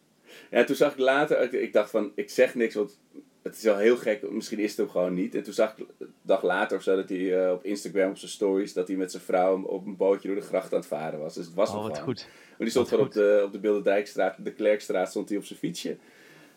[0.51, 2.99] Ja, toen zag ik later, ik, ik dacht van, ik zeg niks, want
[3.43, 5.35] het is wel heel gek, misschien is het hem gewoon niet.
[5.35, 8.19] En toen zag ik een dag later of zo dat hij eh, op Instagram op
[8.19, 10.89] zijn stories, dat hij met zijn vrouw op een bootje door de gracht aan het
[10.89, 11.35] varen was.
[11.35, 12.03] Dus het was Oh, wat gewoon.
[12.03, 12.29] goed.
[12.61, 15.59] Maar die stond gewoon op de, op de Bilderdijkstraat, de Klerkstraat, stond hij op zijn
[15.59, 15.97] fietsje.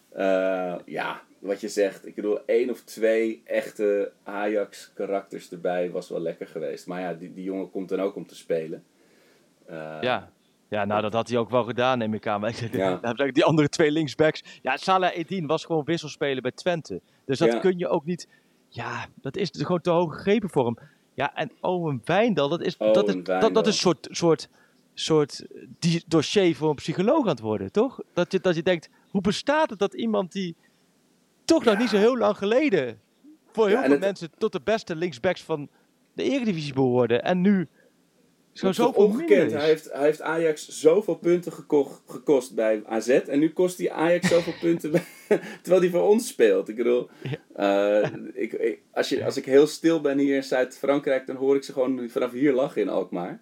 [0.09, 2.05] Eh, ja, wat je zegt.
[2.07, 6.87] Ik bedoel, één of twee echte Ajax-karakters erbij was wel lekker geweest.
[6.87, 8.83] Maar ja, die, die jongen komt dan ook om te spelen.
[9.65, 10.31] Eh, Ja.
[10.69, 12.39] Ja, nou dat had hij ook wel gedaan, neem ik aan.
[12.39, 12.99] Maar Ja.
[13.31, 14.43] die andere twee linksbacks.
[14.61, 17.01] Ja, Salah Edin was gewoon wisselspeler bij Twente.
[17.25, 17.59] Dus dat Ja.
[17.59, 18.27] kun je ook niet...
[18.69, 20.77] Ja, dat is gewoon te hoog gegrepen voor hem.
[21.13, 24.49] Ja, en Owen Wijndal, dat is, dat is, dat, dat is een soort, soort,
[24.93, 25.45] soort
[25.79, 27.99] die dossier voor een psycholoog aan het worden, toch?
[28.13, 30.55] Dat je, dat je denkt, hoe bestaat het dat iemand die
[31.45, 32.99] toch nog niet zo heel lang geleden...
[33.51, 35.69] voor heel Ja, veel mensen tot de beste linksbacks van
[36.13, 37.17] de Eredivisie behoorde.
[37.19, 37.67] En nu
[38.51, 39.51] zo zoveel minder ongekend.
[39.51, 43.07] Hij heeft, hij heeft Ajax zoveel punten gekocht, gekost bij AZ.
[43.09, 45.03] En nu kost hij Ajax zoveel punten bij-
[45.61, 46.69] terwijl hij voor ons speelt.
[46.69, 47.09] Ik bedoel,
[47.55, 51.55] eh, ik, ik- als, je, als ik heel stil ben hier in Zuid-Frankrijk, dan hoor
[51.55, 53.41] ik ze gewoon vanaf hier lachen in Alkmaar.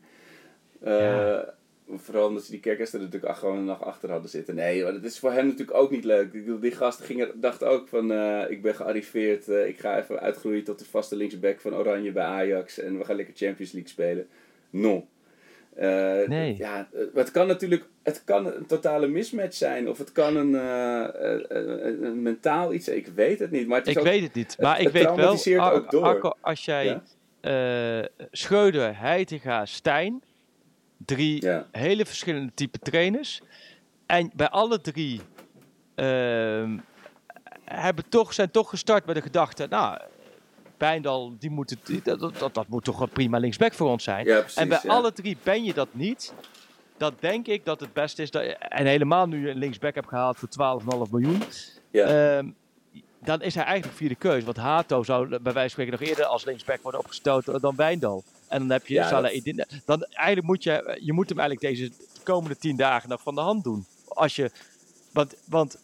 [0.83, 1.53] Eh, Ja.
[1.95, 4.55] Vooral omdat ze die kerkers er natuurlijk gewoon nog achter hadden zitten.
[4.55, 6.61] Nee, maar dat is voor hem natuurlijk ook niet leuk.
[6.61, 9.47] Die gast ging er- dacht ook van, eh, ik ben gearriveerd.
[9.49, 12.79] eh, ik ga even uitgroeien tot de vaste linksback van Oranje bij Ajax.
[12.79, 14.27] En we gaan lekker Champions League spelen.
[14.69, 15.07] Non.
[16.27, 16.55] Nee.
[16.57, 19.89] Ja, het kan natuurlijk het kan een totale mismatch zijn.
[19.89, 22.97] Of het kan een, een, een mentaal iets zijn.
[22.97, 23.67] Ik weet het niet.
[23.67, 24.55] Maar het is Ik ook, weet het niet.
[24.59, 26.03] Maar het ik weet wel, traumatiseert Ar- ook door.
[26.03, 26.85] Arco, als jij
[27.41, 28.07] Ja?
[28.31, 30.23] Schreuder, Heitinga, Stijn,
[31.05, 31.67] drie Ja.
[31.71, 33.41] hele verschillende type trainers.
[34.05, 35.21] En bij alle drie
[35.95, 36.77] ehm,
[37.65, 39.99] hebben toch, zijn toch gestart met de gedachte, nou,
[40.77, 44.25] Bijndal, die moet het, dat, dat, dat, moet toch een prima linksback voor ons zijn.
[44.25, 44.89] Ja, precies, en bij ja.
[44.89, 46.33] alle drie ben je dat niet.
[46.97, 48.31] Dat denk ik dat het beste is.
[48.31, 51.43] Dat, en helemaal nu je een linksback hebt gehaald voor 12,5 miljoen.
[51.91, 52.05] Ja.
[52.05, 52.49] Ehm,
[53.19, 54.45] dan is hij eigenlijk vierde keuze.
[54.45, 58.23] Want Hato zou bij wijze van spreken nog eerder als linksback worden opgestoten dan Wijndal.
[58.51, 59.81] En dan heb je Ja, Salah dat-.
[59.85, 61.91] Dan eigenlijk moet je, je moet hem eigenlijk deze
[62.23, 63.85] komende tien dagen nog van de hand doen.
[64.07, 64.51] Als je,
[65.11, 65.77] want, want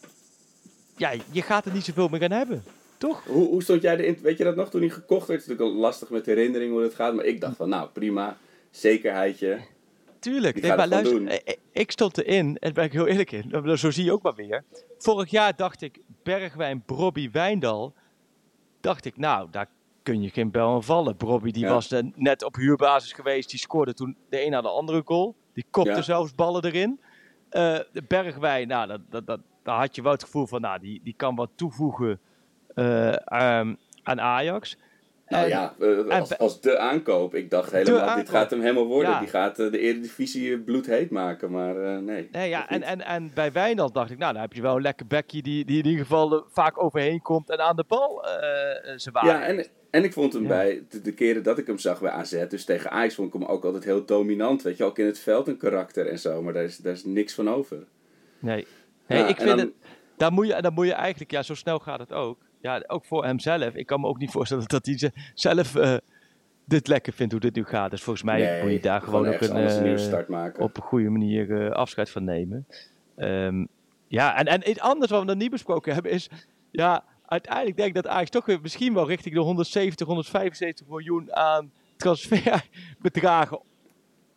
[0.96, 2.64] ja, je gaat er niet zoveel meer gaan hebben.
[2.98, 3.24] Toch?
[3.24, 4.18] Hoe, hoe stond jij erin?
[4.22, 5.40] Weet je dat nog toen hij gekocht werd?
[5.40, 7.14] Het is natuurlijk lastig met herinnering hoe het gaat.
[7.14, 8.36] Maar ik dacht van, nou prima.
[8.70, 9.58] Zekerheidje.
[10.18, 10.60] Tuurlijk.
[10.60, 13.78] Nee, maar gewoon luister, ik, ik stond erin, en daar ben ik heel eerlijk in.
[13.78, 14.64] Zo zie je ook maar weer.
[14.98, 17.94] Vorig jaar dacht ik, Bergwijn, Brobby, Wijndal.
[18.80, 19.68] Dacht ik, nou, daar
[20.12, 21.16] kun je geen bel vallen.
[21.16, 21.72] Brobby die Ja.
[21.72, 23.50] was net op huurbasis geweest.
[23.50, 25.36] Die scoorde toen de een na de andere goal.
[25.52, 26.02] Die kopte Ja.
[26.02, 27.00] zelfs ballen erin.
[27.50, 31.00] De Bergwijn, nou, dat, dat, dat, daar had je wel het gevoel van, nou, die,
[31.04, 32.20] die kan wat toevoegen
[32.74, 34.76] eh, ehm, aan Ajax.
[35.28, 37.34] Nou En- ja, eh, en als, als de aankoop.
[37.34, 39.10] Ik dacht helemaal, dit gaat hem helemaal worden.
[39.12, 39.18] Ja.
[39.18, 41.50] Die gaat eh, de Eredivisie bloedheet maken.
[41.50, 42.28] Maar eh, nee.
[42.32, 44.82] Nee, ja, en, en, en bij Wijndal dacht ik, nou, dan heb je wel een
[44.82, 48.30] lekker bekje die, die in ieder geval vaak overheen komt en aan de bal eh
[48.96, 50.48] zijn waarde Ja, en, en ik vond hem Ja.
[50.48, 53.40] bij de, de keren dat ik hem zag bij AZ, dus tegen Ajax, vond ik
[53.40, 54.62] hem ook altijd heel dominant.
[54.62, 56.42] Weet je, ook in het veld een karakter en zo.
[56.42, 57.76] Maar daar is, daar is niks van over.
[58.38, 58.66] Nee,
[59.06, 59.70] nee Ja, ik vind dan- het,
[60.16, 62.38] daar moet, je, daar moet je eigenlijk, ja, zo snel gaat het ook.
[62.60, 63.74] Ja, ook voor hemzelf.
[63.74, 65.96] Ik kan me ook niet voorstellen dat hij ze- zelf eh,
[66.64, 67.90] dit lekker vindt hoe dit nu gaat.
[67.90, 70.62] Dus volgens mij Nee, moet je daar gewoon ook een, een nieuwe eh, start maken.
[70.62, 72.66] op een goede manier eh, afscheid van nemen.
[73.16, 73.64] Ehm,
[74.08, 76.28] ja, en, en iets anders wat we nog niet besproken hebben is...
[76.70, 81.34] Ja, uiteindelijk denk ik dat Ajax toch weer misschien wel richting de 170, 175 miljoen
[81.34, 83.60] aan transferbedragen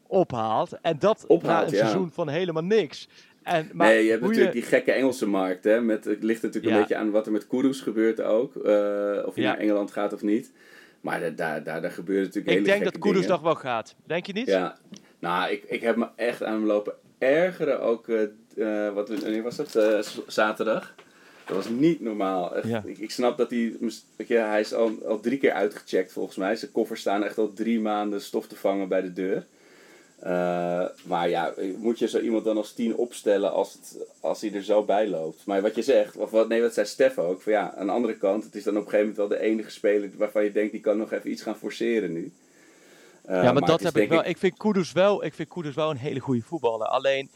[0.08, 0.80] ophaalt.
[0.82, 1.78] En dat Ophaalt, na een ja.
[1.80, 3.08] seizoen van helemaal niks.
[3.44, 5.64] En, maar nee, je hebt natuurlijk die gekke Engelse markt.
[5.64, 6.76] Hè, met, het ligt natuurlijk Ja.
[6.76, 8.56] een beetje aan wat er met Kudus gebeurt ook.
[8.56, 8.62] eh,
[9.26, 9.50] of hij Ja.
[9.50, 10.52] naar Engeland gaat of niet.
[11.02, 13.28] Maar daar, daar, daar, daar gebeuren natuurlijk Ik hele denk dat dingen.
[13.28, 13.96] nog wel gaat.
[14.06, 14.48] Denk je niet?
[14.48, 14.78] Ja,
[15.20, 17.82] nou, ik, ik heb me echt aan hem lopen ergeren.
[17.82, 19.80] Ook, eh, wat, wanneer was dat?
[20.28, 20.96] Zaterdag.
[21.46, 22.56] Dat was niet normaal.
[22.56, 22.84] Echt, Ja.
[22.86, 23.76] ik, ik snap dat hij...
[24.28, 26.56] je, hij is al, al drie keer uitgecheckt volgens mij.
[26.56, 29.46] Zijn koffers staan echt al drie maanden stof te vangen bij de deur.
[30.22, 34.54] Eh, maar ja, moet je zo iemand dan als tien opstellen als, het, als hij
[34.54, 35.46] er zo bij loopt?
[35.46, 37.42] Maar wat je zegt, of wat, nee, wat zei Stef ook.
[37.42, 39.46] Van ja, aan de andere kant, het is dan op een gegeven moment wel de
[39.46, 42.32] enige speler waarvan je denkt, die kan nog even iets gaan forceren nu.
[43.26, 44.26] Eh, Ja, maar, dat heb ik wel.
[44.26, 46.88] Ik vind Kudus wel, ik vind Kudus wel een hele goede voetballer.
[46.88, 47.30] Alleen,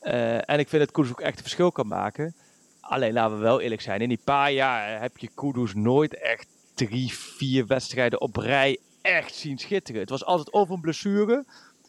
[0.00, 2.34] eh, en ik vind dat Kudus ook echt een verschil kan maken.
[2.80, 4.00] Alleen laten we wel eerlijk zijn.
[4.00, 9.34] In die paar jaar heb je Kudus nooit echt drie, vier wedstrijden op rij echt
[9.34, 10.00] zien schitteren.
[10.00, 11.44] Het was altijd of een blessure,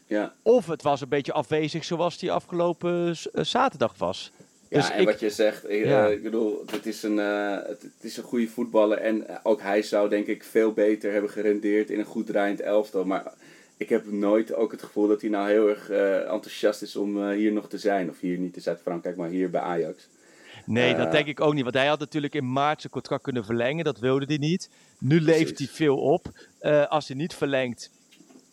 [0.10, 4.32] Ja, of het was een beetje afwezig zoals die afgelopen eh, zaterdag was.
[4.70, 6.08] ja Dus en ik- wat je zegt, eh, Ja.
[6.08, 8.98] ik bedoel, het is, een, eh, het, het is een goede voetballer.
[8.98, 12.62] En eh, ook hij zou denk ik veel beter hebben gerendeerd in een goed draaiend
[12.62, 13.06] elftal.
[13.06, 13.34] Maar
[13.78, 17.24] ik heb nooit ook het gevoel dat hij nou heel erg eh, enthousiast is om
[17.24, 18.10] eh, hier nog te zijn.
[18.10, 20.08] Of hier niet in Zuid-Frankrijk, maar hier bij Ajax.
[20.66, 21.12] Nee, dat Eh.
[21.12, 21.64] denk ik ook niet.
[21.64, 23.84] Want hij had natuurlijk in maart zijn contract kunnen verlengen.
[23.84, 24.70] Dat wilde hij niet.
[25.00, 26.28] Nu leeft hij veel op.
[26.60, 27.92] Eh, als hij niet verlengt,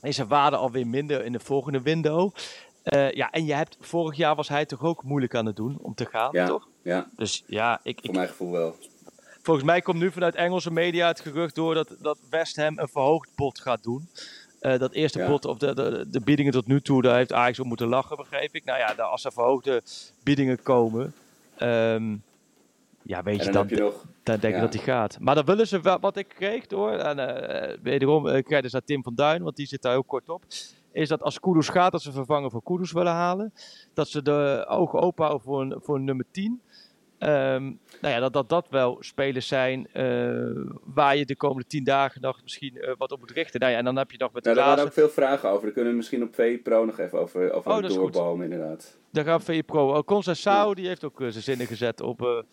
[0.07, 2.35] is zijn waarde alweer minder in de volgende window.
[2.83, 5.79] Eh, ja, en je hebt, vorig jaar was hij toch ook moeilijk aan het doen
[5.83, 6.69] om te gaan, Ja, toch?
[6.83, 8.77] ja Dus ja, ik, voor ik, mijn gevoel wel.
[9.43, 12.89] volgens mij komt nu vanuit Engelse media het gerucht door dat, dat West Ham een
[12.89, 14.09] verhoogd bod gaat doen.
[14.61, 15.29] Eh, dat eerste Ja.
[15.29, 18.17] bod, of de, de, de biedingen tot nu toe, daar heeft Ajax op moeten lachen,
[18.17, 18.65] begreep ik.
[18.65, 19.83] Nou ja, daar- als er verhoogde
[20.23, 21.15] biedingen komen,
[21.57, 22.17] ehm,
[23.03, 24.05] ja, weet En je, dan dan, heb je nog...
[24.27, 24.67] dan denk ik Ja.
[24.67, 25.17] dat hij gaat.
[25.21, 28.73] Maar dan willen ze wel, wat ik kreeg door, en eh, wederom uh, krijg dus
[28.73, 30.43] naar Tim van Duin, want die zit daar heel kort op.
[30.93, 33.53] Is dat als Kudus gaat, dat ze vervangen voor Kudus willen halen.
[33.95, 36.61] Dat ze de ogen open houden voor een, voor een nummer 10.
[37.19, 37.63] Ehm,
[38.01, 40.05] nou ja, dat, dat dat wel spelers zijn eh,
[40.85, 43.61] waar je de komende tien dagen nog misschien wat op moet richten.
[43.61, 45.49] Nou ja, en dan heb je nog met de Nou, daar waren ook veel vragen
[45.49, 45.63] over.
[45.63, 48.99] Daar kunnen we misschien op VE Pro nog even over, over Oh, dat doorbomen, inderdaad.
[49.11, 49.95] Daar gaan VE Pro.
[49.95, 52.45] Uh, Conceição, die heeft ook zijn zinnen gezet op,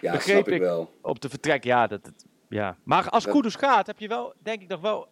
[0.00, 0.90] Ja, Begreep snap ik, wel.
[1.02, 1.64] op de vertrek.
[1.64, 2.76] Ja, dat, dat- ja.
[2.84, 5.08] maar als Dat- Kudus gaat, heb je wel, denk ik nog wel...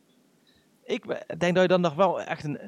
[0.84, 1.04] Ik
[1.38, 2.58] denk dat je dan nog wel echt een...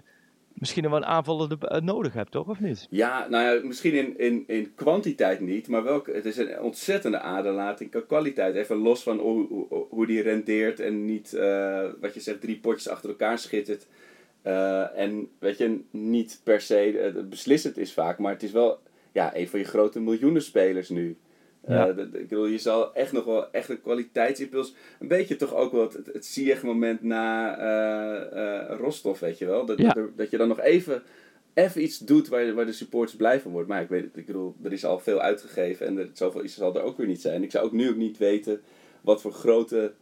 [0.55, 2.49] Misschien wel een aanvaller eh, nodig hebt, toch?
[2.49, 2.87] Of niet?
[2.91, 7.19] Ja, nou ja, misschien in, in, in kwantiteit niet, maar wel, het is een ontzettende
[7.21, 8.55] aderlating qua kwaliteit.
[8.55, 12.59] Even los van hoe, hoe, hoe die rendeert en niet, eh, wat je zegt, drie
[12.59, 13.87] potjes achter elkaar schittert.
[14.43, 18.79] Eh, en weet je, niet per se beslissend is vaak, maar het is wel
[19.13, 21.17] ja, een van je grote miljoenenspelers nu.
[21.61, 21.93] Eh, Ja.
[21.93, 24.75] dat- ik bedoel, je zal echt nog wel echt een kwaliteitsimpuls.
[25.01, 29.65] Een beetje toch ook wel het, het, Ziyech-moment na eh, eh, Rostov, weet je wel.
[29.67, 29.93] Dat, Ja.
[29.93, 31.03] dat, dat je dan nog even,
[31.55, 33.69] even iets doet waar, waar de supporters blij van worden.
[33.71, 36.55] Maar ik weet het, ik bedoel, er is al veel uitgegeven en er, zoveel is,
[36.55, 37.43] zal er ook weer niet zijn.
[37.43, 38.61] Ik zou ook nu ook niet weten
[39.01, 39.93] wat voor grote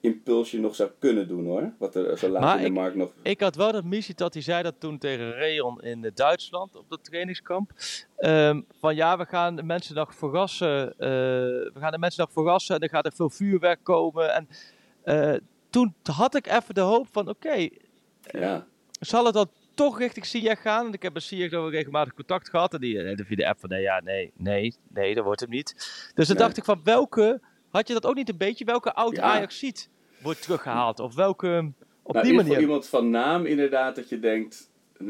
[0.00, 1.72] impuls je nog zou kunnen doen hoor.
[1.78, 3.12] Wat er zo laat Maar in de ik- markt nog...
[3.22, 6.76] Ik had wel dat missie dat hij zei dat toen tegen Reon in eh, Duitsland
[6.76, 7.70] op dat trainingskamp.
[8.16, 10.92] Ehm, van ja, we gaan de mensen nog verrassen.
[10.92, 14.34] eh, we gaan de mensen nog verrassen en er gaat er veel vuurwerk komen.
[14.34, 14.48] En
[15.02, 15.34] eh,
[15.70, 17.68] toen had ik even de hoop van oké,
[18.30, 18.66] Ja,
[19.00, 20.82] zal het dan toch richting Ziyech gaan?
[20.82, 22.74] Want ik heb met Ziyech ook regelmatig contact gehad.
[22.74, 25.50] En die eh, via de app van nee, ja, nee, nee, nee, dat wordt hem
[25.50, 25.72] niet.
[26.14, 26.44] Dus dan Nee.
[26.44, 27.40] dacht ik van welke,
[27.76, 28.64] had je dat ook niet een beetje?
[28.64, 29.22] Welke oud Ja.
[29.22, 29.90] Ajax ziet
[30.22, 31.00] wordt teruggehaald?
[31.00, 31.72] Of welke,
[32.02, 32.44] op nou, die ieder manier?
[32.44, 34.70] geval iemand van naam inderdaad dat je denkt...
[34.98, 35.06] eh,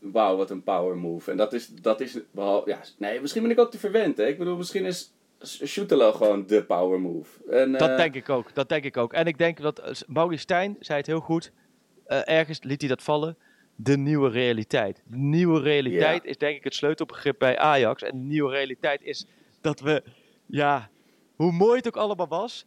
[0.00, 1.30] Wauw, wat een power move.
[1.30, 4.16] En dat is, dat is behal- ja, nee, misschien ben ik ook te verwend.
[4.16, 4.26] Hè?
[4.26, 5.12] Ik bedoel, misschien is
[5.66, 7.28] Shootelo gewoon de power move.
[7.50, 8.54] En, Dat eh, denk ik ook.
[8.54, 9.12] Dat denk ik ook.
[9.12, 11.52] En ik denk dat uh, Maurice Stijn zei het heel goed.
[12.06, 13.36] Eh, ergens liet hij dat vallen.
[13.76, 15.02] De nieuwe realiteit.
[15.06, 18.02] De nieuwe realiteit is denk ik het sleutelbegrip bij Ajax.
[18.02, 19.26] En de nieuwe realiteit is
[19.60, 20.02] dat we,
[20.46, 20.90] ja,
[21.42, 22.66] hoe mooi het ook allemaal was.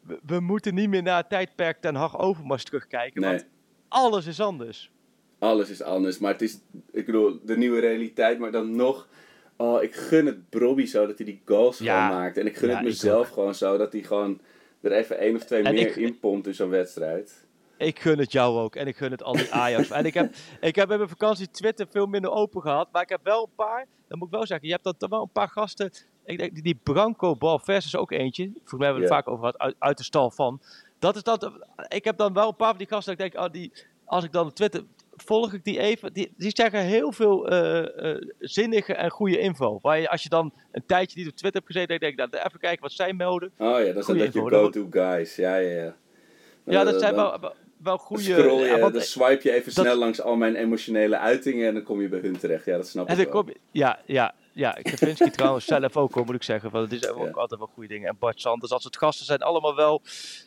[0.00, 3.20] We, we moeten niet meer naar het tijdperk Ten Hag Overmars terugkijken.
[3.20, 3.30] Nee.
[3.30, 3.46] Want
[3.88, 4.90] alles is anders.
[5.38, 6.58] Alles is anders, maar het is,
[6.92, 9.08] ik bedoel, de nieuwe realiteit, maar dan nog,
[9.56, 12.06] oh, ik gun het Brobby zo dat hij die goals Ja.
[12.06, 12.36] gewoon maakt.
[12.36, 14.40] En ik gun Ja, het mezelf gewoon zo dat hij gewoon
[14.80, 17.43] er even één of twee En meer ik- in pompt in zo'n wedstrijd.
[17.78, 18.76] Ik gun het jou ook.
[18.76, 19.90] En ik gun het al die Ajax.
[19.90, 22.88] en ik heb, ik heb in mijn vakantie Twitter veel minder open gehad.
[22.92, 23.86] Maar ik heb wel een paar.
[24.08, 24.66] Dat moet ik wel zeggen.
[24.68, 25.90] Je hebt dan wel een paar gasten.
[26.24, 28.44] Ik denk die- Branco Balvers is ook eentje.
[28.52, 29.58] Volgens mij hebben we het vaak over gehad.
[29.58, 30.60] Uit, uit de stal van.
[30.98, 31.50] dat is dat.
[31.88, 33.72] Ik heb dan wel een paar van die gasten dat ik denk, oh, die,
[34.04, 34.84] als ik dan op Twitter
[35.16, 36.12] volg ik die even.
[36.12, 39.78] Die, die zeggen heel veel eh, eh, zinnige en goede info.
[39.82, 42.44] Waar je, als je dan een tijdje niet op Twitter hebt gezeten, denk ik, nou,
[42.46, 43.50] even kijken wat zij melden.
[43.58, 45.36] Oh ja, dat zijn dat je go-to guys.
[45.36, 45.94] Ja, ja, ja.
[46.66, 47.52] Ja, Eh, dat zijn dan- wel,
[47.84, 48.22] wel- goede.
[48.22, 51.68] Scroll je, ja, want- dan swipe je even dat- snel langs al mijn emotionele uitingen
[51.68, 52.64] en dan kom je bij hun terecht.
[52.64, 53.42] Ja, dat snap En ik wel.
[53.44, 56.70] kom ja, ja, ja, Kavinsky trouwens zelf ook, hoor, moet ik zeggen.
[56.70, 57.30] Want het is ook Ja.
[57.30, 58.08] altijd wel goede dingen.
[58.08, 60.02] En Bart Sanders, als het gasten zijn, allemaal wel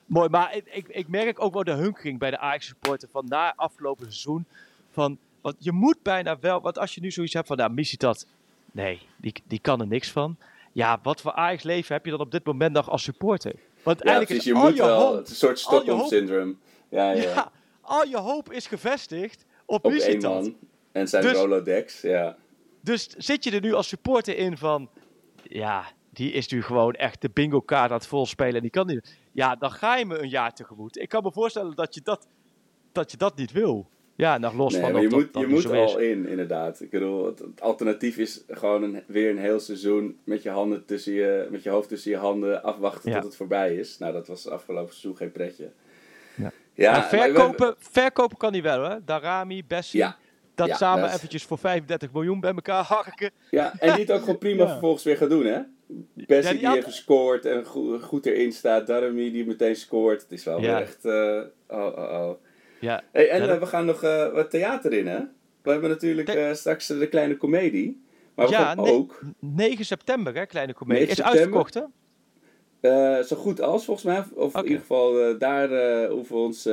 [0.06, 0.30] mooi.
[0.30, 3.54] Maar ik, ik, ik merk ook wel de hunkering bij de Ajax supporter van na
[3.56, 4.46] afgelopen seizoen.
[4.92, 7.98] Van, want je moet bijna wel, want als je nu zoiets hebt van, nou, missie
[7.98, 8.26] dat,
[8.72, 10.38] nee, die, die kan er niks van.
[10.72, 13.54] Ja, wat voor Ajax leven heb je dan op dit moment nog als supporter?
[13.84, 14.46] Want Ja, eigenlijk precies.
[14.46, 15.00] is Je al moet je wel.
[15.08, 16.08] hoop, Het is een soort al
[16.90, 17.22] Ja, ja.
[17.22, 17.52] ja,
[17.82, 20.58] al je hoop is gevestigd op, Op één man.
[20.92, 22.02] En zijn Dus- Rolodex.
[22.02, 22.38] Ja.
[22.82, 24.90] Dus zit je er nu als supporter in van,
[25.44, 28.88] ja, die is nu gewoon echt de bingo kaart aan het volspelen en die kan
[28.88, 29.18] niet.
[29.32, 30.98] Ja, dan ga je me een jaar tegemoet.
[30.98, 32.28] Ik kan me voorstellen dat je dat,
[32.92, 33.90] dat, je dat niet wil.
[34.16, 35.66] Ja, nog los Nee, van maar je dat moet, dan je moet is.
[35.72, 36.82] al in, inderdaad.
[36.82, 40.86] Ik bedoel, het, het alternatief is gewoon een, weer een heel seizoen met je, handen
[40.86, 43.16] tussen je, met je hoofd tussen je handen afwachten Ja.
[43.16, 43.98] tot het voorbij is.
[43.98, 45.72] Nou, dat was afgelopen seizoen geen pretje.
[46.78, 47.02] Ja.
[47.10, 49.04] We verkopen, verkopen kan hij wel, hè?
[49.06, 50.00] Darami, Bessie.
[50.00, 50.18] Ja.
[50.56, 53.32] Dat Ja, samen dat is- eventjes voor 35 miljoen bij elkaar harken.
[53.52, 55.60] Ja, en die het ook gewoon prima vervolgens weer gaat doen, hè?
[56.14, 58.88] Bessie die die had- even scoort en goed, goed erin staat.
[58.88, 60.22] Darami die meteen scoort.
[60.22, 61.06] Het is wel echt...
[61.06, 62.32] eh, oh, oh, oh.
[62.80, 65.20] Ja, Hey, en eh, dat- we gaan nog eh, wat theater in, hè?
[65.62, 68.02] We hebben natuurlijk straks de kleine komedie.
[68.36, 71.06] Maar we gaan ook, 9 september, hè, kleine comedie.
[71.08, 71.82] 9 Is uitverkocht, hè?
[72.80, 76.42] Eh, zo goed als volgens mij, of in ieder geval eh, daar eh, hoeven, we
[76.42, 76.64] ons,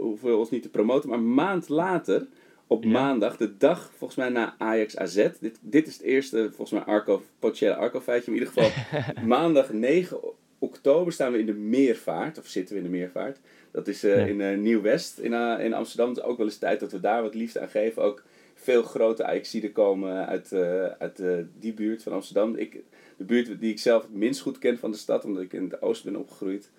[0.00, 1.08] hoeven we ons niet te promoten.
[1.08, 2.26] Maar een maand later,
[2.66, 2.90] op Ja.
[2.90, 5.28] maandag, de dag volgens mij na Ajax AZ.
[5.40, 8.30] Dit, dit is het eerste, volgens mij, Arco, potentiële Arco-feitje.
[8.30, 10.18] Maar in ieder geval, maandag 9
[10.58, 12.38] oktober staan we in de Meervaart.
[12.38, 13.38] Of zitten we in de Meervaart.
[13.70, 14.14] Dat is Ja.
[14.14, 16.08] in Nieuw-West in, in Amsterdam.
[16.08, 18.02] Het is ook wel eens tijd dat we daar wat liefde aan geven.
[18.02, 18.22] Ook
[18.54, 20.52] veel grote Ajaxiden komen uit,
[20.98, 21.22] uit
[21.58, 22.56] die buurt van Amsterdam.
[22.56, 22.82] Ik,
[23.16, 25.62] de buurt die ik zelf het minst goed ken van de stad, omdat ik in
[25.70, 26.70] het oosten ben opgegroeid.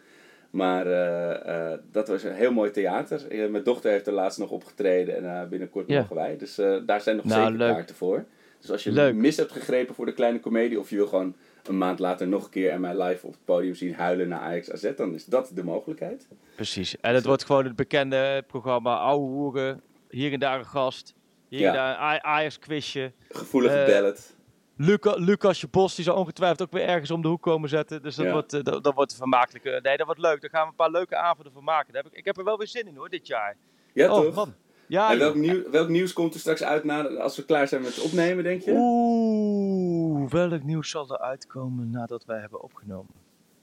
[0.49, 3.27] Maar eh, eh, dat was een heel mooi theater.
[3.27, 6.37] Eh, mijn dochter heeft er laatst nog opgetreden en binnenkort mogen wij.
[6.37, 6.55] Dus
[6.85, 7.73] daar zijn nog Nou, zeker leuk.
[7.73, 8.25] kaarten voor.
[8.61, 9.13] Dus als je Leuk.
[9.15, 12.43] mis hebt gegrepen voor de kleine komedie of je wil gewoon een maand later nog
[12.43, 15.25] een keer en mij live op het podium zien huilen naar Ajax AZ, dan is
[15.25, 16.27] dat de mogelijkheid.
[16.55, 16.99] Precies.
[16.99, 19.81] En het wordt gewoon het bekende programma Oude Hoeren.
[20.09, 21.15] Hier en daar een gast.
[21.47, 21.67] Hier Ja.
[21.67, 23.11] en daar een A- Ajax-quizje.
[23.29, 24.35] Gevoelige ballet.
[24.77, 28.01] Luca, Lucasje Bos die zal ongetwijfeld ook weer ergens om de hoek komen zetten.
[28.01, 28.31] Dus dat, Ja.
[28.31, 29.65] wordt, eh, dat, dat wordt vermakelijk.
[29.65, 30.41] Eh, Nee, dat wordt leuk.
[30.41, 31.93] Daar gaan we een paar leuke avonden van maken.
[31.93, 33.55] Daar heb ik, ik heb er wel weer zin in hoor, dit jaar.
[33.93, 34.35] Ja, oh toch?
[34.35, 34.53] man.
[34.87, 37.81] Ja, en welk, nieuw, welk nieuws komt er straks uit na, als we klaar zijn
[37.81, 38.71] met het opnemen, denk je?
[38.71, 43.11] Oeh, welk nieuws zal er uitkomen nadat wij hebben opgenomen?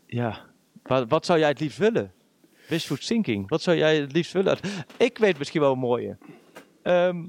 [0.07, 0.45] Ja,
[0.83, 2.13] wat, wat zou jij het liefst willen?
[2.69, 4.59] Wishful thinking, wat zou jij het liefst willen?
[4.97, 6.17] Ik weet misschien wel een mooie.
[6.83, 7.27] Ehm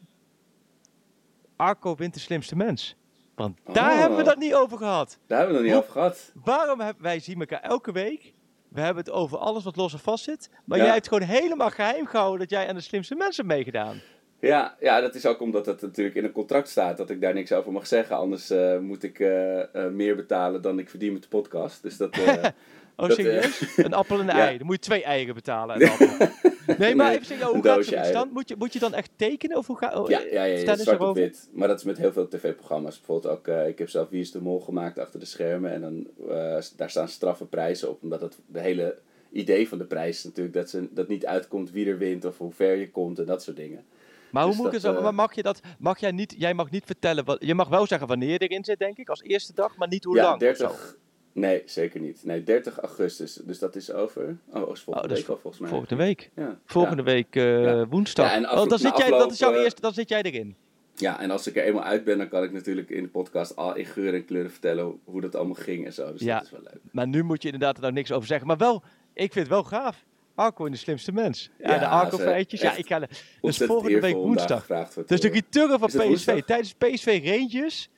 [1.56, 2.96] Arco wint de slimste mens.
[3.36, 4.00] Want daar Oh.
[4.00, 5.18] hebben we dat niet over gehad.
[5.28, 6.32] Daar hebben we het nog niet over gehad.
[6.44, 8.34] Waarom hebben wij zien elkaar elke week?
[8.70, 10.50] We hebben het over alles wat los en vast zit.
[10.66, 10.84] Maar Ja.
[10.84, 14.02] jij hebt gewoon helemaal geheim gehouden dat jij aan de slimste mensen hebt meegedaan.
[14.40, 17.34] Ja, ja, dat is ook omdat het natuurlijk in een contract staat dat ik daar
[17.34, 18.16] niks over mag zeggen.
[18.16, 21.82] Anders eh, moet ik eh, eh, meer betalen dan ik verdien met de podcast.
[21.84, 22.18] Dus dat.
[22.98, 23.78] Oh, Dat, serieus?
[23.78, 24.46] Een appel en een ja.
[24.48, 24.58] ei.
[24.58, 25.80] Dan moet je twee eieren betalen.
[25.82, 25.90] en.
[26.78, 28.02] Nee, maar even zeggen, hoe gaat zoiets dan?
[28.04, 28.30] eieren.
[28.34, 29.58] Moet je, moet je dan echt tekenen?
[29.58, 31.50] Of hoe gaat oh, ja, ja, ja, ja zwart op wit.
[31.54, 32.98] Maar dat is met heel veel tv-programma's.
[32.98, 35.72] Bijvoorbeeld ook, eh, ik heb zelf Wie is de Mol gemaakt achter de schermen.
[35.72, 38.04] En dan, eh, daar staan straffe prijzen op.
[38.04, 38.98] Omdat het de hele
[39.32, 42.38] idee van de prijs is natuurlijk dat, ze, dat niet uitkomt wie er wint of
[42.38, 43.84] hoe ver je komt en dat soort dingen.
[44.30, 44.98] Maar hoe Dus moet ik het dat, zo?
[44.98, 45.60] eh, Maar mag je dat?
[45.80, 46.36] Mag jij niet?
[46.38, 47.26] Jij mag niet vertellen.
[47.26, 49.88] Wat, je mag wel zeggen wanneer je erin zit, denk ik, als eerste dag, maar
[49.88, 50.50] niet hoe ja, lang.
[50.50, 50.68] of zo.
[50.68, 50.98] 30.
[51.36, 52.22] Nee, zeker niet.
[52.24, 53.34] Nee, 30 augustus.
[53.44, 54.38] Dus dat is over.
[54.54, 55.70] Oh, is volgende Oh, week al volgens mij.
[55.70, 56.32] Volgende week.
[56.36, 57.10] Ja, Volgende ja.
[57.10, 57.88] week eh, Ja.
[57.88, 58.32] woensdag.
[58.32, 60.56] En oh, dan, zit jij, dat is jouw eh, eerste, dan zit jij erin.
[60.96, 63.56] Ja, en als ik er eenmaal uit ben, dan kan ik natuurlijk in de podcast
[63.56, 66.12] al in geur en kleuren vertellen hoe, dat allemaal ging en zo.
[66.12, 66.36] Dus Ja.
[66.36, 66.80] dat is wel leuk.
[66.92, 68.48] Maar nu moet je inderdaad er nou niks over zeggen.
[68.48, 68.84] Maar wel,
[69.14, 70.06] ik vind het wel gaaf.
[70.36, 71.50] Arco in de slimste mens.
[71.60, 72.62] Ja, de Arco feitjes.
[72.62, 73.08] Ja, ik ga.
[73.42, 74.66] Dus volgende week woensdag.
[75.06, 76.04] Dus de return van PSV.
[76.04, 76.42] woensdag?
[76.42, 77.90] Tijdens PSV Rangers.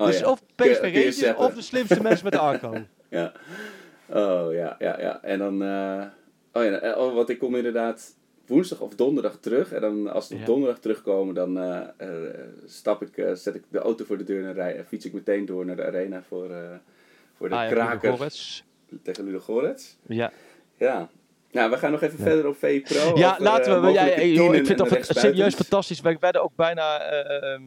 [0.00, 2.74] Oh, dus of PSV Rangers of de slimste mens met Arco.
[3.08, 3.32] Ja.
[4.06, 5.22] Oh, ja, ja, ja.
[5.22, 5.62] En dan...
[5.62, 6.02] eh,
[6.52, 8.14] oh ja, eh, oh, want ik kom inderdaad
[8.46, 9.72] woensdag of donderdag terug.
[9.72, 10.46] En dan als we op Ja.
[10.46, 12.08] donderdag terugkomen, dan eh,
[12.66, 15.66] stap ik, zet ik de auto voor de deur en rij, fiets ik meteen door
[15.66, 16.50] naar de arena voor,
[17.36, 18.30] voor de Ah, ja, kraker
[19.02, 19.96] tegen Ludo Gorets.
[20.06, 20.32] Ja,
[20.76, 21.08] Ja.
[21.52, 22.24] Nou, we gaan nog even Ja.
[22.24, 23.18] verder op VE Pro.
[23.18, 23.90] ja over, laten we.
[23.90, 26.00] Ja, ik vind dat serieus fantastisch.
[26.00, 27.62] We werden ook bijna eh, ehm,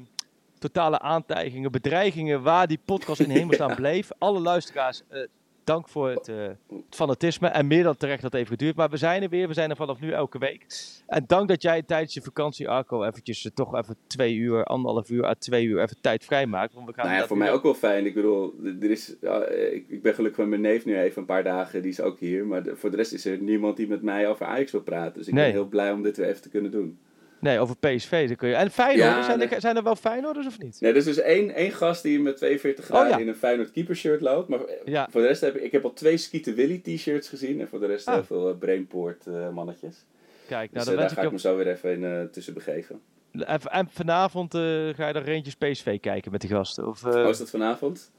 [0.67, 4.09] totale aantijgingen, bedreigingen waar die podcast in hemelsnaam bleef.
[4.17, 5.21] Alle luisteraars, eh,
[5.63, 6.35] dank voor het, eh,
[6.67, 7.47] het fanatisme.
[7.47, 8.75] En meer dan terecht dat het even geduurd.
[8.75, 9.47] Maar we zijn er weer.
[9.47, 10.65] We zijn er vanaf nu elke week.
[11.07, 15.09] En dank dat jij tijdens je vakantie, Arco, eventjes eh, toch even twee uur, anderhalf
[15.09, 16.73] uur à twee uur even tijd vrijmaakt.
[16.73, 18.05] Want we gaan Nou ja, voor mij ook wel fijn.
[18.05, 21.27] Ik bedoel, er is, ja, ik, ik ben gelukkig met mijn neef nu even een
[21.27, 21.81] paar dagen.
[21.81, 22.45] Die is ook hier.
[22.45, 25.13] Maar de- voor de rest is er niemand die met mij over Ajax wil praten.
[25.13, 25.43] Dus ik Nee.
[25.43, 26.97] ben heel blij om dit weer even te kunnen doen.
[27.43, 28.27] Nee, over PSV.
[28.27, 28.55] Dan kun je...
[28.55, 29.59] En Feyenoord, Ja, zijn, er, nee.
[29.59, 30.77] zijn er wel Feyenoorders of niet?
[30.81, 33.21] Nee, er is dus één, één gast die met 42 graden Oh, ja.
[33.23, 34.47] in een Feyenoord keepershirt loopt.
[34.47, 35.07] Maar Ja.
[35.11, 37.59] voor de rest heb ik, ik heb al twee Skieten Willy t-shirts gezien.
[37.61, 38.13] En voor de rest Ah.
[38.13, 40.05] heel veel eh, Brainport eh, mannetjes.
[40.47, 41.33] Kijk, Dus nou, eh, dan daar ga ik je...
[41.33, 43.01] me zo weer even in, eh, tussen begeven.
[43.31, 44.61] En, en vanavond eh,
[44.95, 46.87] ga je dan Rangers PSV kijken met die gasten?
[46.87, 48.11] Of, eh, Oh, is dat vanavond?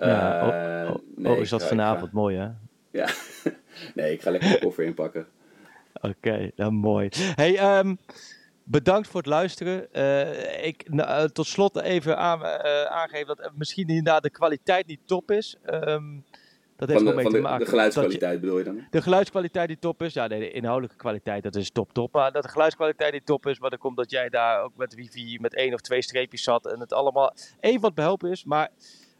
[0.00, 2.10] ja, Eh, oh, oh, nee, oh, ik is dat vanavond?
[2.10, 2.48] ga- Mooi, hè?
[2.90, 3.08] ja.
[3.94, 5.26] nee, ik ga lekker mijn koffer inpakken.
[6.00, 7.08] Oké, nou mooi.
[7.12, 7.94] Hey, ehm,
[8.64, 9.92] bedankt voor het luisteren.
[9.92, 14.86] Eh, ik, nou, eh, tot slot even aan, eh, aangeven dat misschien inderdaad de kwaliteit
[14.86, 15.56] niet top is.
[15.64, 16.18] Ehm,
[16.76, 18.86] dat heeft mee van te maken de geluidskwaliteit bedoel je dan?
[18.90, 20.12] de geluidskwaliteit die top is.
[20.12, 22.12] Ja, nee, de inhoudelijke kwaliteit, dat is top, top.
[22.12, 24.94] Maar dat de geluidskwaliteit niet top is, maar dat komt dat jij daar ook met
[24.94, 28.44] wifi met één of twee streepjes zat en het allemaal even wat behelpen is.
[28.44, 28.70] Maar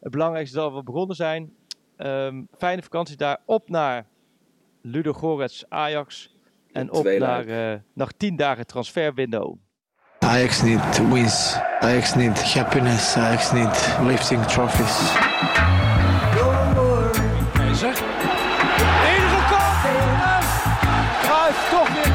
[0.01, 1.55] het belangrijkste is dat we begonnen zijn.
[1.97, 3.39] Ehm, fijne vakantie daar.
[3.45, 4.07] Op naar
[4.81, 6.34] Ludo Gorets Ajax.
[6.75, 9.57] En op naar, eh, naar 10 dagen transferwindow.
[10.19, 11.57] Ajax need wins.
[11.81, 13.17] Ajax need happiness.
[13.17, 15.13] Ajax need lifting trophies.
[17.53, 17.97] Keizer.
[19.13, 19.85] Ingekopt.
[19.85, 20.45] En
[21.23, 22.13] Cruijff toch weer.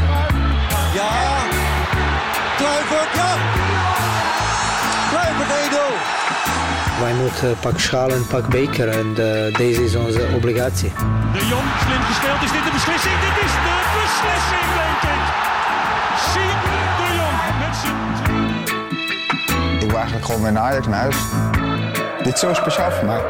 [0.94, 1.12] Ja.
[2.58, 3.36] Kluivert, ja.
[5.10, 7.04] Kluivert 1-0.
[7.04, 10.92] Wij moeten pak schaal en pak beker en eh, deze is onze obligatie.
[11.34, 12.42] De Jong, slim gespeeld.
[12.44, 13.14] Is dit de beslissing?
[13.20, 13.39] Dit
[20.42, 21.18] naar Ajax naar huis.
[22.24, 23.22] Dit is zo speciaal voor.